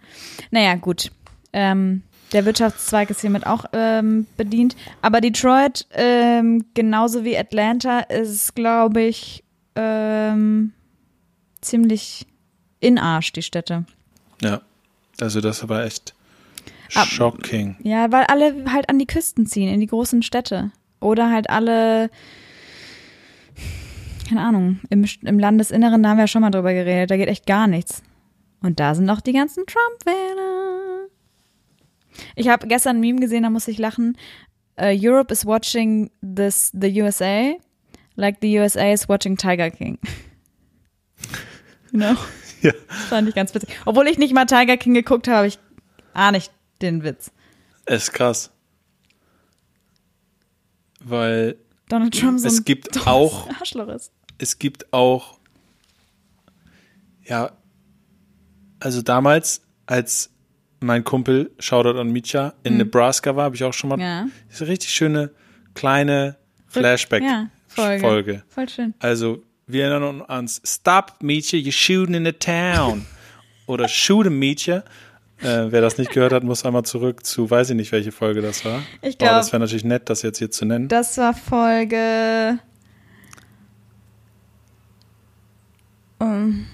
Naja, 0.49 0.75
gut. 0.75 1.11
Ähm, 1.53 2.03
der 2.33 2.45
Wirtschaftszweig 2.45 3.09
ist 3.09 3.21
hiermit 3.21 3.45
auch 3.45 3.65
ähm, 3.73 4.25
bedient. 4.37 4.75
Aber 5.01 5.21
Detroit, 5.21 5.85
ähm, 5.91 6.65
genauso 6.73 7.23
wie 7.23 7.37
Atlanta, 7.37 7.99
ist, 7.99 8.55
glaube 8.55 9.01
ich, 9.01 9.43
ähm, 9.75 10.71
ziemlich 11.61 12.25
in 12.79 12.97
Arsch, 12.97 13.31
die 13.33 13.41
Städte. 13.43 13.85
Ja. 14.41 14.61
Also 15.19 15.39
das 15.41 15.67
war 15.69 15.83
echt 15.83 16.13
Ab- 16.95 17.05
shocking. 17.07 17.75
Ja, 17.83 18.11
weil 18.11 18.23
alle 18.25 18.71
halt 18.71 18.89
an 18.89 18.97
die 18.97 19.05
Küsten 19.05 19.45
ziehen, 19.45 19.71
in 19.71 19.79
die 19.79 19.87
großen 19.87 20.23
Städte. 20.23 20.71
Oder 20.99 21.29
halt 21.31 21.49
alle, 21.49 22.09
keine 24.31 24.47
Ahnung, 24.47 24.79
im, 24.89 25.05
im 25.23 25.39
Landesinneren, 25.39 26.01
da 26.01 26.09
haben 26.09 26.17
wir 26.17 26.23
ja 26.23 26.27
schon 26.27 26.41
mal 26.41 26.51
drüber 26.51 26.73
geredet, 26.73 27.11
da 27.11 27.17
geht 27.17 27.27
echt 27.27 27.45
gar 27.45 27.67
nichts. 27.67 28.01
Und 28.61 28.79
da 28.79 28.95
sind 28.95 29.09
auch 29.09 29.19
die 29.19 29.33
ganzen 29.33 29.65
Trump-Wähler. 29.65 31.07
Ich 32.37 32.47
habe 32.47 32.65
gestern 32.67 32.97
ein 32.97 32.99
Meme 33.01 33.19
gesehen, 33.19 33.43
da 33.43 33.49
musste 33.49 33.71
ich 33.71 33.77
lachen. 33.77 34.17
Uh, 34.79 34.85
Europe 34.97 35.33
is 35.33 35.45
watching 35.45 36.09
this, 36.21 36.71
the 36.73 37.01
USA, 37.01 37.55
like 38.15 38.37
the 38.41 38.57
USA 38.57 38.93
is 38.93 39.09
watching 39.09 39.35
Tiger 39.35 39.69
King. 39.69 39.99
you 41.91 41.99
know? 41.99 42.15
Ja. 42.61 42.73
Das 42.89 43.05
fand 43.05 43.27
ich 43.27 43.33
ganz 43.33 43.55
witzig. 43.55 43.69
Obwohl 43.85 44.07
ich 44.07 44.19
nicht 44.19 44.35
mal 44.35 44.45
Tiger 44.45 44.77
King 44.77 44.93
geguckt 44.93 45.27
habe, 45.27 45.47
ich 45.47 45.57
ahne 46.13 46.37
ich 46.37 46.51
den 46.83 47.03
Witz. 47.03 47.31
Ist 47.87 48.13
krass. 48.13 48.51
Weil 51.03 51.57
Donald 51.89 52.17
Trump 52.17 52.39
so 52.39 52.47
Es 52.47 52.63
gibt 52.63 53.07
auch- 53.07 53.49
Arschloch 53.59 53.87
ist. 53.87 54.13
Es 54.41 54.57
gibt 54.59 54.91
auch, 54.93 55.37
ja, 57.23 57.51
also 58.79 59.01
damals, 59.01 59.61
als 59.85 60.29
mein 60.79 61.03
Kumpel, 61.03 61.51
Shoutout 61.59 61.99
an 61.99 62.11
Micha, 62.11 62.53
in 62.63 62.77
Nebraska 62.77 63.35
war, 63.35 63.45
habe 63.45 63.55
ich 63.55 63.63
auch 63.63 63.73
schon 63.73 63.89
mal, 63.91 63.97
Mhm. 63.97 64.01
Ja. 64.01 64.25
ist 64.49 64.61
eine 64.61 64.71
richtig 64.71 64.89
schöne, 64.91 65.31
kleine 65.75 66.37
Flashback-Folge. 66.67 68.01
Ja, 68.01 68.07
Folge. 68.07 68.43
Voll 68.49 68.67
schön. 68.69 68.93
Also, 68.99 69.43
wir 69.67 69.85
erinnern 69.85 70.21
uns, 70.21 70.61
Stop, 70.65 71.17
Micha, 71.21 71.55
you're 71.57 71.71
shooting 71.71 72.15
in 72.15 72.25
the 72.25 72.33
town. 72.33 73.05
Oder 73.67 73.87
Shoot 73.87 74.25
'em, 74.25 74.39
Micha. 74.39 74.83
Äh, 75.41 75.71
wer 75.71 75.81
das 75.81 75.97
nicht 75.97 76.11
gehört 76.11 76.33
hat, 76.33 76.43
muss 76.43 76.65
einmal 76.65 76.83
zurück 76.83 77.25
zu, 77.25 77.49
weiß 77.49 77.69
ich 77.71 77.75
nicht, 77.75 77.91
welche 77.91 78.11
Folge 78.11 78.41
das 78.41 78.63
war. 78.65 78.81
Ich 79.01 79.15
Aber 79.15 79.17
glaub- 79.17 79.29
das 79.37 79.51
wäre 79.51 79.59
natürlich 79.61 79.83
nett, 79.83 80.09
das 80.09 80.21
jetzt 80.23 80.37
hier 80.39 80.51
zu 80.51 80.65
nennen. 80.65 80.87
Das 80.87 81.17
war 81.17 81.33
Folge. 81.33 82.59
Um, 86.21 86.67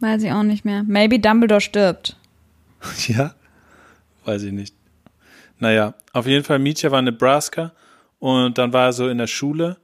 weiß 0.00 0.22
ich 0.22 0.32
auch 0.32 0.42
nicht 0.42 0.64
mehr. 0.64 0.82
Maybe 0.84 1.18
Dumbledore 1.18 1.60
stirbt. 1.60 2.16
Ja, 3.08 3.34
weiß 4.24 4.42
ich 4.44 4.52
nicht. 4.52 4.74
Naja, 5.58 5.94
auf 6.12 6.26
jeden 6.26 6.44
Fall, 6.44 6.58
Mietja 6.58 6.90
war 6.90 6.98
in 6.98 7.04
Nebraska 7.06 7.72
und 8.18 8.56
dann 8.58 8.72
war 8.72 8.86
er 8.86 8.92
so 8.92 9.08
in 9.08 9.18
der 9.18 9.26
Schule 9.26 9.76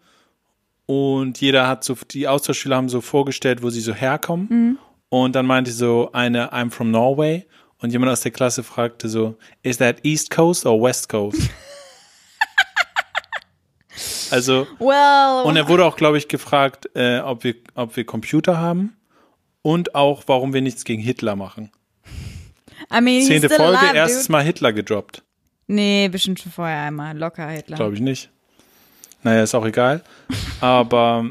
und 0.87 1.41
jeder 1.41 1.68
hat 1.68 1.85
so, 1.85 1.97
die 2.11 2.26
Austauschschüler 2.26 2.76
haben 2.76 2.89
so 2.89 3.01
vorgestellt, 3.01 3.62
wo 3.62 3.70
sie 3.70 3.81
so 3.81 3.95
herkommen 3.95 4.78
und 5.09 5.35
dann 5.35 5.47
meinte 5.47 5.70
so 5.72 6.11
eine, 6.12 6.53
I'm 6.53 6.70
from 6.70 6.91
Norway 6.91 7.47
Und 7.78 7.91
jemand 7.93 8.12
aus 8.12 8.20
der 8.20 8.31
Klasse 8.33 8.62
fragte 8.62 9.09
so, 9.09 9.37
is 9.62 9.78
that 9.78 10.05
East 10.05 10.31
Coast 10.31 10.66
or 10.66 10.81
West 10.83 11.09
Coast? 11.09 11.49
also, 14.31 14.66
Well, 14.78 15.45
und 15.45 15.57
er 15.57 15.68
wurde 15.68 15.85
auch, 15.85 15.97
glaube 15.97 16.18
ich, 16.18 16.28
gefragt, 16.28 16.89
äh, 16.95 17.20
ob, 17.20 17.45
wir, 17.45 17.55
ob 17.74 17.97
wir 17.97 18.05
Computer 18.05 18.59
haben 18.59 18.97
und 19.62 19.95
auch, 19.95 20.24
warum 20.26 20.53
wir 20.53 20.62
nichts 20.62 20.85
gegen 20.85 21.03
Hitler 21.03 21.37
machen. 21.37 21.70
I 22.93 23.01
mean, 23.01 23.22
Zehnte 23.22 23.49
Folge, 23.49 23.78
alive, 23.78 23.97
erstes. 23.97 24.28
Mal 24.28 24.43
Hitler 24.43 24.72
gedroppt. 24.72 25.22
Nee, 25.66 26.09
bestimmt 26.09 26.41
schon 26.41 26.51
vorher 26.51 26.83
einmal. 26.83 27.16
Locker 27.16 27.49
Hitler. 27.49 27.76
Glaube 27.76 27.95
ich 27.95 28.01
nicht. 28.01 28.31
Naja, 29.22 29.43
ist 29.43 29.55
auch 29.55 29.66
egal. 29.66 30.03
Aber, 30.61 31.31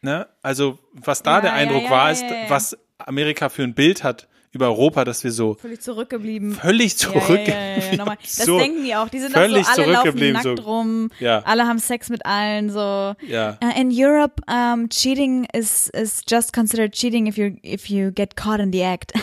ne, 0.00 0.26
also, 0.42 0.78
was 0.92 1.22
da 1.22 1.36
Ja, 1.36 1.40
der 1.42 1.52
Eindruck 1.52 1.84
ja, 1.84 1.90
war, 1.90 2.06
ja, 2.06 2.12
ist, 2.12 2.22
ja, 2.22 2.28
ja. 2.28 2.50
was 2.50 2.76
Amerika 2.98 3.48
für 3.48 3.62
ein 3.62 3.74
Bild 3.74 4.02
hat 4.02 4.26
über 4.56 4.66
Europa, 4.66 5.04
dass 5.04 5.22
wir 5.22 5.30
so 5.30 5.54
Völlig 5.54 5.80
zurückgeblieben. 5.80 6.52
völlig 6.52 6.96
zurück. 6.96 7.46
Ja, 7.46 7.76
ja, 7.76 7.94
ja. 7.94 8.16
Das 8.22 8.36
so, 8.36 8.58
denken 8.58 8.84
die 8.84 8.94
auch. 8.94 9.08
Die 9.08 9.20
sind 9.20 9.32
völlig 9.32 9.66
auch 9.66 9.74
so, 9.74 9.82
alle 9.82 9.92
laufen 9.92 10.02
zurückgeblieben, 10.10 10.42
nackt 10.42 10.58
so. 10.58 10.64
rum. 10.64 11.10
Ja. 11.20 11.40
Alle 11.44 11.66
haben 11.66 11.78
Sex 11.78 12.08
mit 12.08 12.26
allen, 12.26 12.70
so. 12.70 13.14
Ja. 13.26 13.58
Uh, 13.62 13.80
in 13.80 13.90
Europe, 13.92 14.42
um, 14.48 14.88
cheating 14.88 15.46
is, 15.52 15.88
is 15.88 16.22
just 16.28 16.52
considered 16.52 16.92
cheating 16.92 17.26
if 17.26 17.36
you, 17.36 17.56
if 17.62 17.88
you 17.88 18.10
get 18.10 18.36
caught 18.36 18.60
in 18.60 18.72
the 18.72 18.82
act. 18.82 19.12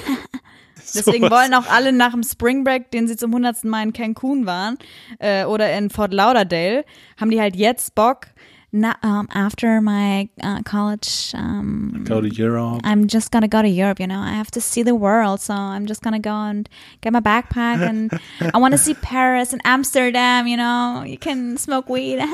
Deswegen 0.93 1.29
wollen 1.29 1.53
auch 1.53 1.67
alle 1.67 1.91
nach 1.91 2.11
dem 2.11 2.23
Spring 2.23 2.63
Break, 2.63 2.91
den 2.91 3.07
sie 3.07 3.15
zum 3.15 3.33
hundertsten 3.33 3.69
Mal 3.69 3.83
in 3.83 3.93
Cancun 3.93 4.45
waren, 4.45 4.77
äh, 5.19 5.45
oder 5.45 5.75
in 5.75 5.89
Fort 5.89 6.13
Lauderdale, 6.13 6.85
haben 7.19 7.31
die 7.31 7.39
halt 7.39 7.55
jetzt 7.55 7.95
Bock, 7.95 8.27
na, 8.73 8.95
um, 9.03 9.27
after 9.33 9.79
my 9.81 10.27
uh, 10.41 10.61
college, 10.63 11.31
um, 11.35 12.03
Go 12.05 12.19
to 12.21 12.27
Europe. 12.27 12.81
I'm 12.83 13.07
just 13.07 13.31
gonna 13.31 13.47
go 13.47 13.61
to 13.61 13.67
Europe, 13.69 13.99
you 13.99 14.07
know. 14.07 14.19
I 14.19 14.31
have 14.33 14.49
to 14.51 14.61
see 14.61 14.83
the 14.83 14.95
world, 14.95 15.39
so 15.39 15.53
I'm 15.53 15.85
just 15.85 16.01
gonna 16.01 16.19
go 16.19 16.31
and 16.33 16.67
get 17.01 17.13
my 17.13 17.19
backpack 17.21 17.87
and 17.87 18.11
I 18.53 18.57
want 18.57 18.73
to 18.73 18.77
see 18.79 18.93
Paris 19.01 19.53
and 19.53 19.61
Amsterdam, 19.63 20.47
you 20.47 20.57
know. 20.57 21.03
You 21.05 21.17
can 21.19 21.57
smoke 21.57 21.87
weed. 21.87 22.19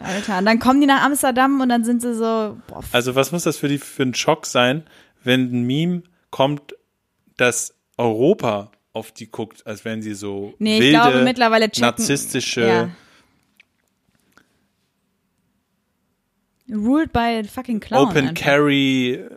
Alter, 0.00 0.38
und 0.38 0.44
dann 0.46 0.58
kommen 0.58 0.80
die 0.80 0.86
nach 0.86 1.02
Amsterdam 1.04 1.60
und 1.60 1.68
dann 1.68 1.84
sind 1.84 2.02
sie 2.02 2.14
so, 2.14 2.58
boah, 2.66 2.82
Also 2.92 3.14
was 3.14 3.32
muss 3.32 3.44
das 3.44 3.56
für 3.56 3.68
die 3.68 3.78
für 3.78 4.02
ein 4.02 4.14
Schock 4.14 4.46
sein, 4.46 4.84
wenn 5.24 5.52
ein 5.52 5.62
Meme 5.66 6.02
kommt, 6.30 6.74
dass 7.36 7.74
Europa 7.96 8.70
auf 8.92 9.12
die 9.12 9.30
guckt, 9.30 9.66
als 9.66 9.84
wären 9.84 10.02
sie 10.02 10.14
so 10.14 10.54
nee, 10.58 10.80
wilde, 10.80 10.98
glaube 10.98 11.22
mittlerweile 11.24 11.66
checken. 11.70 11.82
narzisstische. 11.82 12.66
Ja. 12.66 12.88
Ruled 16.70 17.12
by 17.12 17.40
a 17.40 17.44
fucking 17.44 17.80
clown. 17.80 18.08
Open 18.08 18.28
einfach. 18.28 18.42
Carry 18.42 19.24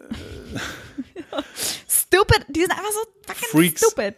Stupid, 1.88 2.46
die 2.50 2.62
sind 2.62 2.72
einfach 2.72 2.92
so 2.92 3.00
fucking 3.28 3.50
Freaks. 3.50 3.82
stupid. 3.86 4.16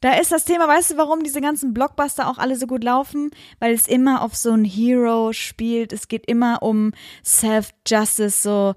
Da 0.00 0.12
ist 0.18 0.30
das 0.30 0.44
Thema, 0.44 0.68
weißt 0.68 0.90
du, 0.92 0.96
warum 0.98 1.22
diese 1.24 1.40
ganzen 1.40 1.72
Blockbuster 1.72 2.28
auch 2.28 2.36
alle 2.38 2.56
so 2.56 2.66
gut 2.66 2.84
laufen? 2.84 3.30
Weil 3.60 3.72
es 3.72 3.88
immer 3.88 4.20
auf 4.22 4.36
so 4.36 4.52
ein 4.52 4.64
Hero 4.64 5.32
spielt. 5.32 5.92
Es 5.92 6.08
geht 6.08 6.26
immer 6.26 6.62
um 6.62 6.92
Self-Justice, 7.24 8.42
so, 8.42 8.74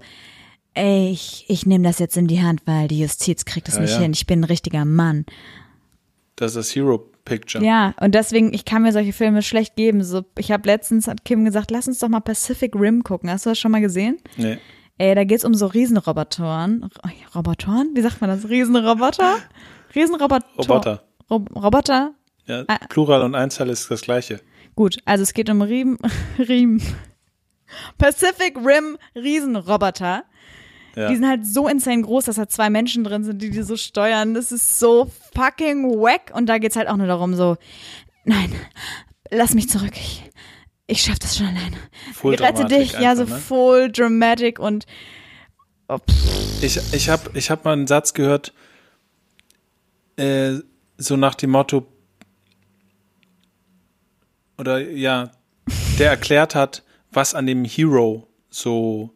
ey, 0.72 1.10
ich, 1.10 1.44
ich 1.48 1.66
nehme 1.66 1.84
das 1.84 1.98
jetzt 1.98 2.16
in 2.16 2.26
die 2.26 2.40
Hand, 2.42 2.62
weil 2.64 2.88
die 2.88 3.00
Justiz 3.00 3.44
kriegt 3.44 3.68
es 3.68 3.74
Ja, 3.74 3.80
nicht 3.82 3.92
ja. 3.94 3.98
hin. 4.00 4.12
Ich 4.14 4.26
bin 4.26 4.40
ein 4.40 4.44
richtiger 4.44 4.84
Mann. 4.86 5.26
Das 6.36 6.52
ist 6.52 6.56
das 6.56 6.74
Hero 6.74 7.09
Picture. 7.24 7.64
Ja, 7.64 7.94
und 8.00 8.14
deswegen, 8.14 8.52
ich 8.54 8.64
kann 8.64 8.82
mir 8.82 8.92
solche 8.92 9.12
Filme 9.12 9.42
schlecht 9.42 9.76
geben. 9.76 10.02
So, 10.04 10.22
ich 10.38 10.50
habe 10.52 10.66
letztens, 10.68 11.06
hat 11.08 11.24
Kim 11.24 11.44
gesagt, 11.44 11.70
lass 11.70 11.86
uns 11.88 11.98
doch 11.98 12.08
mal 12.08 12.20
Pacific 12.20 12.74
Rim 12.74 13.02
gucken. 13.04 13.30
Hast 13.30 13.46
du 13.46 13.50
das 13.50 13.58
schon 13.58 13.70
mal 13.72 13.80
gesehen? 13.80 14.18
Nee. 14.36 14.58
Ey, 14.98 15.14
da 15.14 15.24
geht's 15.24 15.44
um 15.44 15.54
so 15.54 15.66
Riesenrobotoren. 15.66 16.88
Robotoren? 17.34 17.90
Wie 17.94 18.02
sagt 18.02 18.20
man 18.20 18.28
das? 18.30 18.48
Riesenroboter? 18.48 19.36
Riesenroboter. 19.94 20.46
Roboter. 20.58 21.02
Rob 21.30 21.48
Roboter? 21.56 22.14
Ja, 22.46 22.64
Ah. 22.68 22.78
Plural 22.88 23.22
und 23.22 23.34
Einzahl 23.34 23.68
ist 23.70 23.90
das 23.90 24.02
gleiche. 24.02 24.40
Gut, 24.74 24.98
also 25.04 25.22
es 25.22 25.32
geht 25.32 25.48
um 25.50 25.62
Riem, 25.62 25.98
Riem. 26.38 26.80
Pacific 27.98 28.56
Rim 28.56 28.98
Riesenroboter. 29.14 30.24
Ja. 30.96 31.08
Die 31.08 31.16
sind 31.16 31.26
halt 31.26 31.46
so 31.46 31.68
insane 31.68 32.02
groß, 32.02 32.24
dass 32.24 32.36
da 32.36 32.48
zwei 32.48 32.70
Menschen 32.70 33.04
drin 33.04 33.24
sind, 33.24 33.40
die 33.40 33.50
die 33.50 33.62
so 33.62 33.76
steuern. 33.76 34.34
Das 34.34 34.52
ist 34.52 34.78
so 34.78 35.10
fucking 35.34 35.84
wack. 35.84 36.32
Und 36.34 36.46
da 36.46 36.58
geht's 36.58 36.76
halt 36.76 36.88
auch 36.88 36.96
nur 36.96 37.06
darum, 37.06 37.34
so, 37.34 37.56
nein, 38.24 38.52
lass 39.30 39.54
mich 39.54 39.68
zurück. 39.68 39.92
Ich, 39.94 40.24
ich 40.86 41.02
schaff 41.02 41.18
das 41.18 41.36
schon 41.36 41.46
alleine. 41.46 41.76
Full 42.14 42.34
ich 42.34 42.40
rette 42.40 42.64
dich. 42.64 42.92
ja, 42.92 43.14
so 43.14 43.22
einfach, 43.22 43.36
ne? 43.36 43.42
full 43.42 43.92
dramatic 43.92 44.58
und 44.58 44.86
oh, 45.88 45.98
Ich, 46.60 46.78
ich 46.92 47.08
habe 47.08 47.30
ich 47.34 47.50
hab 47.50 47.64
mal 47.64 47.72
einen 47.72 47.86
Satz 47.86 48.14
gehört, 48.14 48.52
äh, 50.16 50.54
so 50.98 51.16
nach 51.16 51.34
dem 51.34 51.50
Motto, 51.50 51.86
oder 54.58 54.80
ja, 54.80 55.30
der 55.98 56.10
erklärt 56.10 56.54
hat, 56.54 56.82
was 57.10 57.34
an 57.34 57.46
dem 57.46 57.64
Hero 57.64 58.28
so, 58.50 59.14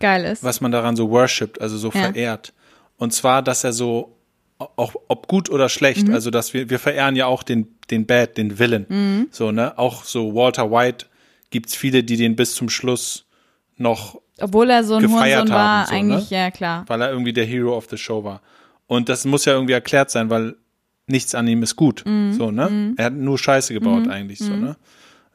geil 0.00 0.24
ist. 0.24 0.42
was 0.44 0.60
man 0.60 0.72
daran 0.72 0.96
so 0.96 1.10
worshipt, 1.10 1.60
also 1.60 1.76
so 1.78 1.88
Ja. 1.88 2.00
verehrt. 2.02 2.52
Und 2.96 3.12
zwar, 3.12 3.42
dass 3.42 3.64
er 3.64 3.72
so, 3.72 4.16
auch 4.58 4.94
ob 5.08 5.28
gut 5.28 5.50
oder 5.50 5.64
Mhm. 5.64 5.68
schlecht, 5.70 6.08
also 6.10 6.30
dass 6.30 6.54
wir, 6.54 6.70
wir 6.70 6.78
verehren 6.78 7.14
ja 7.16 7.26
auch 7.26 7.42
den, 7.42 7.68
den 7.90 8.06
Bad, 8.06 8.36
den 8.38 8.58
Villain. 8.58 8.86
Mhm. 8.88 9.28
So, 9.30 9.52
ne? 9.52 9.76
Auch 9.78 10.04
so 10.04 10.34
Walter 10.34 10.70
White 10.70 11.06
gibt's 11.50 11.74
viele, 11.76 12.02
die 12.02 12.16
den 12.16 12.36
bis 12.36 12.54
zum 12.54 12.68
Schluss 12.70 13.26
noch 13.76 14.20
Obwohl 14.40 14.70
er 14.70 14.82
so 14.84 14.94
ein 14.96 15.02
gefeiert 15.02 15.40
Hurensohn 15.40 15.54
war, 15.54 15.80
haben, 15.80 15.86
so, 15.88 15.94
eigentlich, 15.94 16.30
ne? 16.30 16.36
ja 16.38 16.50
klar. 16.50 16.84
weil 16.88 17.02
er 17.02 17.10
irgendwie 17.10 17.32
der 17.34 17.44
Hero 17.44 17.76
of 17.76 17.86
the 17.90 17.96
Show 17.98 18.24
war. 18.24 18.40
Und 18.86 19.08
das 19.08 19.24
muss 19.24 19.44
ja 19.44 19.52
irgendwie 19.52 19.72
erklärt 19.74 20.10
sein, 20.10 20.30
weil 20.30 20.54
nichts 21.06 21.34
an 21.34 21.46
ihm 21.46 21.62
ist 21.62 21.76
gut. 21.76 22.02
Mhm. 22.06 22.32
So, 22.32 22.50
ne? 22.50 22.94
Er 22.96 23.04
hat 23.06 23.12
nur 23.14 23.38
Scheiße 23.38 23.74
gebaut 23.74 24.08
eigentlich, 24.08 24.38
so, 24.38 24.52
ne? 24.54 24.76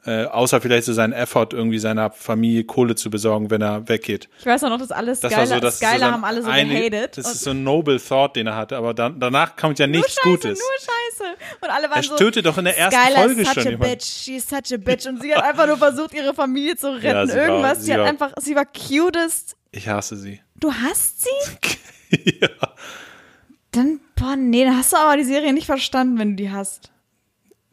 Äh, 0.04 0.24
außer 0.24 0.60
vielleicht 0.60 0.84
so 0.86 0.92
seinen 0.92 1.12
Effort, 1.12 1.50
irgendwie 1.52 1.78
seiner 1.78 2.10
Familie 2.10 2.64
Kohle 2.64 2.96
zu 2.96 3.08
besorgen, 3.08 3.50
wenn 3.50 3.62
er 3.62 3.88
weggeht. 3.88 4.28
Ich 4.40 4.46
weiß 4.46 4.64
auch 4.64 4.68
noch, 4.68 4.78
dass 4.78 4.90
alles 4.90 5.20
Das 5.20 5.30
Geile, 5.30 5.42
war 5.50 5.56
so, 5.56 5.60
das 5.60 5.74
ist 5.74 5.80
so 5.80 5.86
haben 6.04 6.24
alle 6.24 6.42
so 6.42 6.48
eine- 6.50 6.74
gehatet. 6.90 7.18
Das 7.18 7.32
ist 7.32 7.44
so 7.44 7.50
ein 7.50 7.62
noble 7.62 8.00
Thought, 8.00 8.34
den 8.34 8.48
er 8.48 8.56
hatte, 8.56 8.76
aber 8.76 8.94
dann, 8.94 9.20
danach 9.20 9.54
kommt 9.54 9.78
ja 9.78 9.86
nichts 9.86 10.16
nur 10.24 10.34
Scheiße, 10.38 10.48
Gutes. 10.48 10.58
nur 10.58 10.78
Scheiße. 11.20 11.34
Und 11.60 11.70
alle 11.70 11.88
waren 11.88 11.98
Er 11.98 12.02
so, 12.02 12.16
tötet 12.16 12.46
doch 12.46 12.58
in 12.58 12.64
der 12.64 12.76
ersten 12.76 13.00
Skylar 13.00 13.22
Folge 13.24 13.44
such 13.44 13.52
schon 13.54 13.66
a 13.66 13.70
jemand. 13.70 13.90
bitch, 13.92 14.02
she's 14.04 14.48
such 14.48 14.74
a 14.74 14.76
bitch. 14.76 15.06
Und 15.06 15.22
sie 15.22 15.32
hat 15.36 15.44
einfach 15.44 15.66
nur 15.68 15.76
versucht, 15.78 16.14
ihre 16.14 16.34
Familie 16.34 16.74
zu 16.76 16.88
retten. 16.94 17.06
Ja, 17.06 17.26
sie 17.28 17.36
war- 17.36 17.46
Irgendwas. 17.46 17.78
sie 17.78 17.84
sie 17.84 17.92
hat 17.92 18.00
war- 18.00 18.06
einfach, 18.08 18.32
sie 18.40 18.56
war 18.56 18.66
cutest. 18.66 19.56
Ich 19.70 19.88
hasse 19.88 20.16
sie. 20.16 20.40
Du 20.56 20.72
hasst 20.72 21.22
sie? 21.22 22.10
ja. 22.40 22.48
Dann, 23.70 24.00
boah, 24.16 24.36
nee, 24.36 24.64
dann 24.64 24.76
hast 24.76 24.92
du 24.92 24.96
aber 24.96 25.16
die 25.16 25.24
Serie 25.24 25.52
nicht 25.52 25.66
verstanden, 25.66 26.18
wenn 26.18 26.30
du 26.36 26.42
die 26.42 26.50
hast. 26.50 26.91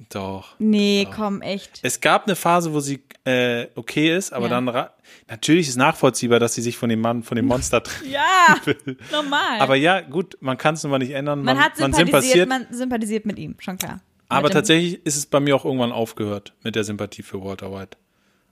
Doch. 0.10 0.56
Nee, 0.60 1.08
komm, 1.14 1.42
echt. 1.42 1.80
Es 1.84 2.00
gab 2.00 2.26
eine 2.26 2.36
Phase, 2.36 2.74
wo 2.74 2.80
sie 2.80 3.02
äh, 3.26 3.68
okay 3.76 4.16
ist, 4.16 4.32
aber 4.32 4.46
Ja. 4.48 4.62
dann 4.62 4.88
natürlich 5.28 5.68
ist 5.68 5.76
nachvollziehbar, 5.76 6.40
dass 6.40 6.54
sie 6.54 6.62
sich 6.62 6.78
von 6.78 6.90
dem 6.90 7.02
Mann, 7.02 7.22
von 7.24 7.36
dem 7.36 7.46
Monster 7.46 7.84
trennt. 7.84 8.10
Ja, 8.12 8.56
normal. 9.12 9.60
Aber 9.60 9.76
ja, 9.76 10.00
gut, 10.02 10.38
man 10.40 10.58
kann 10.58 10.76
es 10.76 10.84
nun 10.84 10.92
mal 10.92 11.00
nicht 11.00 11.12
ändern. 11.12 11.44
man, 11.44 11.60
hat 11.60 11.78
man 11.80 11.92
sympathisiert, 11.94 12.50
sympathisiert. 12.50 12.50
man 12.50 12.68
sympathisiert 12.72 13.26
mit 13.26 13.38
ihm, 13.38 13.56
schon 13.60 13.78
klar. 13.78 14.00
aber 14.30 14.50
tatsächlich 14.50 15.06
ist 15.06 15.18
es 15.18 15.26
bei 15.26 15.40
mir 15.40 15.56
auch 15.56 15.66
irgendwann 15.66 15.92
aufgehört 15.92 16.54
mit 16.64 16.76
der 16.76 16.84
Sympathie 16.86 17.22
für 17.24 17.44
Walter 17.44 17.72
White. 17.72 17.98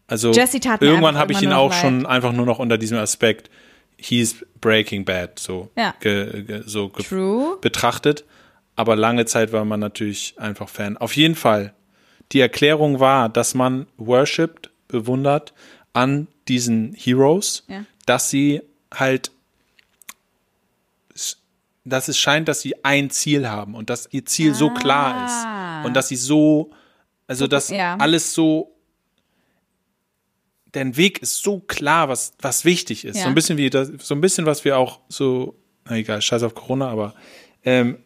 Also 0.07 0.31
irgendwann 0.31 1.17
habe 1.17 1.33
ich 1.33 1.41
ihn 1.41 1.51
auch 1.53 1.69
noch 1.69 1.75
schon 1.79 2.05
einfach 2.05 2.31
nur 2.33 2.45
noch 2.45 2.59
unter 2.59 2.77
diesem 2.77 2.97
Aspekt, 2.97 3.49
he's 3.97 4.45
Breaking 4.61 5.05
Bad 5.05 5.39
so, 5.39 5.69
Ja. 5.77 5.93
ge, 5.99 6.43
ge, 6.43 6.63
so 6.65 6.89
ge 6.89 7.05
True. 7.05 7.57
betrachtet. 7.61 8.25
Aber 8.78 8.95
lange 8.95 9.25
Zeit 9.25 9.51
war 9.51 9.65
man 9.65 9.80
natürlich 9.82 10.36
einfach 10.38 10.69
Fan. 10.69 10.95
Auf 10.97 11.15
jeden 11.15 11.36
Fall. 11.36 11.73
Die 12.32 12.39
Erklärung 12.39 12.99
war, 12.99 13.28
dass 13.28 13.53
man 13.55 13.88
worshipped, 13.97 14.69
bewundert 14.88 15.53
an 15.93 16.28
diesen 16.47 16.93
Heroes, 16.93 17.65
Ja. 17.67 17.84
dass 18.05 18.30
sie 18.30 18.61
halt, 18.93 19.32
dass 21.84 22.07
es 22.07 22.17
scheint, 22.17 22.47
dass 22.47 22.61
sie 22.61 22.84
ein 22.86 23.09
Ziel 23.09 23.49
haben 23.49 23.73
und 23.75 23.89
dass 23.89 24.07
ihr 24.11 24.25
Ziel 24.25 24.53
so 24.53 24.69
klar 24.69 25.25
ist 25.25 25.86
und 25.88 25.93
dass 25.95 26.07
sie 26.09 26.15
so, 26.15 26.71
also 27.28 27.47
dass 27.47 27.69
ja. 27.69 27.97
alles 27.97 28.34
so, 28.34 28.71
dein 30.71 30.95
Weg 30.97 31.21
ist 31.21 31.41
so 31.41 31.59
klar, 31.61 32.09
was, 32.09 32.34
was 32.39 32.63
wichtig 32.63 33.05
ist. 33.05 33.15
Ja. 33.17 33.23
So 33.23 33.30
ein 33.30 33.36
bisschen 33.36 33.57
wie 33.57 33.69
das, 33.69 33.89
so 33.99 34.13
ein 34.13 34.21
bisschen, 34.21 34.45
was 34.45 34.63
wir 34.65 34.78
auch 34.78 34.99
so, 35.09 35.55
na 35.86 35.95
egal, 35.95 36.21
scheiß 36.21 36.43
auf 36.43 36.53
Corona, 36.53 36.89
aber 36.89 37.15
ähm, 37.63 37.97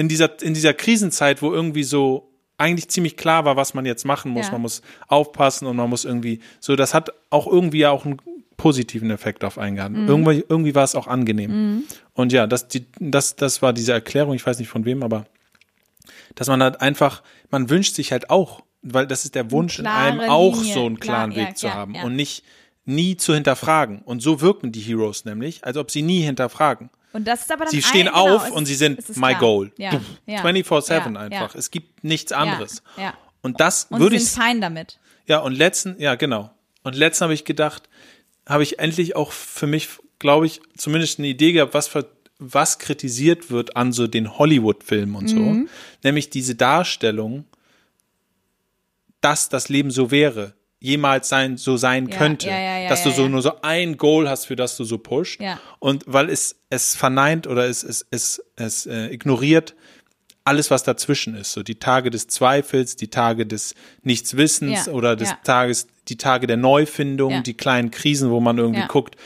in 0.00 0.08
dieser, 0.08 0.42
in 0.42 0.54
dieser 0.54 0.72
Krisenzeit, 0.72 1.42
wo 1.42 1.52
irgendwie 1.52 1.82
so 1.82 2.32
eigentlich 2.56 2.88
ziemlich 2.88 3.18
klar 3.18 3.44
war, 3.44 3.56
was 3.56 3.74
man 3.74 3.84
jetzt 3.84 4.04
machen 4.06 4.30
muss. 4.32 4.46
Ja. 4.46 4.52
Man 4.52 4.62
muss 4.62 4.80
aufpassen 5.08 5.66
und 5.66 5.76
man 5.76 5.90
muss 5.90 6.06
irgendwie, 6.06 6.40
so, 6.58 6.74
das 6.74 6.94
hat 6.94 7.10
auch 7.28 7.46
irgendwie 7.46 7.80
ja 7.80 7.90
auch 7.90 8.06
einen 8.06 8.16
positiven 8.56 9.10
Effekt 9.10 9.44
auf 9.44 9.58
einen 9.58 9.76
gehabt. 9.76 9.94
Irgendwie, 9.94 10.44
irgendwie 10.48 10.74
war 10.74 10.84
es 10.84 10.94
auch 10.94 11.06
angenehm. 11.06 11.84
Und 12.14 12.32
ja, 12.32 12.46
das, 12.46 12.68
die, 12.68 12.86
das, 12.98 13.36
das 13.36 13.60
war 13.60 13.74
diese 13.74 13.92
Erklärung, 13.92 14.34
ich 14.34 14.46
weiß 14.46 14.58
nicht 14.58 14.68
von 14.68 14.86
wem, 14.86 15.02
aber 15.02 15.26
dass 16.34 16.48
man 16.48 16.62
halt 16.62 16.80
einfach, 16.80 17.22
man 17.50 17.68
wünscht 17.68 17.94
sich 17.94 18.10
halt 18.10 18.30
auch, 18.30 18.62
weil 18.82 19.06
das 19.06 19.26
ist 19.26 19.34
der 19.34 19.50
Wunsch 19.50 19.78
in 19.78 19.86
einem 19.86 20.20
auch 20.20 20.56
Linie. 20.56 20.74
so 20.74 20.86
einen 20.86 20.98
Klar, 20.98 21.28
klaren 21.28 21.32
ja, 21.32 21.48
Weg 21.48 21.58
zu 21.58 21.66
ja, 21.66 21.74
haben 21.74 21.94
ja. 21.94 22.04
und 22.04 22.16
nicht 22.16 22.42
nie 22.86 23.18
zu 23.18 23.34
hinterfragen. 23.34 24.00
Und 24.00 24.20
so 24.20 24.40
wirken 24.40 24.72
die 24.72 24.80
Heroes 24.80 25.26
nämlich, 25.26 25.64
als 25.64 25.76
ob 25.76 25.90
sie 25.90 26.00
nie 26.00 26.20
hinterfragen. 26.20 26.88
Und 27.12 27.26
das 27.26 27.42
ist 27.42 27.52
aber 27.52 27.64
dann 27.64 27.72
Sie 27.72 27.82
stehen 27.82 28.08
ein, 28.08 28.14
genau, 28.14 28.36
auf 28.36 28.46
es 28.46 28.52
und 28.52 28.66
sie 28.66 28.74
sind 28.74 29.08
my 29.16 29.28
klar. 29.28 29.38
goal. 29.38 29.72
Ja, 29.76 29.90
Puff, 29.90 30.02
ja. 30.26 30.44
24-7 30.44 30.90
Ja, 30.90 31.20
einfach. 31.20 31.54
Ja. 31.54 31.58
Es 31.58 31.70
gibt 31.70 32.04
nichts 32.04 32.32
anderes. 32.32 32.82
Ja. 32.96 33.14
Und 33.42 33.60
das 33.60 33.86
Und 33.90 34.00
würde 34.00 34.16
ich 34.16 34.26
sind 34.26 34.42
fein 34.42 34.60
damit. 34.60 34.98
Ja, 35.26 35.38
und 35.38 35.54
letzten, 35.54 36.00
ja, 36.00 36.14
genau. 36.14 36.50
Und 36.82 36.96
letzten 36.96 37.24
habe 37.24 37.34
ich 37.34 37.44
gedacht, 37.44 37.88
habe 38.46 38.62
ich 38.62 38.78
endlich 38.78 39.16
auch 39.16 39.32
für 39.32 39.66
mich, 39.66 39.88
glaube 40.18 40.46
ich, 40.46 40.60
zumindest 40.76 41.18
eine 41.18 41.28
Idee 41.28 41.52
gehabt, 41.52 41.74
was 41.74 41.88
für, 41.88 42.06
was 42.38 42.78
kritisiert 42.78 43.50
wird 43.50 43.76
an 43.76 43.92
so 43.92 44.06
den 44.06 44.38
Hollywood-Filmen 44.38 45.14
und 45.14 45.28
so. 45.28 45.36
Mhm. 45.36 45.68
Nämlich 46.02 46.30
diese 46.30 46.54
Darstellung, 46.54 47.44
dass 49.20 49.48
das 49.48 49.68
Leben 49.68 49.90
so 49.90 50.10
wäre, 50.10 50.54
jemals 50.80 51.28
sein, 51.28 51.56
so 51.58 51.76
sein 51.76 52.08
Ja, 52.08 52.16
könnte. 52.16 52.48
ja, 52.48 52.58
ja, 52.80 52.88
dass 52.88 53.04
du 53.04 53.10
so 53.10 53.28
nur 53.28 53.42
so 53.42 53.52
ein 53.62 53.96
Goal 53.96 54.28
hast, 54.28 54.46
für 54.46 54.56
das 54.56 54.76
du 54.76 54.84
so 54.84 54.98
pusht. 54.98 55.40
Und 55.78 56.04
weil 56.06 56.30
es, 56.30 56.56
es 56.70 56.96
verneint 56.96 57.46
oder 57.46 57.66
es, 57.68 57.84
es, 57.84 58.06
es, 58.10 58.42
es 58.56 58.86
äh, 58.86 59.06
ignoriert 59.12 59.74
alles, 60.44 60.70
was 60.70 60.82
dazwischen 60.82 61.34
ist. 61.36 61.52
So 61.52 61.62
die 61.62 61.78
Tage 61.78 62.10
des 62.10 62.26
Zweifels, 62.26 62.96
die 62.96 63.08
Tage 63.08 63.46
des 63.46 63.74
Nichtswissens 64.02 64.88
oder 64.88 65.14
des. 65.14 65.34
Tages, 65.44 65.86
die 66.08 66.16
Tage 66.16 66.46
der 66.46 66.56
Neufindung, 66.56 67.42
die 67.42 67.54
kleinen 67.54 67.90
Krisen, 67.90 68.30
wo 68.30 68.40
man 68.40 68.58
irgendwie 68.58 68.86
guckt, 68.88 69.16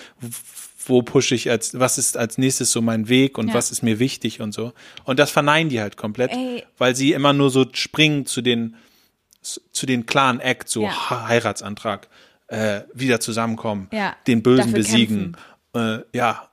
wo 0.86 1.02
pushe 1.02 1.34
ich 1.34 1.50
als, 1.50 1.78
was 1.78 1.98
ist 1.98 2.16
als 2.16 2.36
nächstes 2.36 2.70
so 2.70 2.82
mein 2.82 3.08
Weg 3.08 3.38
und 3.38 3.54
was 3.54 3.70
ist 3.70 3.82
mir 3.82 3.98
wichtig 3.98 4.40
und 4.40 4.52
so. 4.52 4.72
Und 5.04 5.18
das 5.18 5.30
verneinen 5.30 5.70
die 5.70 5.80
halt 5.80 5.96
komplett, 5.96 6.32
Ey. 6.32 6.64
weil 6.76 6.94
sie 6.94 7.12
immer 7.12 7.32
nur 7.32 7.48
so 7.50 7.64
springen 7.72 8.26
zu 8.26 8.42
den, 8.42 8.76
zu 9.72 9.86
den 9.86 10.06
klaren 10.06 10.40
Acts, 10.40 10.72
so 10.72 10.84
Ja. 10.84 11.28
Heiratsantrag, 11.28 12.08
äh, 12.48 12.82
wieder 12.92 13.20
zusammenkommen, 13.20 13.88
Ja. 13.92 14.14
den 14.26 14.42
Bösen 14.42 14.58
Dafür 14.72 14.74
besiegen, 14.78 15.36
äh, 15.74 15.98
ja, 16.12 16.48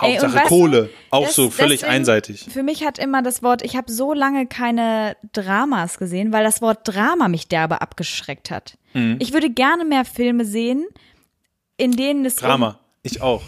Ey, 0.00 0.12
Hauptsache 0.16 0.42
du, 0.42 0.48
Kohle, 0.48 0.90
auch 1.10 1.26
das- 1.26 1.34
so 1.34 1.50
völlig 1.50 1.80
deswegen- 1.80 1.92
einseitig. 1.96 2.46
Für 2.48 2.62
mich 2.62 2.84
hat 2.84 2.98
immer 3.00 3.22
das 3.22 3.42
Wort, 3.42 3.62
ich 3.62 3.74
habe 3.76 3.90
so 3.90 4.12
lange 4.14 4.46
keine 4.46 5.16
Dramas 5.32 5.98
gesehen, 5.98 6.32
weil 6.32 6.44
das 6.44 6.62
Wort 6.62 6.80
Drama 6.84 7.26
mich 7.28 7.48
derbe 7.48 7.80
abgeschreckt 7.80 8.50
hat. 8.52 8.78
Mhm. 8.94 9.16
Ich 9.18 9.32
würde 9.32 9.50
gerne 9.50 9.84
mehr 9.84 10.04
Filme 10.04 10.44
sehen, 10.44 10.86
in 11.76 11.92
denen 11.92 12.24
es 12.24 12.36
Drama, 12.36 12.78
ich 13.02 13.20
auch. 13.20 13.42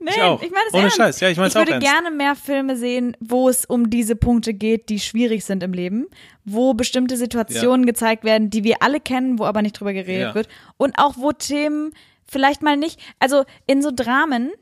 Nee, 0.00 0.10
Ich 0.14 0.22
auch. 0.22 0.40
meine 0.40 0.52
es 0.68 0.74
Ohne 0.74 0.82
ernst. 0.84 0.96
Scheiß. 0.96 1.20
Ja, 1.20 1.28
ich 1.28 1.32
Ich 1.38 1.38
würde 1.54 1.60
auch 1.60 1.66
ernst. 1.74 1.86
gerne 1.86 2.10
mehr 2.12 2.36
Filme 2.36 2.76
sehen, 2.76 3.16
wo 3.20 3.48
es 3.48 3.64
um 3.64 3.90
diese 3.90 4.14
Punkte 4.14 4.54
geht, 4.54 4.88
die 4.90 5.00
schwierig 5.00 5.44
sind 5.44 5.62
im 5.64 5.72
Leben, 5.72 6.06
wo 6.44 6.72
bestimmte 6.74 7.16
Situationen 7.16 7.84
gezeigt 7.84 8.22
werden, 8.24 8.48
die 8.50 8.62
wir 8.62 8.76
alle 8.82 9.00
kennen, 9.00 9.38
wo 9.38 9.44
aber 9.44 9.60
nicht 9.62 9.72
drüber 9.80 9.92
geredet 9.92 10.28
Ja. 10.28 10.34
wird 10.34 10.48
und 10.76 10.98
auch 10.98 11.16
wo 11.16 11.32
Themen 11.32 11.92
vielleicht 12.26 12.62
mal 12.62 12.76
nicht, 12.76 13.00
also 13.18 13.44
in 13.66 13.82
so 13.82 13.90
Dramen 13.94 14.52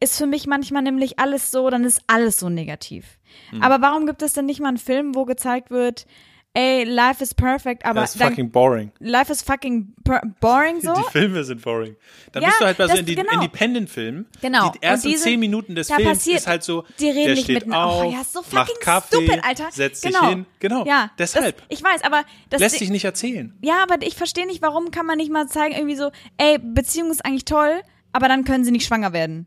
ist 0.00 0.18
für 0.18 0.26
mich 0.26 0.46
manchmal 0.46 0.82
nämlich 0.82 1.18
alles 1.20 1.50
so, 1.52 1.70
dann 1.70 1.84
ist 1.84 2.02
alles 2.08 2.38
so 2.38 2.48
negativ. 2.50 3.18
Hm. 3.50 3.62
Aber 3.62 3.80
warum 3.80 4.04
gibt 4.06 4.20
es 4.22 4.32
denn 4.34 4.46
nicht 4.46 4.60
mal 4.60 4.68
einen 4.68 4.76
Film, 4.78 5.14
wo 5.14 5.24
gezeigt 5.24 5.70
wird, 5.70 6.06
ey, 6.54 6.84
life 6.84 7.22
is 7.22 7.32
perfect, 7.34 7.84
aber 7.84 8.00
Das 8.02 8.14
ist 8.14 8.22
fucking 8.22 8.50
boring. 8.50 8.92
life 8.98 9.32
is 9.32 9.40
fucking 9.42 9.94
boring 10.40 10.80
so? 10.82 10.92
Die 10.94 11.10
Filme 11.10 11.42
sind 11.44 11.62
boring. 11.62 11.96
Dann 12.32 12.42
Ja, 12.42 12.48
bist 12.50 12.60
du 12.60 12.64
halt 12.66 12.76
bei 12.78 12.86
so 12.88 12.94
Indi- 12.94 13.14
genau. 13.14 13.32
Independent-Filmen. 13.32 14.26
Genau. 14.40 14.70
Die 14.70 14.82
ersten 14.82 15.06
Und 15.08 15.12
die 15.12 15.16
sind- 15.16 15.24
zehn 15.30 15.40
Minuten 15.40 15.74
des 15.74 15.88
Films 15.88 16.04
passiert- 16.18 16.38
ist 16.40 16.46
halt 16.46 16.62
so, 16.62 16.84
die 17.00 17.06
reden 17.08 17.24
der 17.24 17.34
nicht 17.34 17.44
steht 17.44 17.54
miteinander. 17.66 17.86
auf, 17.86 18.04
Oh, 18.04 18.10
ja, 18.12 18.22
so 18.24 18.40
macht 18.40 18.68
fucking 18.68 18.80
Kaffee, 18.82 19.16
stupid, 19.16 19.44
Alter. 19.44 19.68
setzt 19.70 20.02
genau. 20.04 20.18
sich 20.20 20.28
hin. 20.28 20.46
Genau, 20.60 20.84
Ja, 20.86 21.10
deshalb. 21.18 21.56
Das, 21.56 21.78
ich 21.78 21.82
weiß, 21.84 22.04
aber 22.04 22.24
das 22.50 22.60
Lässt 22.60 22.78
sich 22.78 22.90
nicht 22.90 23.04
erzählen. 23.04 23.56
Ja, 23.62 23.82
aber 23.82 23.96
ich 24.06 24.14
verstehe 24.16 24.46
nicht, 24.46 24.60
warum 24.62 24.90
kann 24.90 25.06
man 25.06 25.16
nicht 25.18 25.30
mal 25.30 25.48
zeigen, 25.48 25.74
irgendwie 25.74 25.96
so, 25.96 26.10
ey, 26.38 26.58
Beziehung 26.58 27.10
ist 27.10 27.24
eigentlich 27.24 27.44
toll, 27.44 27.80
aber 28.12 28.28
dann 28.28 28.44
können 28.44 28.64
sie 28.64 28.70
nicht 28.72 28.86
schwanger 28.86 29.12
werden. 29.14 29.46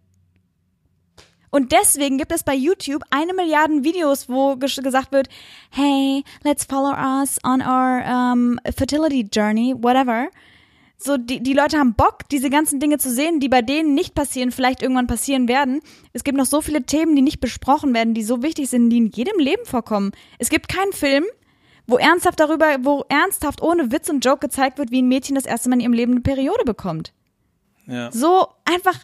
Und 1.51 1.71
deswegen 1.71 2.17
gibt 2.17 2.31
es 2.31 2.43
bei 2.43 2.53
YouTube 2.55 3.03
eine 3.09 3.33
Milliarde 3.33 3.83
Videos, 3.83 4.27
wo 4.27 4.53
ges- 4.53 4.81
gesagt 4.81 5.11
wird, 5.11 5.29
hey, 5.71 6.23
let's 6.43 6.65
follow 6.65 6.93
us 6.93 7.37
on 7.43 7.61
our 7.61 8.03
um, 8.05 8.59
fertility 8.75 9.27
journey, 9.31 9.73
whatever. 9.77 10.27
So, 10.97 11.17
die, 11.17 11.41
die 11.43 11.53
Leute 11.53 11.77
haben 11.77 11.93
Bock, 11.93 12.27
diese 12.31 12.49
ganzen 12.49 12.79
Dinge 12.79 12.97
zu 12.97 13.11
sehen, 13.11 13.39
die 13.41 13.49
bei 13.49 13.61
denen 13.61 13.93
nicht 13.93 14.15
passieren, 14.15 14.51
vielleicht 14.51 14.81
irgendwann 14.81 15.07
passieren 15.07 15.47
werden. 15.47 15.81
Es 16.13 16.23
gibt 16.23 16.37
noch 16.37 16.45
so 16.45 16.61
viele 16.61 16.83
Themen, 16.83 17.15
die 17.15 17.21
nicht 17.21 17.41
besprochen 17.41 17.93
werden, 17.93 18.13
die 18.13 18.23
so 18.23 18.41
wichtig 18.41 18.69
sind, 18.69 18.89
die 18.89 18.97
in 18.97 19.11
jedem 19.11 19.37
Leben 19.37 19.65
vorkommen. 19.65 20.13
Es 20.39 20.49
gibt 20.49 20.69
keinen 20.69 20.93
Film, 20.93 21.25
wo 21.85 21.97
ernsthaft 21.97 22.39
darüber, 22.39 22.77
wo 22.81 23.03
ernsthaft 23.09 23.61
ohne 23.61 23.91
Witz 23.91 24.09
und 24.09 24.23
Joke 24.23 24.39
gezeigt 24.39 24.77
wird, 24.77 24.89
wie 24.89 25.01
ein 25.01 25.07
Mädchen 25.07 25.35
das 25.35 25.45
erste 25.45 25.69
Mal 25.69 25.75
in 25.75 25.81
ihrem 25.81 25.93
Leben 25.93 26.11
eine 26.13 26.21
Periode 26.21 26.63
bekommt. 26.63 27.13
Ja. 27.87 28.09
So 28.11 28.47
einfach, 28.63 28.97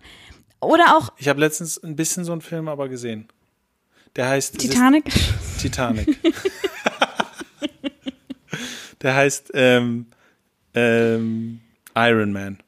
oder 0.62 0.97
auch 0.97 1.12
Ich 1.18 1.28
habe 1.28 1.39
letztens 1.39 1.82
ein 1.84 1.95
bisschen 1.95 2.24
so 2.24 2.32
einen 2.32 2.41
Film 2.41 2.68
aber 2.68 2.88
gesehen. 2.89 3.28
Der 4.16 4.28
heißt 4.30 4.59
Titanic. 4.59 5.05
Titanic. 5.59 6.18
Der 9.01 9.16
heißt 9.16 9.51
ähm, 9.55 10.05
ähm, 10.76 11.59
Iron 11.95 12.32
Man. 12.32 12.59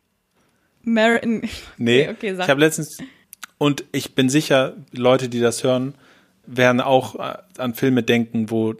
Marin. 0.81 1.47
Nee, 1.77 2.03
Okay, 2.03 2.11
okay, 2.17 2.35
sag. 2.35 2.45
ich 2.45 2.49
habe 2.49 2.59
letztens 2.59 2.97
und 3.57 3.85
ich 3.91 4.15
bin 4.15 4.29
sicher, 4.29 4.75
Leute, 4.91 5.29
die 5.29 5.39
das 5.39 5.63
hören, 5.63 5.95
werden 6.45 6.81
auch 6.81 7.15
äh, 7.15 7.37
an 7.57 7.73
Filme 7.75 8.03
denken, 8.03 8.49
wo 8.49 8.73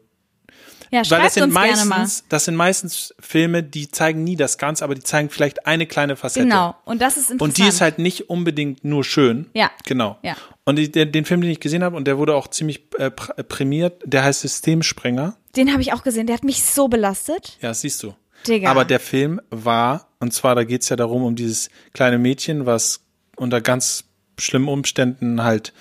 Ja, 0.93 1.01
weil 1.09 1.23
das 1.23 1.33
sind 1.33 1.43
uns 1.43 1.55
gerne 1.55 1.85
mal. 1.85 1.99
meistens, 1.99 2.25
das 2.29 2.45
sind 2.45 2.55
meistens 2.55 3.15
Filme, 3.19 3.63
die 3.63 3.89
zeigen 3.89 4.23
nie 4.23 4.35
das 4.35 4.59
Ganze, 4.59 4.83
aber 4.83 4.93
die 4.93 5.01
zeigen 5.01 5.29
vielleicht 5.31 5.65
eine 5.65 5.87
kleine 5.87 6.15
Facette. 6.15 6.45
Genau. 6.45 6.75
Und 6.85 7.01
das 7.01 7.17
ist 7.17 7.31
interessant. 7.31 7.41
Und 7.41 7.57
die 7.57 7.67
ist 7.67 7.81
halt 7.81 7.97
nicht 7.97 8.29
unbedingt 8.29 8.85
nur 8.85 9.03
schön. 9.03 9.49
Ja. 9.53 9.71
Genau. 9.85 10.17
Ja. 10.21 10.35
Und 10.65 10.77
die, 10.77 10.91
der, 10.91 11.07
den 11.07 11.25
Film, 11.25 11.41
den 11.41 11.49
ich 11.49 11.59
gesehen 11.59 11.83
habe, 11.83 11.97
und 11.97 12.05
der 12.05 12.19
wurde 12.19 12.35
auch 12.35 12.47
ziemlich 12.47 12.83
äh, 12.99 13.05
äh, 13.05 13.43
prämiert, 13.43 14.01
der 14.05 14.23
heißt 14.23 14.41
Systemsprenger. 14.41 15.35
Den 15.55 15.71
habe 15.71 15.81
ich 15.81 15.93
auch 15.93 16.03
gesehen. 16.03 16.27
Der 16.27 16.35
hat 16.35 16.43
mich 16.43 16.63
so 16.63 16.87
belastet. 16.87 17.57
Ja, 17.61 17.69
das 17.69 17.81
siehst 17.81 18.03
du. 18.03 18.13
Digga. 18.47 18.69
Aber 18.69 18.85
der 18.85 18.99
Film 18.99 19.41
war, 19.49 20.07
und 20.19 20.33
zwar, 20.33 20.53
da 20.53 20.63
geht's 20.63 20.89
ja 20.89 20.95
darum, 20.95 21.23
um 21.23 21.35
dieses 21.35 21.69
kleine 21.93 22.17
Mädchen, 22.17 22.65
was 22.65 23.01
unter 23.35 23.61
ganz 23.61 24.05
schlimmen 24.37 24.67
Umständen 24.67 25.43
halt, 25.43 25.73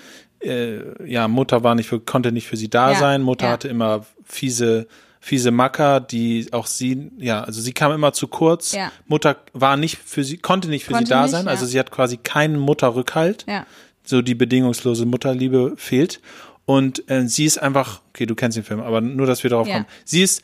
äh, 0.43 1.09
ja, 1.09 1.27
Mutter 1.27 1.63
war 1.63 1.75
nicht 1.75 1.87
für, 1.87 1.99
konnte 1.99 2.31
nicht 2.31 2.47
für 2.47 2.57
sie 2.57 2.69
da 2.69 2.91
Ja, 2.91 2.99
sein. 2.99 3.21
Mutter 3.21 3.45
ja. 3.45 3.51
hatte 3.51 3.67
immer 3.67 4.05
fiese, 4.25 4.87
fiese 5.19 5.51
Macker, 5.51 5.99
die 5.99 6.47
auch 6.51 6.67
sie, 6.67 7.11
ja, 7.17 7.43
also 7.43 7.61
sie 7.61 7.73
kam 7.73 7.91
immer 7.91 8.13
zu 8.13 8.27
kurz. 8.27 8.73
Ja. 8.73 8.91
Mutter 9.07 9.37
war 9.53 9.77
nicht 9.77 9.97
für 9.97 10.23
sie, 10.23 10.37
konnte 10.37 10.69
nicht 10.69 10.85
für 10.85 10.93
Konnte 10.93 11.07
sie 11.07 11.11
da 11.11 11.21
nicht, 11.23 11.31
sein. 11.31 11.47
Also 11.47 11.65
sie 11.65 11.79
hat 11.79 11.91
quasi 11.91 12.17
keinen 12.17 12.57
Mutterrückhalt. 12.57 13.45
Ja. 13.47 13.65
So 14.03 14.21
die 14.21 14.35
bedingungslose 14.35 15.05
Mutterliebe 15.05 15.73
fehlt. 15.77 16.19
Und 16.65 17.09
äh, 17.09 17.27
sie 17.27 17.45
ist 17.45 17.57
einfach, 17.57 18.01
okay, 18.09 18.25
du 18.25 18.35
kennst 18.35 18.57
den 18.57 18.63
Film, 18.63 18.81
aber 18.81 19.01
nur, 19.01 19.27
dass 19.27 19.43
wir 19.43 19.49
darauf 19.49 19.67
kommen. 19.67 19.85
Sie 20.05 20.21
ist, 20.21 20.43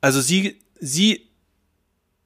also 0.00 0.20
sie, 0.20 0.56
sie 0.80 1.25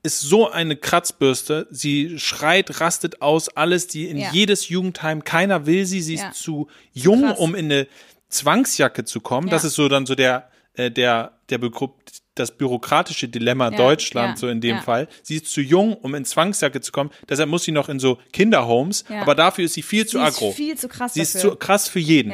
ist 0.02 0.20
so 0.20 0.50
eine 0.50 0.76
Kratzbürste. 0.76 1.66
Sie 1.70 2.18
schreit, 2.18 2.80
rastet 2.80 3.20
aus, 3.22 3.48
alles, 3.50 3.86
die 3.86 4.08
in 4.08 4.16
Ja. 4.18 4.30
jedes 4.32 4.68
Jugendheim, 4.68 5.24
keiner 5.24 5.66
will 5.66 5.84
sie. 5.86 6.00
Sie 6.00 6.14
ist 6.14 6.22
Ja. 6.22 6.32
zu 6.32 6.68
jung, 6.92 7.22
Krass. 7.22 7.38
um 7.38 7.54
in 7.54 7.66
eine 7.66 7.86
Zwangsjacke 8.28 9.04
zu 9.04 9.20
kommen. 9.20 9.48
Das 9.48 9.62
Ja. 9.62 9.68
ist 9.68 9.74
so 9.74 9.88
dann 9.88 10.06
so 10.06 10.14
der, 10.14 10.48
äh, 10.74 10.90
der, 10.90 11.32
der 11.50 11.60
Begru- 11.60 11.92
das 12.36 12.56
bürokratische 12.56 13.28
Dilemma 13.28 13.70
Deutschland, 13.70 14.38
so 14.38 14.48
in 14.48 14.60
dem. 14.62 14.78
Fall. 14.80 15.08
Sie 15.22 15.36
ist 15.36 15.46
zu 15.52 15.60
jung, 15.60 15.94
um 15.94 16.14
in 16.14 16.24
Zwangsjacke 16.24 16.80
zu 16.80 16.92
kommen. 16.92 17.10
Deshalb 17.28 17.50
muss 17.50 17.64
sie 17.64 17.72
noch 17.72 17.88
in 17.90 17.98
so 17.98 18.18
Kinderhomes. 18.32 19.04
Aber 19.10 19.34
dafür 19.34 19.64
ist 19.66 19.74
sie 19.74 19.82
viel 19.82 20.06
zu 20.06 20.18
Sie 20.18 20.24
ist 20.24 20.36
aggro. 20.36 20.52
viel 20.52 20.78
zu 20.78 20.88
krass 20.88 21.14
Sie 21.14 21.20
ist 21.20 21.34
dafür. 21.34 21.50
zu 21.50 21.56
krass 21.56 21.88
für 21.88 21.98
jeden. 21.98 22.32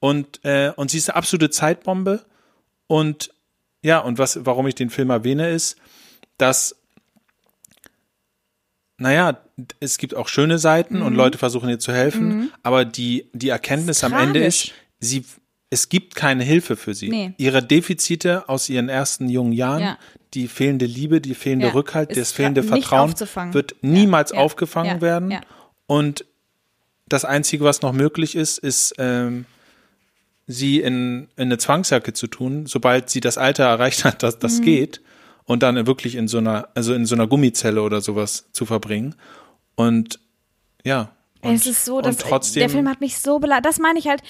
Und, 0.00 0.44
äh, 0.44 0.72
und 0.76 0.90
sie 0.90 0.98
ist 0.98 1.08
eine 1.08 1.16
absolute 1.16 1.48
Zeitbombe. 1.50 2.24
Und 2.88 3.30
ja, 3.82 4.00
und 4.00 4.18
was, 4.18 4.44
warum 4.44 4.66
ich 4.66 4.74
den 4.74 4.90
Film 4.90 5.08
erwähne, 5.10 5.48
ist, 5.50 5.76
dass, 6.36 6.76
naja, 9.02 9.36
es 9.80 9.98
gibt 9.98 10.14
auch 10.14 10.28
schöne 10.28 10.58
Seiten 10.58 10.98
Mhm. 11.00 11.02
und 11.06 11.14
Leute 11.14 11.36
versuchen 11.38 11.68
ihr 11.68 11.78
zu 11.78 11.92
helfen, 11.92 12.50
aber 12.62 12.84
die, 12.84 13.26
die 13.32 13.48
Erkenntnis 13.50 14.02
am 14.04 14.12
Ende 14.14 14.38
ist, 14.44 14.72
sie, 15.00 15.24
es 15.70 15.88
gibt 15.88 16.14
keine 16.14 16.44
Hilfe 16.44 16.76
für 16.76 16.94
sie. 16.94 17.08
Nee. 17.08 17.34
Ihre 17.36 17.62
Defizite 17.62 18.48
aus 18.48 18.68
ihren 18.68 18.88
ersten 18.88 19.28
jungen 19.28 19.52
Jahren, 19.52 19.82
Ja. 19.82 19.98
die 20.34 20.46
fehlende 20.48 20.86
Liebe, 20.86 21.20
die 21.20 21.34
fehlende 21.34 21.66
Ja, 21.68 21.72
Rückhalt, 21.72 22.10
ist 22.10 22.18
das 22.20 22.32
fehlende 22.32 22.62
Vertrauen 22.62 23.12
wird 23.52 23.74
niemals 23.82 24.30
Ja. 24.32 24.38
aufgefangen 24.38 25.00
werden. 25.00 25.34
Und 25.86 26.24
das 27.08 27.24
Einzige, 27.24 27.64
was 27.64 27.82
noch 27.82 27.92
möglich 27.92 28.36
ist, 28.36 28.58
ist, 28.58 28.94
ähm, 28.98 29.44
sie 30.46 30.80
in, 30.80 31.28
in 31.36 31.44
eine 31.44 31.58
Zwangsjacke 31.58 32.12
zu 32.12 32.26
tun, 32.26 32.66
sobald 32.66 33.10
sie 33.10 33.20
das 33.20 33.36
Alter 33.38 33.64
erreicht 33.64 34.04
hat, 34.04 34.22
dass 34.22 34.38
das 34.38 34.60
Mhm. 34.60 34.64
geht, 34.64 35.00
und 35.44 35.62
dann 35.62 35.86
wirklich 35.86 36.14
in 36.14 36.28
so 36.28 36.38
einer, 36.38 36.68
also 36.74 36.94
in 36.94 37.06
so 37.06 37.14
einer 37.14 37.26
Gummizelle 37.26 37.82
oder 37.82 38.00
sowas 38.00 38.48
zu 38.52 38.64
verbringen. 38.66 39.14
Und 39.74 40.20
ja. 40.84 41.10
Und, 41.40 41.54
es 41.54 41.66
ist 41.66 41.84
so, 41.84 42.00
dass 42.00 42.18
trotzdem, 42.18 42.60
der 42.60 42.70
Film 42.70 42.88
hat 42.88 43.00
mich 43.00 43.18
so 43.18 43.38
belastet. 43.38 43.66
Das 43.66 43.78
meine 43.78 43.98
ich 43.98 44.08
halt. 44.08 44.22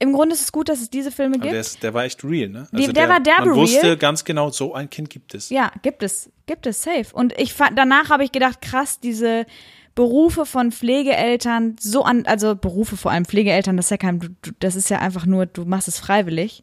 Im 0.00 0.12
Grunde 0.12 0.34
ist 0.34 0.42
es 0.42 0.52
gut, 0.52 0.68
dass 0.68 0.80
es 0.80 0.90
diese 0.90 1.10
Filme 1.10 1.38
gibt. 1.40 1.52
der, 1.52 1.60
ist, 1.60 1.82
der 1.82 1.92
war 1.92 2.04
echt 2.04 2.22
real, 2.22 2.48
ne? 2.50 2.68
Also 2.72 2.86
Die- 2.86 2.92
der 2.92 3.08
war 3.08 3.18
derbe 3.18 3.46
Man 3.46 3.56
wusste 3.56 3.82
real. 3.82 3.96
ganz 3.96 4.24
genau, 4.24 4.50
so 4.50 4.72
ein 4.72 4.88
Kind 4.90 5.10
gibt 5.10 5.34
es. 5.34 5.50
Ja, 5.50 5.72
gibt 5.82 6.04
es, 6.04 6.30
gibt 6.46 6.66
es 6.66 6.82
safe. 6.84 7.06
Und 7.12 7.36
ich 7.36 7.52
danach 7.74 8.08
habe 8.10 8.22
ich 8.22 8.30
gedacht, 8.30 8.60
krass, 8.62 9.00
diese 9.00 9.44
Berufe 9.96 10.46
von 10.46 10.70
Pflegeeltern 10.70 11.74
so 11.80 12.04
an, 12.04 12.26
also 12.26 12.54
Berufe 12.54 12.96
vor 12.96 13.10
allem 13.10 13.24
Pflegeeltern, 13.24 13.76
das 13.76 13.86
ist 13.86 13.90
ja 13.90 13.96
kein, 13.96 14.36
das 14.60 14.76
ist 14.76 14.88
ja 14.88 15.00
einfach 15.00 15.26
nur, 15.26 15.46
du 15.46 15.64
machst 15.64 15.88
es 15.88 15.98
freiwillig. 15.98 16.62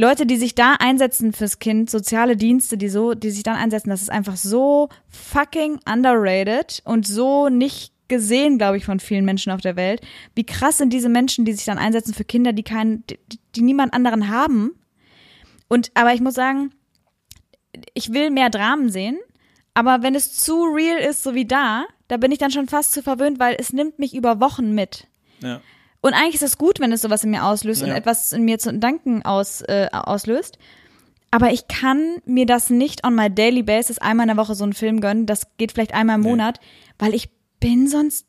Leute, 0.00 0.24
die 0.24 0.36
sich 0.36 0.54
da 0.54 0.76
einsetzen 0.78 1.34
fürs 1.34 1.58
Kind, 1.58 1.90
soziale 1.90 2.34
Dienste, 2.34 2.78
die 2.78 2.88
so, 2.88 3.12
die 3.12 3.30
sich 3.30 3.42
dann 3.42 3.56
einsetzen, 3.56 3.90
das 3.90 4.00
ist 4.00 4.10
einfach 4.10 4.36
so 4.36 4.88
fucking 5.08 5.78
underrated 5.86 6.80
und 6.86 7.06
so 7.06 7.50
nicht 7.50 7.92
gesehen, 8.08 8.56
glaube 8.56 8.78
ich, 8.78 8.86
von 8.86 8.98
vielen 8.98 9.26
Menschen 9.26 9.52
auf 9.52 9.60
der 9.60 9.76
Welt. 9.76 10.00
Wie 10.34 10.46
krass 10.46 10.78
sind 10.78 10.94
diese 10.94 11.10
Menschen, 11.10 11.44
die 11.44 11.52
sich 11.52 11.66
dann 11.66 11.76
einsetzen 11.76 12.14
für 12.14 12.24
Kinder, 12.24 12.54
die 12.54 12.62
keinen, 12.62 13.06
die, 13.08 13.18
die 13.54 13.60
niemand 13.60 13.92
anderen 13.92 14.28
haben. 14.28 14.70
Und, 15.68 15.90
aber 15.92 16.14
ich 16.14 16.22
muss 16.22 16.34
sagen, 16.34 16.70
ich 17.92 18.14
will 18.14 18.30
mehr 18.30 18.48
Dramen 18.48 18.88
sehen, 18.88 19.18
aber 19.74 20.02
wenn 20.02 20.14
es 20.14 20.34
zu 20.34 20.64
real 20.64 20.98
ist, 20.98 21.22
so 21.22 21.34
wie 21.34 21.44
da, 21.44 21.84
da 22.08 22.16
bin 22.16 22.32
ich 22.32 22.38
dann 22.38 22.50
schon 22.50 22.68
fast 22.68 22.92
zu 22.92 23.02
verwöhnt, 23.02 23.38
weil 23.38 23.54
es 23.58 23.74
nimmt 23.74 23.98
mich 23.98 24.14
über 24.14 24.40
Wochen 24.40 24.74
mit. 24.74 25.08
Ja. 25.42 25.60
Und 26.02 26.14
eigentlich 26.14 26.36
ist 26.36 26.42
es 26.42 26.58
gut, 26.58 26.80
wenn 26.80 26.92
es 26.92 27.02
sowas 27.02 27.24
in 27.24 27.30
mir 27.30 27.44
auslöst 27.44 27.82
und 27.82 27.88
Ja. 27.88 27.94
etwas 27.96 28.32
in 28.32 28.44
mir 28.44 28.58
zu 28.58 28.72
danken 28.72 29.22
aus, 29.24 29.60
äh, 29.62 29.88
auslöst. 29.92 30.58
Aber 31.30 31.52
ich 31.52 31.68
kann 31.68 32.16
mir 32.24 32.46
das 32.46 32.70
nicht 32.70 33.04
on 33.06 33.14
my 33.14 33.28
daily 33.32 33.62
basis 33.62 33.98
einmal 33.98 34.24
in 34.28 34.34
der 34.34 34.42
Woche 34.42 34.54
so 34.54 34.64
einen 34.64 34.72
Film 34.72 35.00
gönnen. 35.00 35.26
Das 35.26 35.46
geht 35.58 35.72
vielleicht 35.72 35.94
einmal 35.94 36.16
im 36.16 36.22
Nee. 36.22 36.28
Monat, 36.30 36.58
weil 36.98 37.14
ich 37.14 37.28
bin 37.60 37.86
sonst, 37.86 38.26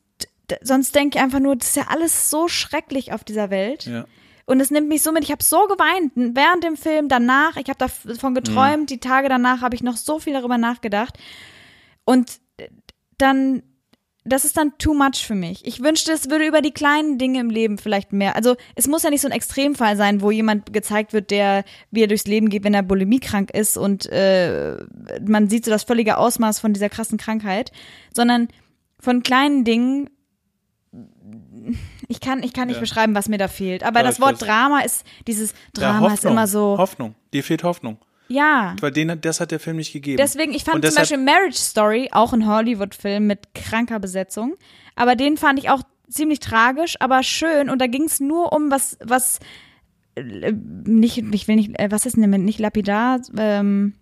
sonst 0.62 0.94
denke 0.94 1.18
ich 1.18 1.24
einfach 1.24 1.40
nur, 1.40 1.56
das 1.56 1.70
ist 1.70 1.76
ja 1.78 1.88
alles 1.88 2.30
so 2.30 2.48
schrecklich 2.48 3.14
auf 3.14 3.24
dieser 3.24 3.50
Welt. 3.50 3.86
Ja. 3.86 4.06
Und 4.46 4.60
es 4.60 4.70
nimmt 4.70 4.90
mich 4.90 5.02
so 5.02 5.12
mit, 5.14 5.24
ich 5.24 5.32
habe 5.32 5.42
so 5.44 5.66
geweint 5.68 6.12
während 6.16 6.64
dem 6.64 6.76
Film, 6.76 7.08
danach, 7.08 7.56
ich 7.56 7.70
habe 7.70 7.88
davon 8.06 8.36
geträumt, 8.36 8.90
die 8.90 9.00
Tage 9.00 9.30
danach 9.30 9.62
habe 9.62 9.76
ich 9.76 9.82
noch 9.82 9.96
so 9.96 10.20
viel 10.20 10.34
darüber 10.34 10.58
nachgedacht. 10.58 11.18
Und 12.04 12.40
dann, 13.18 13.64
das 14.24 14.46
ist 14.46 14.56
dann 14.58 14.78
too 14.78 14.94
much 14.94 15.26
für 15.26 15.34
mich. 15.34 15.66
Ich 15.66 15.82
wünschte, 15.82 16.12
es 16.12 16.30
würde 16.30 16.46
über 16.46 16.62
die 16.62 16.72
kleinen 16.72 17.18
Dinge 17.18 17.40
im 17.40 17.50
Leben 17.50 17.78
vielleicht 17.80 18.14
mehr. 18.14 18.36
Also 18.36 18.56
es 18.76 18.88
muss 18.88 19.02
ja 19.04 19.10
nicht 19.10 19.22
so 19.22 19.28
ein 19.28 19.32
Extremfall 19.34 19.98
sein, 19.98 20.22
wo 20.22 20.30
jemand 20.30 20.74
gezeigt 20.74 21.12
wird, 21.14 21.32
der 21.32 21.64
wie 21.90 22.02
er 22.04 22.08
durchs 22.08 22.28
Leben 22.28 22.50
geht, 22.50 22.64
wenn 22.64 22.74
er 22.76 22.84
bulimiekrank 22.84 23.50
ist 23.52 23.78
und 23.78 24.06
äh, 24.08 24.78
man 25.26 25.50
sieht 25.50 25.66
so 25.66 25.72
das 25.72 25.84
völlige 25.86 26.18
Ausmaß 26.18 26.60
von 26.60 26.72
dieser 26.74 26.90
krassen 26.90 27.18
Krankheit, 27.18 27.72
sondern 28.14 28.48
von 29.00 29.24
kleinen 29.24 29.64
Dingen. 29.64 30.10
Ich 32.08 32.20
kann, 32.20 32.44
ich 32.44 32.54
kann 32.54 32.68
nicht 32.68 32.76
Ja. 32.78 32.82
beschreiben, 32.82 33.16
was 33.16 33.30
mir 33.30 33.38
da 33.38 33.48
fehlt. 33.48 33.84
Aber 33.84 34.02
Ja, 34.02 34.06
das 34.06 34.20
Wort 34.20 34.34
weiß. 34.34 34.48
Drama 34.48 34.80
ist, 34.82 35.06
dieses 35.28 35.52
Ja, 35.52 35.58
Drama 35.94 36.08
ist 36.08 36.14
Hoffnung. 36.14 36.34
immer 36.34 36.48
so, 36.48 36.78
Hoffnung. 36.78 37.16
Dir 37.34 37.44
fehlt 37.44 37.64
Hoffnung. 37.64 37.98
Ja. 38.32 38.76
Weil 38.80 38.92
den, 38.92 39.20
das 39.22 39.40
hat 39.40 39.52
der 39.52 39.60
Film 39.60 39.78
nicht 39.78 39.94
gegeben. 39.94 40.18
Deswegen, 40.18 40.54
ich 40.54 40.64
fand 40.64 40.86
zum 40.86 40.96
Beispiel 40.96 41.18
Marriage 41.18 41.58
Story, 41.58 42.10
auch 42.12 42.34
ein 42.34 42.48
Hollywood-Film 42.48 43.28
mit 43.28 43.54
kranker 43.54 44.00
Besetzung, 44.00 44.56
aber 44.96 45.16
den 45.16 45.38
fand 45.38 45.60
ich 45.60 45.70
auch 45.70 45.84
ziemlich 46.10 46.40
tragisch, 46.40 46.96
aber 47.00 47.24
schön 47.24 47.70
und 47.70 47.80
da 47.80 47.88
ging 47.88 48.04
es 48.04 48.20
nur 48.20 48.54
um 48.54 48.70
was, 48.72 48.98
was 49.04 49.40
äh, 50.16 50.54
nicht, 50.86 51.18
ich 51.34 51.48
will 51.48 51.56
nicht, 51.56 51.80
äh, 51.80 51.90
was 51.90 52.06
ist 52.06 52.16
denn 52.16 52.24
damit, 52.24 52.42
nicht 52.42 52.60
lapidar, 52.60 53.22
ähm, 53.38 53.94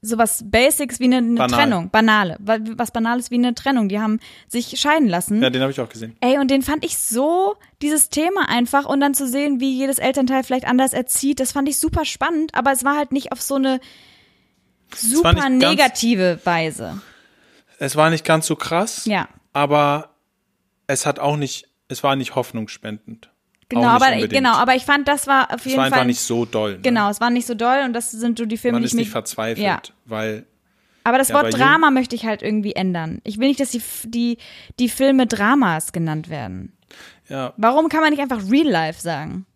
sowas 0.00 0.44
Basics 0.46 1.00
wie 1.00 1.04
eine, 1.04 1.16
eine 1.18 1.34
Banal. 1.34 1.58
Trennung, 1.60 1.90
banale, 1.90 2.36
wa- 2.40 2.58
was 2.76 2.92
Banales 2.92 3.30
wie 3.32 3.34
eine 3.34 3.54
Trennung, 3.54 3.88
die 3.88 3.98
haben 3.98 4.20
sich 4.46 4.78
scheiden 4.78 5.08
lassen. 5.08 5.42
Ja, 5.42 5.50
den 5.50 5.60
habe 5.62 5.72
ich 5.72 5.80
auch 5.80 5.88
gesehen. 5.88 6.16
Ey, 6.20 6.38
und 6.38 6.50
den 6.50 6.62
fand 6.62 6.84
ich 6.84 6.96
so, 6.98 7.56
dieses 7.82 8.08
Thema 8.08 8.48
einfach 8.48 8.84
und 8.86 9.00
dann 9.00 9.14
zu 9.14 9.26
sehen, 9.26 9.58
wie 9.60 9.76
jedes 9.76 9.98
Elternteil 9.98 10.44
vielleicht 10.44 10.66
anders 10.66 10.92
erzieht, 10.92 11.40
das 11.40 11.50
fand 11.52 11.68
ich 11.68 11.78
super 11.78 12.04
spannend, 12.04 12.54
aber 12.54 12.70
es 12.72 12.84
war 12.84 12.96
halt 12.96 13.10
nicht 13.12 13.32
auf 13.32 13.42
so 13.42 13.56
eine 13.56 13.80
super 14.94 15.48
negative 15.48 16.40
Weise. 16.44 17.00
Es 17.78 17.96
war 17.96 18.10
nicht 18.10 18.24
ganz 18.24 18.46
so 18.46 18.56
krass, 18.56 19.04
Ja, 19.04 19.28
aber 19.52 20.10
es 20.86 21.06
hat 21.06 21.18
auch 21.18 21.36
nicht, 21.36 21.68
es 21.88 22.02
war 22.02 22.16
nicht 22.16 22.34
hoffnungsspendend. 22.34 23.30
Genau, 23.68 23.82
nicht 23.82 23.90
aber 24.02 24.06
unbedingt. 24.14 24.32
genau, 24.32 24.52
aber 24.54 24.74
ich 24.74 24.84
fand, 24.84 25.08
das 25.08 25.26
war 25.26 25.50
auf 25.52 25.60
es 25.60 25.64
jeden 25.66 25.76
war 25.78 25.84
einfach 25.86 25.98
Fall 25.98 26.06
nicht 26.06 26.20
so 26.20 26.44
doll. 26.44 26.72
Ne? 26.74 26.78
genau, 26.80 27.10
es 27.10 27.20
war 27.20 27.30
nicht 27.30 27.46
so 27.46 27.54
doll 27.54 27.82
und 27.84 27.92
das 27.92 28.10
sind 28.10 28.38
so 28.38 28.44
die 28.46 28.56
Filme, 28.56 28.76
Man 28.76 28.82
die 28.82 28.86
ist 28.86 28.92
ich 28.92 28.98
nicht 28.98 29.08
mir, 29.08 29.12
verzweifelt, 29.12 29.64
Ja. 29.66 29.80
weil 30.04 30.46
aber 31.04 31.16
das 31.18 31.28
Ja, 31.28 31.36
Wort 31.36 31.56
Drama 31.56 31.90
möchte 31.90 32.14
ich 32.16 32.26
halt 32.26 32.42
irgendwie 32.42 32.72
ändern. 32.74 33.20
Ich 33.24 33.38
will 33.38 33.48
nicht, 33.48 33.60
dass 33.60 33.70
die 33.70 33.80
die 34.04 34.36
die 34.78 34.88
Filme 34.90 35.26
Dramas 35.26 35.92
genannt 35.92 36.28
werden. 36.28 36.72
ja, 37.28 37.54
Warum 37.56 37.88
kann 37.88 38.00
man 38.00 38.10
nicht 38.10 38.20
einfach 38.20 38.42
Real 38.50 38.66
Life 38.68 39.00
sagen? 39.00 39.46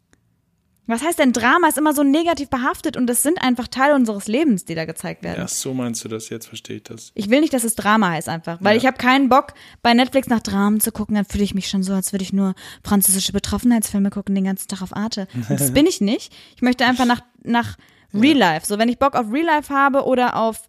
Was 0.86 1.02
heißt 1.02 1.18
denn 1.20 1.32
Drama 1.32 1.68
ist 1.68 1.78
immer 1.78 1.92
so 1.94 2.02
negativ 2.02 2.50
behaftet 2.50 2.96
und 2.96 3.06
das 3.06 3.22
sind 3.22 3.40
einfach 3.40 3.68
Teile 3.68 3.94
unseres 3.94 4.26
Lebens, 4.26 4.64
die 4.64 4.74
da 4.74 4.84
gezeigt 4.84 5.22
werden. 5.22 5.38
ja, 5.38 5.46
so 5.46 5.72
meinst 5.74 6.04
du 6.04 6.08
das 6.08 6.28
jetzt, 6.28 6.46
verstehe 6.48 6.76
ich 6.78 6.82
das. 6.82 7.12
Ich 7.14 7.30
will 7.30 7.40
nicht, 7.40 7.52
dass 7.54 7.62
es 7.62 7.76
Drama 7.76 8.10
heißt 8.10 8.28
einfach, 8.28 8.58
weil 8.60 8.72
Ja. 8.74 8.78
ich 8.80 8.86
habe 8.86 8.96
keinen 8.98 9.28
Bock, 9.28 9.54
bei 9.82 9.94
Netflix 9.94 10.26
nach 10.28 10.40
Dramen 10.40 10.80
zu 10.80 10.90
gucken, 10.90 11.14
dann 11.14 11.24
fühle 11.24 11.44
ich 11.44 11.54
mich 11.54 11.68
schon 11.68 11.84
so, 11.84 11.92
als 11.92 12.12
würde 12.12 12.24
ich 12.24 12.32
nur 12.32 12.54
französische 12.84 13.32
Betroffenheitsfilme 13.32 14.10
gucken, 14.10 14.34
den 14.34 14.44
ganzen 14.44 14.66
Tag 14.68 14.82
auf 14.82 14.94
Arte. 14.96 15.28
Und 15.48 15.60
das 15.60 15.72
bin 15.72 15.86
ich 15.86 16.00
nicht. 16.00 16.32
Ich 16.56 16.62
möchte 16.62 16.84
einfach 16.84 17.06
nach, 17.06 17.20
nach 17.44 17.78
Real 18.12 18.36
Life. 18.36 18.66
So, 18.66 18.76
wenn 18.78 18.88
ich 18.88 18.98
Bock 18.98 19.14
auf 19.14 19.30
Real 19.32 19.46
Life 19.46 19.72
habe 19.72 20.04
oder 20.04 20.34
auf, 20.36 20.68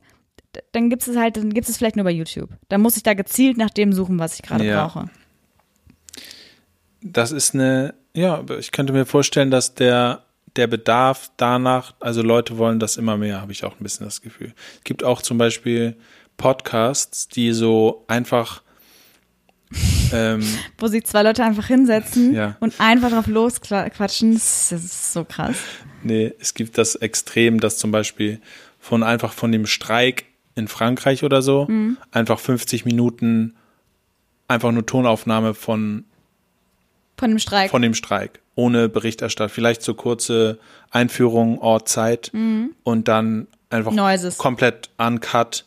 dann 0.73 0.91
gibt 0.91 1.07
es 1.07 1.17
halt, 1.17 1.37
dann 1.37 1.49
gibt 1.55 1.67
es 1.67 1.75
vielleicht 1.77 1.95
nur 1.95 2.05
bei 2.05 2.11
YouTube. 2.11 2.49
Dann 2.69 2.81
muss 2.81 2.97
ich 2.97 3.03
da 3.03 3.15
gezielt 3.15 3.57
nach 3.57 3.71
dem 3.71 3.91
suchen, 3.93 4.19
was 4.19 4.35
ich 4.35 4.43
gerade 4.43 4.63
Ja. 4.63 4.85
brauche. 4.85 5.09
Das 7.01 7.31
ist 7.31 7.53
eine, 7.55 7.95
ja, 8.15 8.35
aber 8.35 8.59
ich 8.59 8.71
könnte 8.71 8.93
mir 8.93 9.05
vorstellen, 9.05 9.51
dass 9.51 9.73
der, 9.75 10.23
der 10.55 10.67
Bedarf 10.67 11.31
danach, 11.37 11.93
also 11.99 12.21
Leute 12.21 12.57
wollen 12.57 12.79
das 12.79 12.97
immer 12.97 13.17
mehr, 13.17 13.41
habe 13.41 13.51
ich 13.51 13.63
auch 13.63 13.73
ein 13.79 13.83
bisschen 13.83 14.05
das 14.05 14.21
Gefühl. 14.21 14.53
Es 14.77 14.83
gibt 14.83 15.03
auch 15.03 15.21
zum 15.21 15.37
Beispiel 15.37 15.95
Podcasts, 16.37 17.27
die 17.27 17.51
so 17.53 18.03
einfach, 18.07 18.61
ähm, 20.11 20.43
Wo 20.77 20.87
sich 20.87 21.05
zwei 21.05 21.23
Leute 21.23 21.43
einfach 21.43 21.67
hinsetzen 21.67 22.33
Ja. 22.33 22.57
und 22.59 22.79
einfach 22.79 23.09
drauf 23.11 23.27
losquatschen. 23.27 24.33
Das 24.33 24.71
ist 24.71 25.13
so 25.13 25.23
krass. 25.25 25.55
nee, 26.03 26.33
es 26.39 26.53
gibt 26.53 26.77
das 26.77 26.95
Extrem, 26.95 27.59
dass 27.59 27.77
zum 27.77 27.91
Beispiel 27.91 28.39
von 28.79 29.01
einfach 29.03 29.33
von 29.33 29.51
dem 29.51 29.65
Streik 29.65 30.25
in 30.55 30.67
Frankreich 30.67 31.23
oder 31.23 31.41
so, 31.41 31.67
einfach 32.11 32.39
50 32.39 32.85
Minuten 32.85 33.55
einfach 34.47 34.71
nur 34.71 34.85
Tonaufnahme 34.85 35.55
von 35.55 36.05
Von 37.17 37.29
dem 37.31 37.39
Streik. 37.39 37.71
von 37.71 37.81
dem 37.81 37.93
Streik, 37.93 38.41
ohne 38.55 38.89
Berichterstattung. 38.89 39.53
Vielleicht 39.53 39.81
so 39.83 39.93
kurze 39.93 40.57
Einführung, 40.91 41.59
Ort, 41.59 41.87
Zeit 41.89 42.31
und 42.33 43.07
dann 43.07 43.47
einfach 43.69 43.91
Noises. 43.91 44.37
komplett 44.37 44.89
uncut. 44.97 45.65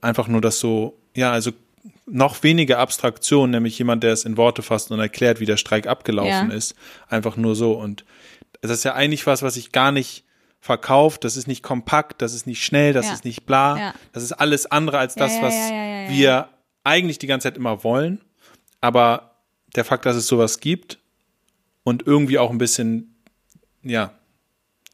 Einfach 0.00 0.28
nur 0.28 0.40
das 0.40 0.58
so, 0.60 0.96
ja, 1.14 1.32
also 1.32 1.50
noch 2.06 2.42
weniger 2.44 2.78
Abstraktion, 2.78 3.50
nämlich 3.50 3.78
jemand, 3.78 4.02
der 4.04 4.12
es 4.12 4.24
in 4.24 4.36
Worte 4.36 4.62
fasst 4.62 4.90
und 4.92 5.00
erklärt, 5.00 5.40
wie 5.40 5.46
der 5.46 5.56
Streik 5.56 5.86
abgelaufen 5.88 6.50
Ja. 6.50 6.56
ist. 6.56 6.74
Einfach 7.08 7.36
nur 7.36 7.56
so. 7.56 7.72
Und 7.72 8.04
das 8.60 8.70
ist 8.70 8.84
ja 8.84 8.94
eigentlich 8.94 9.26
was, 9.26 9.42
was 9.42 9.56
ich 9.56 9.72
gar 9.72 9.90
nicht 9.92 10.24
verkauft. 10.60 11.24
Das 11.24 11.36
ist 11.36 11.46
nicht 11.48 11.62
kompakt, 11.62 12.22
das 12.22 12.32
ist 12.34 12.46
nicht 12.46 12.64
schnell, 12.64 12.92
das 12.92 13.06
Ja. 13.06 13.12
ist 13.12 13.24
nicht 13.24 13.44
bla. 13.46 13.76
Ja. 13.78 13.94
Das 14.12 14.22
ist 14.22 14.32
alles 14.32 14.66
andere 14.70 14.98
als 14.98 15.14
das, 15.16 15.40
was 15.42 15.54
wir 16.10 16.48
eigentlich 16.84 17.18
die 17.18 17.26
ganze 17.26 17.48
Zeit 17.48 17.56
immer 17.56 17.82
wollen. 17.82 18.20
Aber 18.80 19.35
der 19.76 19.84
Fakt, 19.84 20.06
dass 20.06 20.16
es 20.16 20.26
sowas 20.26 20.60
gibt 20.60 20.98
und 21.84 22.06
irgendwie 22.06 22.38
auch 22.38 22.50
ein 22.50 22.58
bisschen, 22.58 23.14
ja, 23.82 24.12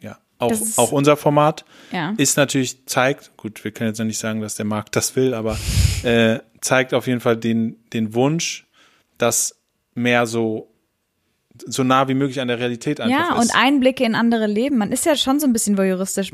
ja, 0.01 0.18
auch, 0.39 0.53
auch 0.76 0.93
unser 0.93 1.16
Format 1.16 1.64
ja. 1.93 2.14
ist 2.18 2.37
natürlich, 2.37 2.87
zeigt, 2.87 3.37
gut, 3.37 3.64
wir 3.64 3.70
können 3.70 3.91
jetzt 3.91 3.99
noch 3.99 4.07
nicht 4.07 4.18
sagen, 4.18 4.41
dass 4.41 4.57
der 4.57 4.66
Markt 4.66 4.97
das 4.97 5.16
will, 5.16 5.35
aber 5.35 5.59
äh, 6.03 6.41
zeigt 6.61 6.95
auf 6.95 7.07
jeden 7.07 7.20
Fall 7.20 7.37
den, 7.37 7.76
den 7.93 8.14
Wunsch, 8.14 8.66
dass 9.18 9.57
mehr 9.95 10.26
so, 10.26 10.72
so 11.66 11.85
nah 11.85 12.09
wie 12.09 12.14
möglich 12.14 12.41
an 12.41 12.49
der 12.49 12.59
Realität 12.59 13.01
einfach 13.01 13.30
Ja, 13.30 13.39
ist. 13.39 13.45
und 13.45 13.57
Einblicke 13.59 14.05
in 14.05 14.14
andere 14.14 14.47
Leben. 14.47 14.78
Man 14.78 14.91
ist 14.91 15.07
ja 15.07 15.16
schon 15.16 15.39
so 15.39 15.47
ein 15.47 15.53
bisschen 15.53 15.78
voyeuristisch. 15.78 16.33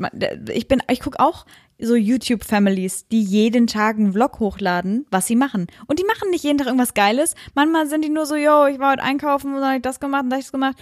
Ich 0.51 0.67
bin, 0.67 0.81
ich 0.89 1.01
gucke 1.01 1.19
auch 1.19 1.45
so 1.81 1.95
YouTube-Families, 1.95 3.07
die 3.07 3.21
jeden 3.21 3.67
Tag 3.67 3.97
einen 3.97 4.13
Vlog 4.13 4.39
hochladen, 4.39 5.05
was 5.11 5.27
sie 5.27 5.35
machen. 5.35 5.67
Und 5.87 5.99
die 5.99 6.03
machen 6.05 6.29
nicht 6.29 6.43
jeden 6.43 6.57
Tag 6.57 6.67
irgendwas 6.67 6.93
Geiles. 6.93 7.35
Manchmal 7.55 7.87
sind 7.87 8.03
die 8.03 8.09
nur 8.09 8.25
so, 8.25 8.35
yo, 8.35 8.65
ich 8.67 8.79
war 8.79 8.91
heute 8.91 9.03
einkaufen 9.03 9.53
und 9.53 9.61
dann 9.61 9.69
hab 9.69 9.75
ich 9.77 9.81
das 9.81 9.99
gemacht 9.99 10.23
und 10.23 10.29
das 10.31 10.51
gemacht. 10.51 10.77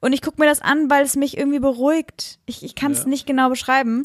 Und 0.00 0.12
ich 0.12 0.20
gucke 0.22 0.40
mir 0.40 0.46
das 0.46 0.60
an, 0.60 0.90
weil 0.90 1.04
es 1.04 1.16
mich 1.16 1.36
irgendwie 1.38 1.60
beruhigt. 1.60 2.38
Ich, 2.46 2.62
ich 2.64 2.74
kann 2.74 2.92
es 2.92 3.04
Ja. 3.04 3.08
nicht 3.08 3.26
genau 3.26 3.48
beschreiben. 3.48 4.04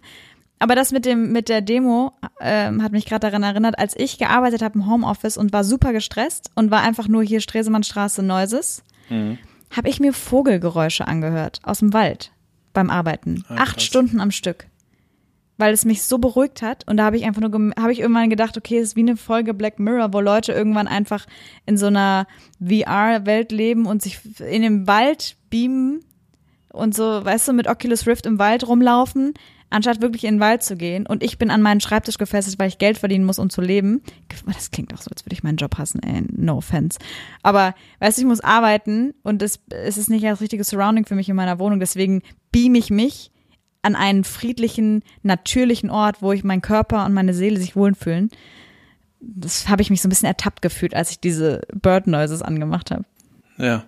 Aber 0.60 0.74
das 0.74 0.91
mit 0.91 1.06
dem 1.06 1.32
mit 1.32 1.50
der 1.50 1.62
Demo 1.62 2.14
ähm, 2.41 2.82
hat 2.82 2.91
mich 2.91 3.06
gerade 3.06 3.28
daran 3.28 3.43
erinnert, 3.43 3.78
als 3.78 3.93
ich 3.95 4.18
gearbeitet 4.18 4.64
habe 4.64 4.80
im 4.80 4.89
Homeoffice 4.89 5.38
und 5.38 5.54
war 5.54 5.64
super 5.64 5.93
gestresst 5.93 6.50
und 6.56 6.72
war 6.72 6.82
einfach 6.82 7.08
nur 7.08 7.22
hier 7.24 7.41
Stresemannstraße 7.41 8.24
Neuses 8.24 8.84
habe 9.72 9.88
ich 9.89 10.00
mir 10.00 10.14
Vogelgeräusche 10.14 11.08
angehört 11.08 11.60
aus 11.64 11.80
dem 11.80 11.93
Wald 11.93 12.32
beim 12.74 12.89
Arbeiten. 12.89 13.45
Ah, 13.50 13.56
Acht. 13.58 13.82
Stunden 13.82 14.20
am 14.20 14.32
Stück. 14.32 14.66
Weil 15.58 15.74
es 15.74 15.86
mich 15.86 16.03
so 16.03 16.18
beruhigt 16.20 16.62
hat. 16.62 16.88
Und 16.88 16.97
da 16.97 17.05
habe 17.05 17.18
ich 17.18 17.26
einfach 17.26 17.41
nur, 17.41 17.51
habe 17.80 17.91
ich 17.91 17.99
irgendwann 17.99 18.30
gedacht, 18.30 18.58
okay, 18.58 18.78
es 18.78 18.89
ist 18.89 18.95
wie 18.95 19.01
eine 19.01 19.18
Folge 19.18 19.53
Black 19.53 19.80
Mirror, 19.80 20.14
wo 20.14 20.22
Leute 20.22 20.53
irgendwann 20.53 20.88
einfach 20.88 21.26
in 21.66 21.78
so 21.78 21.88
einer 21.88 22.28
VR-Welt 22.60 23.51
leben 23.51 23.86
und 23.86 24.01
sich 24.01 24.20
in 24.39 24.62
dem 24.62 24.88
Wald 24.88 25.36
beamen 25.49 26.01
und 26.72 26.95
so, 26.95 27.26
weißt 27.26 27.47
du, 27.47 27.53
mit 27.53 27.68
Oculus 27.68 28.05
Rift 28.05 28.26
im 28.26 28.39
Wald 28.39 28.68
rumlaufen. 28.68 29.34
anstatt 29.70 30.01
wirklich 30.01 30.24
in 30.24 30.36
den 30.36 30.39
Wald 30.39 30.64
zu 30.64 30.78
gehen 30.78 31.05
und 31.05 31.24
ich 31.24 31.38
bin 31.38 31.51
an 31.51 31.62
meinen 31.62 31.82
Schreibtisch 31.82 32.18
gefesselt, 32.18 32.58
weil 32.60 32.70
ich 32.70 32.78
Geld 32.78 32.97
verdienen 32.97 33.26
muss, 33.26 33.39
um 33.39 33.49
zu 33.49 33.62
leben. 33.62 34.01
Das 34.45 34.72
klingt 34.72 34.93
auch 34.93 35.01
so, 35.01 35.10
als 35.12 35.26
würde 35.26 35.34
ich 35.34 35.43
meinen 35.43 35.58
Job 35.58 35.78
hassen, 35.78 36.01
ey, 36.03 36.24
no 36.32 36.58
offense. 36.58 36.99
Aber, 37.43 37.76
weißt 37.99 38.18
du, 38.18 38.22
ich 38.22 38.28
muss 38.28 38.39
arbeiten 38.39 39.14
und 39.24 39.41
es, 39.41 39.60
es 39.70 39.97
ist 39.97 40.10
nicht 40.10 40.24
das 40.24 40.39
richtige 40.39 40.64
Surrounding 40.64 41.05
für 41.05 41.16
mich 41.16 41.28
in 41.28 41.36
meiner 41.36 41.60
Wohnung, 41.60 41.80
deswegen 41.80 42.22
beam 42.51 42.76
ich 42.76 42.89
mich 42.89 43.32
an 43.88 43.95
einen 43.95 44.23
friedlichen, 44.23 45.03
natürlichen 45.23 45.89
Ort, 45.89 46.21
wo 46.21 46.31
ich 46.31 46.43
mein 46.43 46.61
Körper 46.61 47.05
und 47.05 47.13
meine 47.13 47.33
Seele 47.33 47.59
sich 47.59 47.75
wohlfühlen. 47.75 48.29
Das 49.19 49.67
habe 49.67 49.81
ich 49.81 49.89
mich 49.89 50.01
so 50.01 50.07
ein 50.07 50.09
bisschen 50.09 50.27
ertappt 50.27 50.61
gefühlt, 50.61 50.93
als 50.93 51.09
ich 51.09 51.19
diese 51.19 51.61
Bird 51.73 52.05
Noises 52.05 52.41
angemacht 52.43 52.91
habe. 52.91 53.05
Ja, 53.57 53.85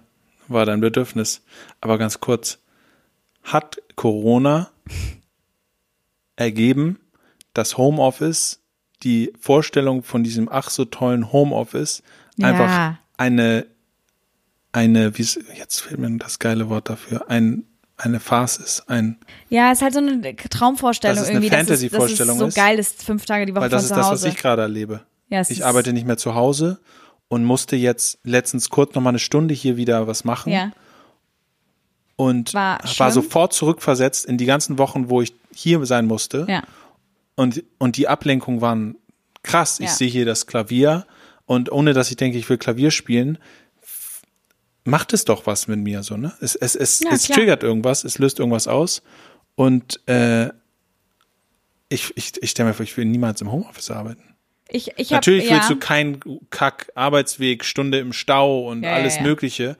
war 0.47 0.65
dein 0.65 0.81
Bedürfnis. 0.81 1.43
Aber 1.81 1.97
ganz 1.99 2.19
kurz, 2.19 2.59
hat 3.43 3.77
Corona 3.95 4.69
ergeben, 6.35 6.99
dass 7.53 7.77
Homeoffice, 7.77 8.61
die 9.03 9.33
Vorstellung 9.39 10.03
von 10.03 10.23
diesem 10.23 10.49
ach 10.49 10.69
so 10.69 10.85
tollen 10.85 11.31
Homeoffice, 11.31 12.03
einfach 12.41 12.69
Ja. 12.69 12.99
eine, 13.17 13.65
eine, 14.71 15.17
wie 15.17 15.23
jetzt 15.57 15.81
fehlt 15.81 15.99
mir 15.99 16.17
das 16.17 16.39
geile 16.39 16.69
Wort 16.69 16.89
dafür, 16.89 17.29
ein, 17.29 17.63
eine 17.99 18.19
Farce 18.19 18.57
ist, 18.57 18.89
ein, 18.89 19.17
Ja, 19.49 19.71
es 19.71 19.79
ist 19.79 19.81
halt 19.83 19.93
so 19.93 19.99
eine 19.99 20.35
Traumvorstellung 20.35 21.15
Dass 21.17 21.23
es 21.25 21.29
eine 21.29 21.37
irgendwie, 21.37 21.49
dass 21.49 21.61
es, 21.61 21.67
dass 21.67 21.79
Fantasy-Vorstellung 21.91 22.41
es 22.41 22.55
so 22.55 22.61
geil 22.61 22.79
ist, 22.79 23.03
fünf 23.03 23.25
Tage 23.25 23.45
die 23.45 23.53
Woche 23.53 23.61
weil 23.61 23.69
das 23.69 23.83
ist 23.83 23.91
das, 23.91 24.09
was 24.09 24.23
ich 24.23 24.35
gerade 24.37 24.61
erlebe. 24.61 25.01
ja, 25.29 25.41
Ich 25.47 25.65
arbeite 25.65 25.93
nicht 25.93 26.07
mehr 26.07 26.17
zu 26.17 26.33
Hause 26.35 26.79
und 27.27 27.43
musste 27.43 27.75
jetzt 27.75 28.17
letztens 28.23 28.69
kurz 28.69 28.95
noch 28.95 29.01
mal 29.01 29.09
eine 29.09 29.19
Stunde 29.19 29.53
hier 29.53 29.77
wieder 29.77 30.07
was 30.07 30.23
machen. 30.23 30.51
Ja, 30.51 30.71
und 32.15 32.53
War 32.53 32.79
war, 32.97 33.11
sofort 33.11 33.53
zurückversetzt 33.53 34.25
in 34.25 34.37
die 34.37 34.45
ganzen 34.45 34.77
Wochen, 34.77 35.09
wo 35.09 35.21
ich 35.21 35.33
hier 35.53 35.85
sein 35.85 36.05
musste. 36.05 36.45
ja. 36.49 36.63
Und, 37.35 37.63
und 37.77 37.95
die 37.95 38.09
Ablenkungen 38.09 38.59
waren 38.59 38.95
krass. 39.43 39.79
Ich 39.79 39.85
Ja. 39.85 39.91
sehe 39.93 40.09
hier 40.09 40.25
das 40.25 40.45
Klavier 40.45 41.05
und 41.45 41.71
ohne 41.71 41.93
dass 41.93 42.11
ich 42.11 42.17
denke, 42.17 42.37
ich 42.37 42.49
will 42.49 42.57
Klavier 42.57 42.91
spielen, 42.91 43.37
macht 44.85 45.13
es 45.13 45.25
doch 45.25 45.45
was 45.45 45.67
mit 45.67 45.79
mir 45.79 46.03
so, 46.03 46.17
ne? 46.17 46.33
Es, 46.41 46.55
es, 46.55 46.75
es, 46.75 46.99
Ja, 47.01 47.11
es 47.11 47.25
klar. 47.25 47.37
triggert 47.37 47.63
irgendwas, 47.63 48.03
es 48.03 48.17
löst 48.17 48.39
irgendwas 48.39 48.67
aus. 48.67 49.01
Und 49.55 49.99
äh, 50.07 50.49
ich, 51.89 52.15
ich, 52.15 52.41
ich 52.41 52.49
stelle 52.51 52.69
mir 52.69 52.73
vor, 52.73 52.83
ich 52.83 52.95
will 52.97 53.05
niemals 53.05 53.41
im 53.41 53.51
Homeoffice 53.51 53.91
arbeiten. 53.91 54.23
Ich, 54.69 54.91
ich 54.97 55.07
hab, 55.09 55.17
Natürlich 55.17 55.45
ja, 55.45 55.55
willst 55.55 55.69
du 55.69 55.77
keinen 55.77 56.19
Kack-Arbeitsweg, 56.51 57.65
Stunde 57.65 57.99
im 57.99 58.13
Stau 58.13 58.69
und 58.69 58.83
Ja, 58.83 58.89
ja, 58.91 58.95
alles 58.97 59.15
ja. 59.17 59.23
Mögliche. 59.23 59.77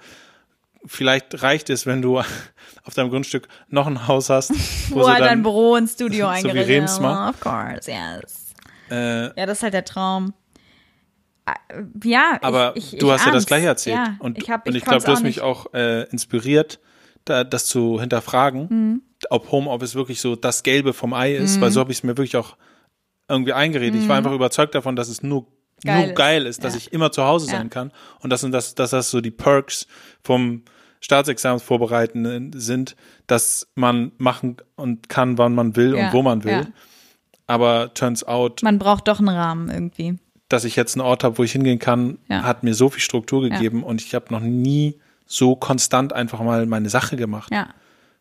Vielleicht 0.85 1.43
reicht 1.43 1.69
es, 1.69 1.85
wenn 1.85 2.01
du 2.01 2.19
auf 2.83 2.93
deinem 2.95 3.09
Grundstück 3.09 3.47
noch 3.67 3.85
ein 3.85 4.07
Haus 4.07 4.29
hast, 4.29 4.51
wo 4.89 5.01
wo 5.01 5.07
halt 5.09 5.21
ein 5.21 5.29
dann, 5.29 5.43
Büro 5.43 5.73
und 5.73 5.87
Studio 5.87 6.25
so 6.27 6.31
wie 6.31 6.37
eingerichtet 6.37 6.67
Remsmar. 6.69 7.29
Of 7.29 7.39
course, 7.39 7.91
yes. 7.91 8.53
äh, 8.89 9.25
Ja, 9.39 9.45
das 9.45 9.59
ist 9.59 9.63
halt 9.63 9.73
der 9.75 9.85
Traum. 9.85 10.33
Ah, 11.51 11.83
Ja, 12.03 12.37
aber 12.41 12.73
ich, 12.75 12.93
ich, 12.93 12.99
du 12.99 13.07
ich 13.07 13.11
hast 13.13 13.25
ja 13.25 13.31
das 13.31 13.45
gleiche 13.45 13.67
erzählt. 13.67 13.97
Ja, 13.97 14.15
und 14.19 14.37
ich, 14.37 14.49
hab, 14.49 14.65
und 14.67 14.73
ich, 14.75 14.81
ich 14.83 14.87
glaube, 14.87 15.03
du 15.03 15.11
hast 15.11 15.23
mich 15.23 15.41
auch 15.41 15.73
äh, 15.73 16.03
inspiriert, 16.09 16.79
da, 17.25 17.43
das 17.43 17.65
zu 17.65 17.99
hinterfragen, 17.99 18.67
Mhm. 18.69 19.01
ob 19.29 19.51
Homeoffice 19.51 19.95
wirklich 19.95 20.21
so 20.21 20.35
das 20.35 20.63
Gelbe 20.63 20.93
vom 20.93 21.13
Ei 21.13 21.35
ist, 21.35 21.59
weil 21.61 21.71
so 21.71 21.79
habe 21.79 21.91
ich 21.91 21.99
es 21.99 22.03
mir 22.03 22.17
wirklich 22.17 22.37
auch 22.37 22.55
irgendwie 23.27 23.53
eingeredet. 23.53 24.01
Ich 24.01 24.09
war 24.09 24.17
einfach 24.17 24.31
überzeugt 24.31 24.73
davon, 24.75 24.95
dass 24.95 25.09
es 25.09 25.21
nur 25.23 25.41
Mhm. 25.41 25.87
Geil 25.87 25.97
nur 25.97 26.05
ist. 26.07 26.15
geil 26.17 26.45
ist, 26.45 26.63
dass 26.65 26.73
Ja. 26.73 26.77
ich 26.79 26.91
immer 26.93 27.11
zu 27.11 27.23
Hause 27.23 27.45
Ja. 27.51 27.57
sein 27.57 27.69
kann 27.69 27.91
und 28.19 28.29
dass, 28.31 28.41
dass, 28.41 28.75
dass 28.75 28.89
das 28.89 29.09
so 29.11 29.21
die 29.21 29.31
Perks 29.31 29.87
vom 30.23 30.63
Staatsexamens 30.99 31.63
vorbereiten 31.63 32.51
sind, 32.53 32.97
dass 33.27 33.67
man 33.75 34.11
machen 34.17 34.57
und 34.75 35.07
kann, 35.07 35.37
wann 35.37 35.55
man 35.55 35.77
will 35.77 35.95
und 35.95 36.11
wo 36.11 36.21
man 36.21 36.43
will. 36.43 36.67
Aber 37.47 37.93
turns 37.93 38.23
out, 38.25 38.61
Man 38.61 38.77
braucht 38.77 39.07
doch 39.07 39.19
einen 39.19 39.29
Rahmen 39.29 39.69
irgendwie. 39.69 40.17
Dass 40.49 40.63
ich 40.65 40.75
jetzt 40.75 40.95
einen 40.95 41.05
Ort 41.05 41.23
habe, 41.23 41.37
wo 41.37 41.43
ich 41.43 41.51
hingehen 41.53 41.79
kann, 41.79 42.17
Ja. 42.27 42.43
hat 42.43 42.63
mir 42.63 42.73
so 42.73 42.89
viel 42.89 43.01
Struktur 43.01 43.41
gegeben 43.49 43.83
und 43.83 44.01
ich 44.01 44.13
habe 44.15 44.25
noch 44.33 44.39
nie 44.41 44.99
so 45.25 45.55
konstant 45.55 46.11
einfach 46.11 46.41
mal 46.41 46.65
meine 46.65 46.89
Sache 46.89 47.15
gemacht. 47.15 47.51
Ja. 47.53 47.69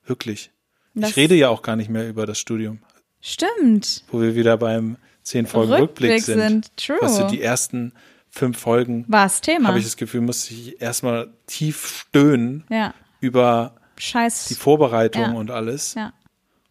Wirklich. 0.05 0.51
Das- 0.95 1.11
ich 1.11 1.16
rede 1.16 1.35
ja 1.35 1.49
auch 1.49 1.62
gar 1.62 1.76
nicht 1.76 1.91
mehr 1.91 2.09
über 2.09 2.26
das 2.26 2.39
Studium, 2.39 2.81
Stimmt. 3.20 4.05
wo 4.11 4.20
wir 4.20 4.35
wieder 4.35 4.57
beim 4.57 4.97
zehn 5.22 5.47
Folgen 5.47 5.72
Rückblick 5.72 6.11
Rückblick, 6.12 6.22
sind. 6.24 6.39
sind. 6.41 6.76
True. 6.76 6.99
Weißt 7.01 7.20
du, 7.20 7.26
die 7.29 7.43
ersten 7.43 7.93
fünf 8.31 8.59
Folgen 8.59 9.05
War's 9.09 9.41
Thema. 9.41 9.68
habe 9.68 9.79
ich 9.79 9.85
das 9.85 9.97
Gefühl, 9.97 10.20
musste 10.22 10.55
ich 10.55 10.81
erstmal 10.81 11.29
tief 11.47 12.05
stöhnen 12.09 12.64
ja. 12.70 12.95
über 13.20 13.74
Scheiß. 13.99 14.47
die 14.47 14.55
Vorbereitung 14.55 15.22
Ja. 15.22 15.33
und 15.33 15.51
alles. 15.51 15.95
ja. 15.95 16.12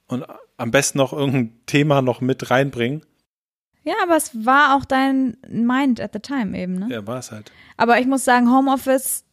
Und 0.08 0.26
am 0.58 0.72
besten 0.72 0.98
noch 1.00 1.14
irgendein 1.14 1.54
Thema 1.66 2.02
noch 2.02 2.22
mit 2.22 2.50
reinbringen. 2.50 3.02
Ja, 3.88 3.96
aber 4.04 4.18
es 4.18 4.46
war 4.46 4.76
auch 4.76 4.84
dein 4.86 5.38
Mind 5.48 6.02
at 6.02 6.12
the 6.14 6.20
time 6.20 6.58
eben, 6.58 6.76
ne? 6.76 6.88
Ja, 6.90 7.08
war 7.08 7.20
es 7.20 7.32
halt. 7.32 7.52
Aber 7.78 8.00
ich 8.00 8.06
muss 8.06 8.26
sagen, 8.26 8.52
Homeoffice, 8.52 9.24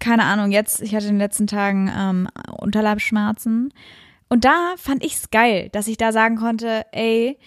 keine 0.00 0.24
Ahnung, 0.24 0.50
jetzt, 0.50 0.82
ich 0.82 0.94
hatte 0.94 1.06
in 1.06 1.14
den 1.14 1.18
letzten 1.18 1.46
Tagen 1.46 1.90
ähm, 1.96 2.28
Unterleibsschmerzen. 2.58 3.72
Und 4.28 4.44
da 4.44 4.74
fand 4.76 5.04
ich 5.04 5.14
es 5.14 5.30
geil, 5.30 5.68
dass 5.72 5.86
ich 5.86 5.96
da 5.96 6.10
sagen 6.10 6.36
konnte, 6.36 6.84
ey, 6.92 7.38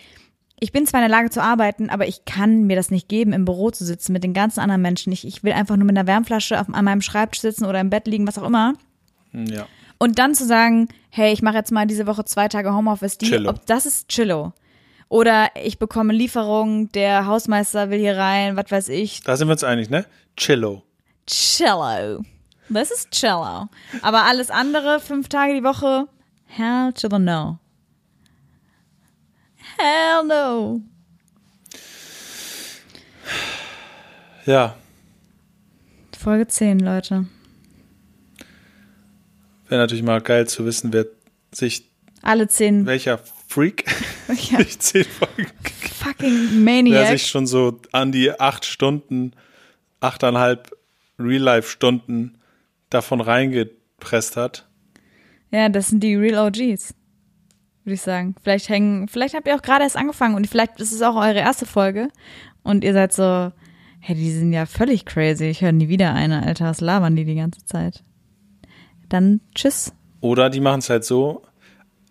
ich 0.59 0.71
bin 0.71 0.87
zwar 0.87 1.01
in 1.01 1.09
der 1.09 1.17
Lage 1.17 1.29
zu 1.29 1.43
arbeiten, 1.43 1.89
aber 1.89 2.07
ich 2.07 2.23
kann 2.25 2.63
mir 2.63 2.75
das 2.77 2.89
nicht 2.89 3.09
geben, 3.09 3.33
im 3.33 3.45
Büro 3.45 3.69
zu 3.69 3.83
sitzen 3.85 4.13
mit 4.13 4.23
den 4.23 4.33
ganzen 4.33 4.61
anderen 4.61 4.81
Menschen. 4.81 5.11
Ich, 5.11 5.27
ich 5.27 5.43
will 5.43 5.51
einfach 5.53 5.75
nur 5.75 5.85
mit 5.85 5.97
einer 5.97 6.07
Wärmflasche 6.07 6.59
auf, 6.59 6.73
an 6.73 6.85
meinem 6.85 7.01
Schreibtisch 7.01 7.41
sitzen 7.41 7.65
oder 7.65 7.81
im 7.81 7.89
Bett 7.89 8.07
liegen, 8.07 8.25
was 8.27 8.37
auch 8.39 8.47
immer. 8.47 8.73
Hm, 9.31 9.45
Ja. 9.47 9.67
Und 9.99 10.19
dann 10.19 10.35
zu 10.35 10.45
sagen, 10.45 10.89
hey, 11.09 11.33
ich 11.33 11.41
mache 11.41 11.57
jetzt 11.57 11.71
mal 11.71 11.87
diese 11.87 12.05
Woche 12.07 12.23
zwei 12.23 12.47
Tage 12.47 12.73
Homeoffice, 12.73 13.17
die, 13.17 13.25
Chillo. 13.27 13.49
ob 13.49 13.65
das 13.65 13.85
ist 13.85 14.07
Chillo. 14.09 14.53
Oder 15.09 15.49
ich 15.63 15.79
bekomme 15.79 16.13
Lieferung, 16.13 16.91
der 16.91 17.25
Hausmeister 17.25 17.89
will 17.89 17.99
hier 17.99 18.17
rein, 18.17 18.55
was 18.57 18.69
weiß 18.69 18.89
ich, 18.89 19.21
Da 19.23 19.37
sind 19.37 19.47
wir 19.47 19.53
uns 19.53 19.63
einig, 19.63 19.89
ne? 19.89 20.05
Chillo. 20.35 20.83
Cello. 21.25 22.23
Das 22.69 22.91
ist 22.91 23.11
Cello. 23.11 23.67
Aber 24.01 24.23
alles 24.25 24.49
andere, 24.51 24.99
fünf 24.99 25.29
Tage 25.29 25.53
die 25.53 25.63
Woche, 25.63 26.07
hell 26.45 26.91
to 26.93 27.07
the 27.09 27.19
no. 27.19 27.59
Hell 29.77 30.25
no. 30.27 30.81
Ja, 34.45 34.75
Folge 36.17 36.47
10, 36.47 36.79
Leute. 36.79 37.25
wäre 39.69 39.81
natürlich 39.81 40.03
mal 40.03 40.19
geil 40.19 40.47
zu 40.47 40.65
wissen, 40.65 40.91
wer 40.91 41.05
sich, 41.53 41.89
Alle 42.21 42.47
10 42.47 42.85
welcher 42.85 43.19
Freak 43.57 43.85
Ja. 44.51 44.57
durch 44.57 44.77
zehn 44.77 45.03
Folgen, 45.03 45.51
fucking 45.95 46.63
Maniac. 46.63 47.07
sich 47.07 47.25
schon 47.25 47.47
so 47.47 47.79
an 47.91 48.11
die 48.11 48.39
acht 48.39 48.65
Stunden, 48.65 49.31
achteinhalb 49.99 50.77
Real-Life-Stunden 51.17 52.37
davon 52.91 53.19
reingepresst 53.19 54.37
hat. 54.37 54.67
Ja, 55.49 55.69
das 55.69 55.87
sind 55.87 56.01
die 56.03 56.13
Real 56.13 56.45
OGs. 56.45 56.93
Würde 57.83 57.93
ich 57.95 58.01
sagen. 58.01 58.35
Vielleicht 58.43 58.69
hängen, 58.69 59.07
vielleicht 59.07 59.33
habt 59.33 59.47
ihr 59.47 59.55
auch 59.55 59.63
gerade 59.63 59.85
erst 59.85 59.97
angefangen 59.97 60.35
und 60.35 60.45
vielleicht 60.45 60.79
ist 60.79 60.91
es 60.91 61.01
auch 61.01 61.15
eure 61.15 61.39
erste 61.39 61.65
Folge 61.65 62.09
und 62.61 62.83
ihr 62.83 62.93
seid 62.93 63.11
so, 63.11 63.51
hey, 64.01 64.15
die 64.15 64.29
sind 64.29 64.53
ja 64.53 64.67
völlig 64.67 65.05
crazy. 65.05 65.45
Ich 65.45 65.61
höre 65.61 65.71
nie 65.71 65.87
wieder 65.87 66.13
eine, 66.13 66.45
Alter. 66.45 66.65
Was 66.65 66.79
labern 66.81 67.15
die 67.15 67.25
die 67.25 67.35
ganze 67.35 67.65
Zeit? 67.65 68.03
Dann 69.09 69.41
tschüss. 69.55 69.93
Oder 70.21 70.51
die 70.51 70.59
machen 70.59 70.79
es 70.79 70.91
halt 70.91 71.05
so, 71.05 71.41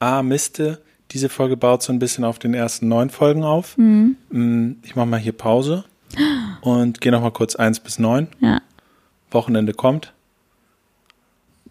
ah, 0.00 0.24
Miste, 0.24 0.82
diese 1.16 1.30
Folge 1.30 1.56
baut 1.56 1.82
so 1.82 1.94
ein 1.94 1.98
bisschen 1.98 2.24
auf 2.24 2.38
den 2.38 2.52
ersten 2.52 2.88
neun 2.88 3.08
Folgen 3.08 3.42
auf. 3.42 3.78
Mm, 3.78 4.72
Ich 4.82 4.96
mache 4.96 5.06
mal 5.06 5.18
hier 5.18 5.32
Pause 5.32 5.84
und 6.60 7.00
gehe 7.00 7.10
noch 7.10 7.22
mal 7.22 7.30
kurz 7.30 7.56
eins 7.56 7.80
bis 7.80 7.98
neun. 7.98 8.28
Ja. 8.40 8.60
Wochenende 9.30 9.72
kommt, 9.72 10.12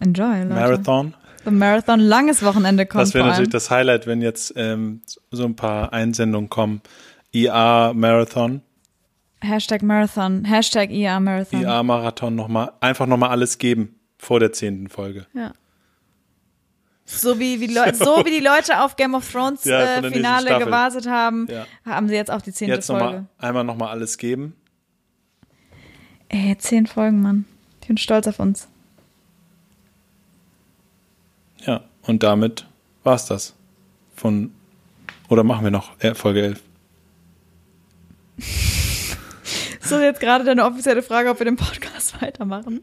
Enjoy, 0.00 0.42
Leute. 0.42 0.54
Marathon. 0.54 1.14
The 1.44 1.50
Marathon, 1.52 2.00
langes 2.00 2.42
Wochenende 2.42 2.86
kommt 2.86 3.02
Das 3.02 3.14
wäre 3.14 3.28
natürlich 3.28 3.50
das 3.50 3.70
Highlight, 3.70 4.08
wenn 4.08 4.20
jetzt 4.20 4.52
ähm, 4.56 5.00
so 5.30 5.44
ein 5.44 5.54
paar 5.54 5.92
Einsendungen 5.92 6.50
kommen. 6.50 6.82
IA 7.32 7.92
Marathon, 7.94 8.62
Hashtag 9.40 9.82
Marathon, 9.82 10.44
Hashtag 10.44 10.90
IA 10.90 11.20
Marathon. 11.20 11.62
IA 11.62 11.82
Marathon 11.84 12.34
nochmal, 12.34 12.72
einfach 12.80 13.06
nochmal 13.06 13.30
alles 13.30 13.58
geben 13.58 13.94
vor 14.18 14.40
der 14.40 14.52
zehnten 14.52 14.88
Folge. 14.88 15.26
Ja. 15.34 15.52
So 17.06 17.38
wie, 17.38 17.60
wie 17.60 17.72
so 17.94 18.24
wie 18.24 18.30
die 18.30 18.44
Leute 18.44 18.80
auf 18.82 18.96
Game 18.96 19.14
of 19.14 19.30
Thrones 19.30 19.64
Ja, 19.64 19.98
äh, 19.98 20.10
Finale 20.10 20.58
gewartet 20.58 21.06
haben, 21.06 21.46
Ja. 21.50 21.66
haben 21.84 22.08
sie 22.08 22.14
jetzt 22.14 22.30
auch 22.30 22.42
die 22.42 22.52
zehnte 22.52 22.74
Jetzt 22.74 22.86
Folge. 22.88 23.04
nochmal, 23.04 23.24
einmal 23.38 23.64
nochmal 23.64 23.88
alles 23.90 24.18
geben. 24.18 24.54
Ey, 26.28 26.56
zehn 26.58 26.86
Folgen, 26.86 27.22
Mann. 27.22 27.44
Ich 27.80 27.86
bin 27.86 27.96
stolz 27.98 28.26
auf 28.26 28.40
uns. 28.40 28.66
Ja, 31.64 31.84
und 32.02 32.22
damit 32.24 32.66
war's 33.04 33.26
das. 33.26 33.54
Von, 34.16 34.52
oder 35.28 35.44
machen 35.44 35.64
wir 35.64 35.70
noch 35.70 35.98
äh, 36.00 36.14
Folge 36.14 36.42
11? 36.42 36.62
Ist 38.38 39.92
das 39.92 40.00
jetzt 40.00 40.20
gerade 40.20 40.44
deine 40.44 40.64
offizielle 40.64 41.02
Frage, 41.02 41.30
ob 41.30 41.38
wir 41.38 41.44
den 41.44 41.56
Podcast 41.56 42.20
weitermachen? 42.22 42.82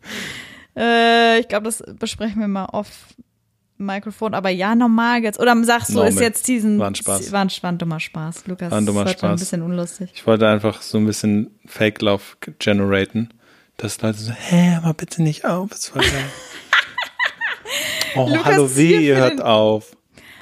Äh, 0.75 1.39
ich 1.39 1.47
glaube, 1.49 1.65
das 1.65 1.83
besprechen 1.99 2.39
wir 2.39 2.47
mal 2.47 2.65
off 2.65 2.89
Mikrofon, 3.77 4.33
aber 4.33 4.49
ja, 4.49 4.75
normal 4.75 5.23
jetzt. 5.23 5.39
Oder 5.39 5.61
sagst 5.63 5.89
du, 5.89 5.93
Normal. 5.95 6.09
ist 6.11 6.19
jetzt 6.19 6.47
diesen. 6.47 6.79
War 6.79 6.87
ein 6.89 6.95
Spaß. 6.95 7.31
War 7.31 7.41
ein, 7.41 7.49
war 7.61 7.71
ein 7.71 7.77
dummer 7.77 7.99
Spaß. 7.99 8.47
Lukas, 8.47 8.71
War 8.71 8.77
ein 8.77 8.85
dummer 8.85 9.01
heute 9.01 9.09
ein 9.11 9.17
Spaß. 9.17 9.39
bisschen 9.39 9.61
unlustig. 9.61 10.11
Ich 10.13 10.25
wollte 10.27 10.47
einfach 10.47 10.81
so 10.81 10.97
ein 10.97 11.05
bisschen 11.05 11.51
Fake-Love 11.65 12.23
generaten, 12.59 13.29
dass 13.77 14.01
Leute 14.01 14.19
so, 14.19 14.31
hä, 14.31 14.79
mal 14.81 14.93
bitte 14.93 15.23
nicht 15.23 15.45
auf, 15.45 15.71
ist 15.71 15.87
voll 15.89 16.01
geil. 16.01 16.29
oh, 18.15 18.27
Lukas 18.29 18.45
hallo, 18.45 18.75
wie, 18.75 19.07
ihr 19.07 19.17
hört 19.17 19.41
auf. 19.41 19.95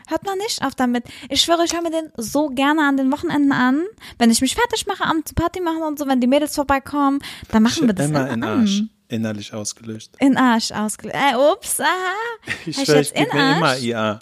Hört 0.07 0.25
mal 0.25 0.35
nicht 0.35 0.61
auf 0.61 0.75
damit. 0.75 1.05
Ich 1.29 1.41
schwöre, 1.41 1.63
ich 1.63 1.73
höre 1.73 1.81
mir 1.83 1.91
den 1.91 2.11
so 2.17 2.47
gerne 2.49 2.85
an 2.85 2.97
den 2.97 3.09
Wochenenden 3.13 3.53
an. 3.53 3.83
Wenn 4.17 4.29
ich 4.29 4.41
mich 4.41 4.55
fertig 4.55 4.85
mache, 4.85 5.05
am 5.05 5.25
zu 5.25 5.33
Party 5.33 5.61
machen 5.61 5.83
und 5.83 5.97
so, 5.97 6.05
wenn 6.05 6.19
die 6.19 6.27
Mädels 6.27 6.53
vorbeikommen, 6.55 7.19
dann 7.49 7.63
machen 7.63 7.87
wir 7.87 7.93
das 7.93 8.07
Immer 8.09 8.29
an. 8.29 8.43
Arsch, 8.43 8.83
innerlich 9.11 9.53
ausgelöst. 9.53 10.15
In 10.19 10.37
Arsch 10.37 10.71
ausgelöst. 10.71 11.17
Äh, 11.17 11.35
ups, 11.35 11.79
aha. 11.79 11.87
Ich 12.65 12.77
jetzt 12.77 12.89
ich 12.89 13.13
gebe 13.13 13.35
mir 13.35 13.57
immer? 13.57 13.77
IA. 13.77 14.19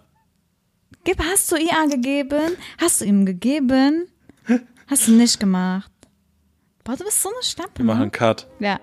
Gib, 1.03 1.23
hast 1.23 1.51
du 1.51 1.55
IA 1.55 1.85
gegeben? 1.85 2.57
Hast 2.79 3.01
du 3.01 3.05
ihm 3.05 3.25
gegeben? 3.25 4.07
Hast 4.87 5.07
du 5.07 5.11
nicht 5.11 5.39
gemacht. 5.39 5.91
Boah, 6.83 6.95
du 6.97 7.03
bist 7.03 7.21
so 7.21 7.29
eine 7.29 7.43
Stampe. 7.43 7.77
Wir 7.77 7.85
machen 7.85 8.01
einen 8.03 8.11
Cut. 8.11 8.47
Ja. 8.59 8.79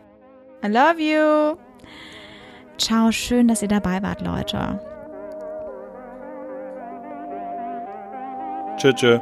I 0.64 0.68
love 0.68 1.00
you. 1.00 1.56
Ciao, 2.78 3.10
schön, 3.10 3.48
dass 3.48 3.62
ihr 3.62 3.68
dabei 3.68 4.02
wart, 4.02 4.20
Leute. 4.20 4.80
Tschö, 8.76 8.92
tschö. 8.92 9.18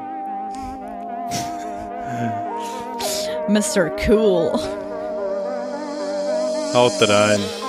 Mr. 3.48 3.90
Cool. 4.06 4.83
Haut 6.74 7.00
rein. 7.02 7.63